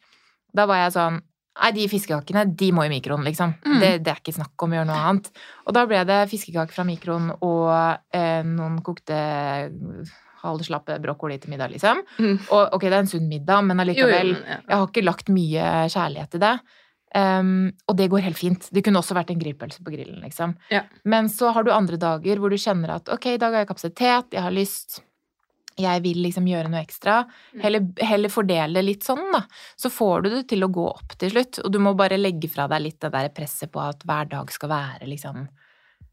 Da 0.54 0.68
var 0.70 0.84
jeg 0.84 0.96
sånn 0.98 1.20
Nei, 1.60 1.72
de 1.76 1.82
fiskekakene, 1.90 2.44
de 2.56 2.68
må 2.72 2.84
i 2.86 2.88
mikroen, 2.92 3.24
liksom. 3.26 3.50
Mm. 3.66 3.80
Det, 3.82 3.88
det 4.06 4.12
er 4.12 4.20
ikke 4.22 4.32
snakk 4.32 4.62
om 4.64 4.70
å 4.70 4.76
gjøre 4.78 4.88
noe 4.88 5.00
annet. 5.10 5.26
Og 5.66 5.74
da 5.76 5.82
ble 5.90 5.98
det 6.08 6.18
fiskekaker 6.30 6.72
fra 6.72 6.84
mikroen 6.88 7.26
og 7.34 7.66
eh, 8.16 8.46
noen 8.46 8.78
kokte 8.86 9.18
halvslappe 10.40 10.96
brokkoli 11.02 11.36
til 11.42 11.52
middag, 11.52 11.74
liksom. 11.74 12.00
Mm. 12.22 12.36
Og 12.46 12.76
ok, 12.78 12.86
det 12.86 12.94
er 12.94 13.02
en 13.02 13.10
sunn 13.10 13.28
middag, 13.28 13.66
men 13.66 13.82
Jo, 13.82 13.82
jo, 13.82 13.90
allikevel 13.90 14.32
men, 14.38 14.46
ja. 14.46 14.60
Jeg 14.62 14.76
har 14.76 14.86
ikke 14.88 15.04
lagt 15.04 15.32
mye 15.34 15.66
kjærlighet 15.92 16.38
i 16.38 16.42
det. 16.46 16.54
Um, 17.10 17.72
og 17.90 17.96
det 17.98 18.06
går 18.12 18.22
helt 18.22 18.38
fint. 18.38 18.68
Det 18.70 18.84
kunne 18.86 19.00
også 19.02 19.16
vært 19.18 19.32
en 19.32 19.40
grillpølse 19.40 19.82
på 19.82 19.92
grillen, 19.94 20.20
liksom. 20.22 20.54
Ja. 20.70 20.84
Men 21.02 21.30
så 21.32 21.50
har 21.54 21.66
du 21.66 21.72
andre 21.74 21.98
dager 21.98 22.38
hvor 22.38 22.52
du 22.52 22.58
kjenner 22.60 22.96
at 23.00 23.10
ok, 23.10 23.32
i 23.34 23.40
dag 23.40 23.54
har 23.56 23.64
jeg 23.64 23.70
kapasitet, 23.72 24.36
jeg 24.36 24.44
har 24.44 24.54
lyst, 24.54 25.00
jeg 25.80 26.02
vil 26.04 26.20
liksom 26.24 26.46
gjøre 26.48 26.70
noe 26.70 26.82
ekstra. 26.84 27.22
Mm. 27.54 27.62
Heller, 27.64 27.88
heller 28.10 28.32
fordele 28.32 28.84
litt 28.84 29.06
sånn, 29.06 29.22
da. 29.34 29.44
Så 29.80 29.90
får 29.92 30.26
du 30.26 30.30
det 30.34 30.44
til 30.52 30.66
å 30.66 30.70
gå 30.72 30.86
opp 30.90 31.16
til 31.20 31.32
slutt. 31.34 31.62
Og 31.64 31.72
du 31.72 31.80
må 31.82 31.94
bare 31.98 32.20
legge 32.20 32.50
fra 32.52 32.68
deg 32.70 32.84
litt 32.84 33.00
det 33.02 33.12
der 33.14 33.32
presset 33.34 33.72
på 33.72 33.82
at 33.82 34.06
hver 34.06 34.30
dag 34.30 34.54
skal 34.54 34.72
være 34.72 35.10
liksom 35.10 35.48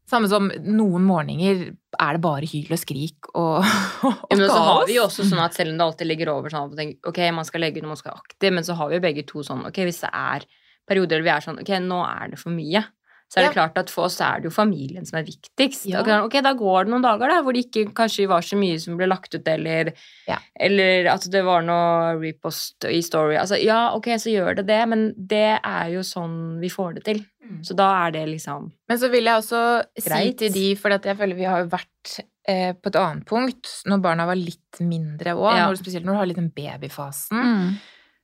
Samme 0.08 0.24
som 0.24 0.46
noen 0.48 1.04
morgener 1.04 1.66
er 2.00 2.16
det 2.16 2.20
bare 2.24 2.46
hyl 2.48 2.70
og 2.72 2.78
skrik 2.80 3.26
og, 3.34 3.58
og 4.08 4.30
Ja, 4.30 4.38
men 4.38 4.46
så 4.48 4.62
har 4.64 4.86
vi 4.88 4.94
jo 4.96 5.02
også 5.04 5.26
sånn 5.28 5.42
at 5.44 5.58
selv 5.58 5.74
om 5.74 5.76
det 5.76 5.84
alltid 5.84 6.08
ligger 6.08 6.30
over 6.32 6.52
sånn 6.52 6.64
at 6.64 6.72
man 6.72 6.80
tenker, 6.80 7.10
ok, 7.10 7.20
man 7.36 7.44
skal 7.44 7.62
legge 7.66 7.82
når 7.82 7.92
man 7.92 8.00
skal 8.00 8.14
være 8.14 8.22
aktiv, 8.24 8.54
men 8.56 8.64
så 8.64 8.78
har 8.78 8.88
vi 8.88 8.96
jo 8.96 9.04
begge 9.04 9.26
to 9.28 9.44
sånn, 9.44 9.66
ok, 9.68 9.82
hvis 9.84 10.00
det 10.06 10.12
er 10.16 10.46
perioder 10.88 11.22
vi 11.22 11.28
er 11.34 11.44
sånn, 11.44 11.60
ok, 11.62 11.74
nå 11.84 11.98
er 12.08 12.30
det 12.32 12.38
for 12.40 12.50
mye, 12.54 12.84
så 13.28 13.38
er 13.40 13.44
det 13.44 13.48
Ja. 13.50 13.56
klart 13.66 13.76
at 13.76 13.90
for 13.92 14.06
oss 14.08 14.14
er 14.24 14.40
det 14.40 14.44
jo 14.48 14.50
familien 14.54 15.04
som 15.04 15.18
er 15.18 15.24
viktigst. 15.28 15.84
Ja. 15.84 16.00
Ok, 16.00 16.08
Ok, 16.24 16.42
da 16.42 16.54
går 16.56 16.84
det 16.86 16.92
noen 16.94 17.02
dager 17.04 17.28
da, 17.28 17.42
hvor 17.44 17.52
det 17.52 17.66
ikke 17.66 17.92
kanskje 17.92 18.26
var 18.26 18.40
så 18.40 18.56
mye 18.56 18.78
som 18.80 18.96
ble 18.96 19.06
lagt 19.06 19.34
ut, 19.34 19.46
eller, 19.46 19.92
Ja. 20.26 20.38
eller 20.58 21.08
at 21.12 21.28
det 21.30 21.44
var 21.44 21.60
noe 21.60 22.16
repost 22.18 22.86
i 22.88 23.02
story. 23.02 23.36
Altså, 23.36 23.62
ja, 23.62 23.90
ok, 23.94 24.06
så 24.16 24.32
gjør 24.32 24.56
det 24.56 24.66
det, 24.66 24.88
men 24.88 25.12
det 25.18 25.60
er 25.62 25.90
jo 25.92 26.00
sånn 26.00 26.58
vi 26.58 26.68
får 26.72 26.94
det 26.94 27.04
til. 27.04 27.20
Mm. 27.44 27.60
Så 27.64 27.76
da 27.76 28.06
er 28.06 28.12
det 28.12 28.28
liksom 28.28 28.72
Men 28.88 28.98
så 28.98 29.10
vil 29.10 29.24
jeg 29.24 29.34
også 29.42 29.84
si 29.98 30.32
til 30.32 30.50
de, 30.52 30.74
for 30.74 30.88
jeg 30.90 31.16
føler 31.16 31.36
vi 31.36 31.44
har 31.44 31.64
jo 31.64 31.68
vært 31.68 32.20
eh, 32.48 32.72
på 32.72 32.86
et 32.86 32.96
annet 32.96 33.26
punkt 33.26 33.82
når 33.86 34.00
barna 34.00 34.24
var 34.24 34.36
litt 34.36 34.80
mindre 34.80 35.36
òg, 35.36 35.76
spesielt 35.76 36.04
når 36.04 36.12
du 36.12 36.16
har 36.18 36.26
litt 36.26 36.36
den 36.36 36.50
babyfasen, 36.56 37.36
Mm. 37.44 37.76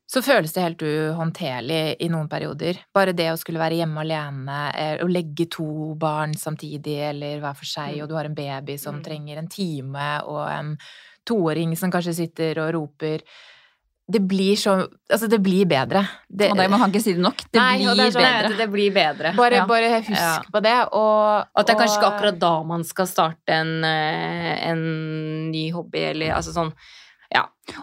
Så 0.07 0.21
føles 0.23 0.53
det 0.53 0.63
helt 0.63 0.83
uhåndterlig 0.85 1.97
i 2.01 2.09
noen 2.13 2.29
perioder. 2.29 2.77
Bare 2.95 3.13
det 3.17 3.31
å 3.33 3.39
skulle 3.41 3.59
være 3.63 3.79
hjemme 3.81 4.01
alene, 4.05 4.59
eh, 4.77 4.99
å 5.03 5.09
legge 5.11 5.49
to 5.51 5.95
barn 5.97 6.35
samtidig 6.35 6.99
eller 7.11 7.41
hver 7.41 7.57
for 7.57 7.65
seg, 7.65 7.95
Mm. 7.97 8.03
og 8.03 8.09
du 8.09 8.15
har 8.15 8.25
en 8.27 8.35
baby 8.35 8.77
som 8.79 8.97
Mm. 9.01 9.05
trenger 9.05 9.39
en 9.39 9.49
time, 9.49 10.21
og 10.27 10.49
en 10.51 10.79
toåring 11.27 11.77
som 11.77 11.91
kanskje 11.91 12.15
sitter 12.15 12.59
og 12.59 12.75
roper 12.75 13.21
Det 14.07 14.21
blir 14.21 14.55
så 14.55 14.87
Altså, 15.11 15.27
det 15.31 15.39
blir 15.43 15.65
bedre. 15.65 16.07
Det, 16.29 16.51
Og 16.51 16.57
det, 16.59 16.69
man 16.69 16.79
kan 16.79 16.93
ikke 16.93 17.01
si 17.03 17.15
det 17.15 17.23
nok. 17.23 17.39
Det 17.51 17.55
Nei, 17.59 17.79
blir 17.79 17.97
det 17.97 18.13
sånn- 18.13 18.21
bedre. 18.21 18.49
Nei, 18.51 18.57
det 18.59 18.71
blir 18.71 18.93
bedre. 18.93 19.35
bare, 19.35 19.55
Ja. 19.57 19.67
bare 19.67 20.03
husk 20.03 20.11
Ja. 20.11 20.43
på 20.53 20.63
det, 20.63 20.89
og 20.93 21.47
At 21.57 21.67
det 21.67 21.75
er 21.75 21.79
kanskje 21.81 21.99
ikke 22.03 22.13
akkurat 22.13 22.39
da 22.39 22.63
man 22.65 22.85
skal 22.85 23.07
starte 23.07 23.49
en, 23.49 23.83
eh, 23.83 24.69
en 24.69 25.51
ny 25.51 25.71
hobby, 25.73 26.01
eller 26.11 26.35
altså 26.35 26.53
sånn 26.53 26.73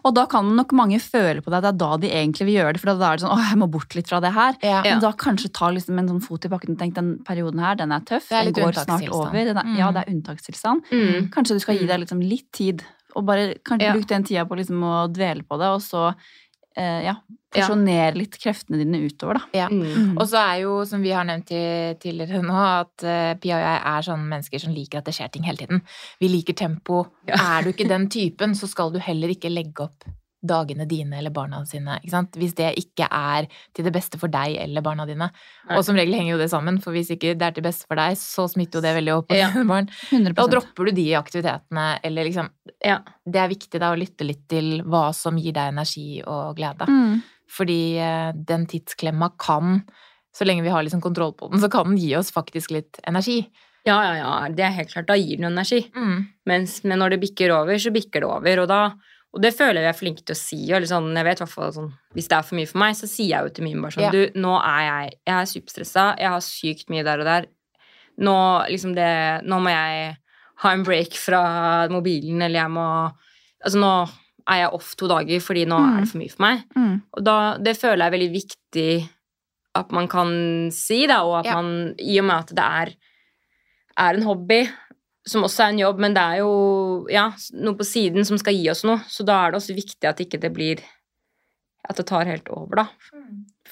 Og 0.06 0.14
da 0.16 0.26
kan 0.30 0.46
nok 0.56 0.72
mange 0.78 1.00
føle 1.02 1.42
på 1.42 1.50
det. 1.52 1.62
Det 1.64 1.70
er 1.74 1.78
da 1.82 1.98
de 1.98 2.08
egentlig 2.14 2.46
vil 2.48 2.56
gjøre 2.60 2.74
det. 2.78 2.82
For 2.84 2.94
da 2.94 3.10
er 3.12 3.18
det 3.18 3.24
sånn 3.26 3.34
åh, 3.34 3.50
jeg 3.50 3.58
må 3.58 3.68
bort 3.74 3.96
litt 3.98 4.08
fra 4.12 4.20
det 4.24 4.32
her. 4.36 4.56
Ja. 4.62 4.84
Ja. 4.86 4.94
Men 4.96 5.02
da 5.04 5.12
kanskje 5.18 5.52
ta 5.58 5.72
liksom 5.74 5.98
en 6.00 6.08
sånn 6.08 6.22
fot 6.24 6.46
i 6.46 6.52
bakken 6.54 6.76
og 6.76 6.80
tenke 6.80 6.96
den 7.02 7.10
perioden 7.28 7.60
her, 7.60 7.76
den 7.76 7.92
er 7.92 8.00
tøff. 8.06 8.30
Er 8.32 8.46
Den 8.52 8.54
går 8.54 8.78
snart 8.78 9.10
over. 9.10 9.32
Den 9.34 9.58
er, 9.58 9.64
Mm. 9.64 9.78
Ja, 9.78 9.92
det 9.92 10.04
er 10.08 10.12
unntakstilstand. 10.14 10.86
mm. 10.92 11.30
Kanskje 11.34 11.58
du 11.58 11.60
skal 11.60 11.76
gi 11.78 11.84
Mm. 11.86 11.88
deg 11.88 12.00
liksom 12.06 12.22
litt 12.30 12.52
tid, 12.54 12.84
og 13.16 13.26
bare 13.26 13.56
kanskje 13.66 13.82
Ja. 13.90 13.94
bruke 13.94 14.08
den 14.08 14.24
tida 14.24 14.46
på 14.46 14.56
liksom 14.58 14.80
å 14.82 15.12
dvele 15.12 15.44
på 15.44 15.58
det, 15.60 15.68
og 15.68 15.82
så 15.82 16.16
eh, 16.78 17.04
ja, 17.08 17.16
Ja. 17.52 17.66
porsjonere 17.68 18.16
litt 18.16 18.38
kreftene 18.40 18.78
dine 18.80 19.02
utover, 19.04 19.42
da. 19.42 19.42
Ja. 19.54 19.68
Mm. 19.68 20.14
Og 20.16 20.24
så 20.32 20.40
er 20.40 20.62
jo, 20.62 20.86
som 20.88 21.02
vi 21.04 21.12
har 21.12 21.26
nevnt 21.28 21.50
tidligere 22.00 22.40
nå, 22.46 22.56
at 22.56 23.04
uh, 23.04 23.34
Pia 23.42 23.58
og 23.58 23.66
jeg 23.66 23.82
er 23.92 24.08
sånne 24.08 24.30
mennesker 24.30 24.64
som 24.64 24.72
liker 24.72 25.02
at 25.02 25.10
det 25.10 25.14
skjer 25.18 25.34
ting 25.34 25.44
hele 25.44 25.60
tiden. 25.60 25.82
Vi 26.22 26.30
liker 26.32 26.56
tempo. 26.56 27.02
Ja. 27.28 27.36
Er 27.58 27.64
du 27.68 27.74
ikke 27.74 27.90
den 27.90 28.08
typen, 28.10 28.56
så 28.56 28.70
skal 28.72 28.94
du 28.94 29.00
heller 29.04 29.28
ikke 29.36 29.52
legge 29.52 29.84
opp 29.90 30.08
dagene 30.42 30.88
dine 30.90 31.20
eller 31.20 31.30
barna 31.34 31.60
sine. 31.70 32.00
Ikke 32.02 32.14
sant? 32.16 32.38
Hvis 32.40 32.56
det 32.58 32.72
ikke 32.82 33.06
er 33.14 33.46
til 33.78 33.86
det 33.86 33.94
beste 33.94 34.18
for 34.22 34.28
deg 34.34 34.56
eller 34.64 34.82
barna 34.86 35.06
dine. 35.06 35.28
Nei. 35.70 35.78
Og 35.78 35.84
som 35.86 35.96
regel 35.96 36.16
henger 36.18 36.34
jo 36.36 36.40
det 36.42 36.50
sammen, 36.54 36.80
for 36.82 36.96
hvis 36.98 37.12
ikke 37.14 37.36
det 37.38 37.46
er 37.50 37.56
til 37.58 37.66
beste 37.66 37.86
for 37.88 38.00
deg, 38.02 38.18
så 38.18 38.48
smitter 38.50 38.80
jo 38.80 38.86
det 38.88 38.96
veldig 38.98 39.14
opp 39.20 39.28
på 39.30 39.38
Ja. 39.38 39.52
dine 39.54 39.68
barn. 39.74 39.90
100 40.10 40.34
Da 40.40 40.48
dropper 40.56 40.90
du 40.90 40.92
de 40.98 41.08
aktivitetene, 41.20 41.88
eller 42.04 42.26
liksom 42.30 42.50
Ja. 42.84 43.00
Det 43.26 43.38
er 43.44 43.52
viktig 43.54 43.80
da 43.80 43.92
å 43.94 44.00
lytte 44.00 44.26
litt 44.26 44.48
til 44.50 44.82
hva 44.84 45.12
som 45.14 45.38
gir 45.38 45.54
deg 45.54 45.72
energi 45.76 46.22
og 46.26 46.56
glede. 46.58 46.88
Mm. 46.90 47.22
Fordi 47.52 47.82
eh, 48.02 48.32
den 48.34 48.66
tidsklemma 48.72 49.34
kan, 49.38 49.82
så 50.34 50.46
lenge 50.48 50.64
vi 50.64 50.72
har 50.74 50.82
liksom 50.84 51.02
kontroll 51.04 51.34
på 51.38 51.52
den, 51.52 51.60
så 51.62 51.70
kan 51.70 51.90
den 51.92 51.98
gi 52.02 52.16
oss 52.18 52.32
faktisk 52.32 52.72
litt 52.72 52.98
energi. 53.06 53.44
ja, 53.86 53.96
ja, 54.06 54.14
ja, 54.22 54.34
det 54.54 54.64
er 54.64 54.72
helt 54.78 54.92
klart. 54.94 55.08
Da 55.10 55.16
gir 55.18 55.38
den 55.38 55.52
energi. 55.52 55.84
Mm. 55.96 56.28
Mens, 56.48 56.84
men 56.84 57.00
når 57.02 57.16
det 57.16 57.22
bikker 57.24 57.52
over, 57.52 57.78
så 57.82 57.92
bikker 57.92 58.22
det 58.22 58.30
over. 58.30 58.60
Og, 58.64 58.68
da, 58.70 58.82
og 59.34 59.42
det 59.42 59.54
føler 59.56 59.80
jeg 59.82 59.86
vi 59.86 59.90
er 59.94 60.00
flinke 60.00 60.24
til 60.28 60.34
å 60.36 60.40
si. 60.40 60.58
Og 60.76 60.84
sånn, 60.90 61.06
jeg 61.16 61.24
vet 61.26 61.40
hvert 61.40 61.74
sånn, 61.76 61.92
Hvis 62.14 62.28
det 62.28 62.38
er 62.38 62.44
for 62.44 62.56
mye 62.60 62.68
for 62.68 62.80
meg, 62.80 62.96
så 63.00 63.08
sier 63.08 63.30
jeg 63.38 63.44
jo 63.48 63.50
til 63.56 63.64
min 63.64 63.82
bare 63.82 63.92
sånn 63.96 64.04
Ja. 64.04 64.12
Du, 64.12 64.40
nå 64.40 64.58
er 64.60 64.82
jeg 64.88 65.14
Jeg 65.28 65.36
er 65.36 65.46
superstressa. 65.54 66.06
Jeg 66.20 66.30
har 66.30 66.42
sykt 66.42 66.90
mye 66.90 67.04
der 67.08 67.20
og 67.20 67.26
der. 67.26 67.46
Nå, 68.20 68.36
liksom 68.70 68.94
det, 68.96 69.44
nå 69.48 69.60
må 69.64 69.70
jeg 69.72 70.18
ha 70.62 70.72
en 70.74 70.84
break 70.84 71.16
fra 71.18 71.88
mobilen, 71.90 72.42
eller 72.42 72.60
jeg 72.60 72.70
må 72.76 72.88
Altså, 73.64 73.78
nå 73.80 74.10
er 74.50 74.58
jeg 74.64 74.74
off 74.74 74.96
to 74.98 75.08
dager 75.08 75.40
fordi 75.40 75.66
nå 75.70 75.78
Mm. 75.80 75.98
er 75.98 76.00
det 76.02 76.10
for 76.10 76.18
mye 76.18 76.32
for 76.32 76.42
meg. 76.42 76.64
Mm. 76.76 77.02
Og 77.14 77.24
da, 77.24 77.58
det 77.58 77.78
føler 77.78 77.98
jeg 77.98 78.08
er 78.08 78.18
veldig 78.18 78.34
viktig 78.34 79.10
at 79.76 79.92
man 79.92 80.08
kan 80.12 80.70
si, 80.72 81.06
da, 81.08 81.22
og 81.24 81.40
at 81.40 81.46
Ja. 81.46 81.62
man, 81.62 81.96
i 82.00 82.18
og 82.20 82.26
med 82.26 82.36
at 82.36 82.48
det 82.58 82.66
er, 82.66 82.94
er 83.98 84.14
en 84.18 84.24
hobby, 84.24 84.68
som 85.32 85.46
også 85.48 85.64
er 85.66 85.74
en 85.74 85.82
jobb, 85.82 86.02
men 86.04 86.16
det 86.18 86.24
er 86.24 86.42
jo 86.44 86.52
ja, 87.12 87.30
noe 87.58 87.78
på 87.80 87.88
siden 87.88 88.28
som 88.28 88.40
skal 88.42 88.58
gi 88.58 88.68
oss 88.74 88.84
noe, 88.88 89.00
så 89.12 89.26
da 89.28 89.40
er 89.46 89.54
det 89.56 89.62
også 89.62 89.78
viktig 89.78 90.10
at 90.10 90.20
ikke 90.24 90.40
det 90.44 90.52
blir 90.56 90.84
At 91.90 91.98
det 91.98 92.06
tar 92.12 92.28
helt 92.30 92.48
over, 92.54 92.84
da. 92.84 92.88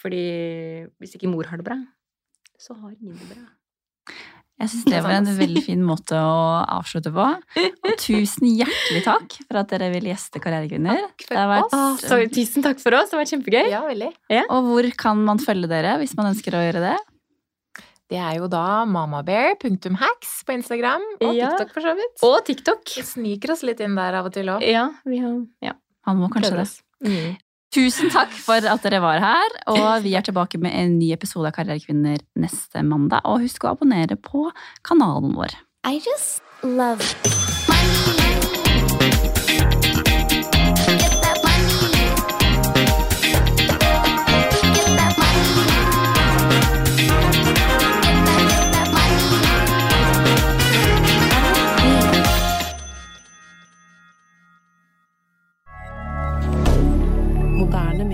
Fordi 0.02 0.24
hvis 0.98 1.14
ikke 1.16 1.30
mor 1.30 1.46
har 1.52 1.60
det 1.62 1.68
bra, 1.68 1.78
så 2.58 2.74
har 2.74 2.96
ingen 2.96 3.14
det 3.20 3.28
bra. 3.36 3.44
Jeg 4.60 4.72
syns 4.74 4.88
det 4.90 5.00
var 5.06 5.14
en 5.16 5.30
veldig 5.38 5.62
fin 5.64 5.84
måte 5.88 6.18
å 6.20 6.40
avslutte 6.80 7.14
på. 7.16 7.28
Og 7.62 7.94
tusen 8.02 8.50
hjertelig 8.50 9.04
takk 9.06 9.38
for 9.46 9.60
at 9.62 9.70
dere 9.72 9.88
ville 9.94 10.10
gjeste 10.12 10.42
Karrierekvinner. 10.44 11.00
Takk 11.14 11.28
for 11.30 11.52
vært- 11.54 11.78
oss. 11.78 12.02
Så, 12.04 12.18
tusen 12.34 12.66
takk 12.66 12.82
for 12.82 12.98
oss, 12.98 13.08
det 13.08 13.16
har 13.16 13.24
vært 13.24 13.32
kjempegøy. 13.38 13.70
Ja, 13.72 13.86
veldig. 13.88 14.10
Og 14.50 14.68
hvor 14.68 14.90
kan 15.06 15.22
man 15.30 15.40
følge 15.40 15.70
dere 15.72 15.96
hvis 16.02 16.18
man 16.20 16.34
ønsker 16.34 16.58
å 16.60 16.66
gjøre 16.66 16.82
det? 16.90 16.98
Det 18.10 18.18
er 18.18 18.40
jo 18.40 18.48
da 18.50 18.86
mamabear.hacks 18.90 20.32
på 20.48 20.56
Instagram, 20.56 21.04
og 21.22 21.36
Ja. 21.36 21.52
TikTok 21.52 21.74
for 21.76 21.86
så 21.86 21.94
vidt. 21.96 22.24
Og 22.26 22.40
TikTok. 22.46 22.82
Vi 22.96 23.04
sniker 23.06 23.54
oss 23.54 23.62
litt 23.64 23.80
inn 23.86 23.96
der 23.96 24.18
av 24.18 24.26
og 24.26 24.34
til 24.34 24.50
òg. 24.50 24.66
Ja, 24.66 24.90
vi 25.06 25.20
har 25.20 25.46
ja, 25.62 25.74
Han 26.08 26.18
må 26.18 26.30
kanskje 26.34 26.58
det. 26.58 26.68
Mm. 27.06 27.38
Tusen 27.72 28.10
takk 28.10 28.32
for 28.34 28.66
at 28.66 28.82
dere 28.82 29.00
var 29.00 29.20
her, 29.22 29.50
og 29.68 30.02
vi 30.06 30.16
er 30.18 30.26
tilbake 30.26 30.58
med 30.58 30.74
en 30.74 30.98
ny 30.98 31.12
episode 31.14 31.52
av 31.52 31.54
Karrierekvinner 31.54 32.18
neste 32.36 32.82
mandag. 32.82 33.22
Og 33.30 33.46
husk 33.46 33.64
å 33.64 33.76
abonnere 33.76 34.18
på 34.18 34.50
kanalen 34.82 35.38
vår. 35.38 35.54
I 35.86 36.02
just 36.02 36.42
love 36.64 37.06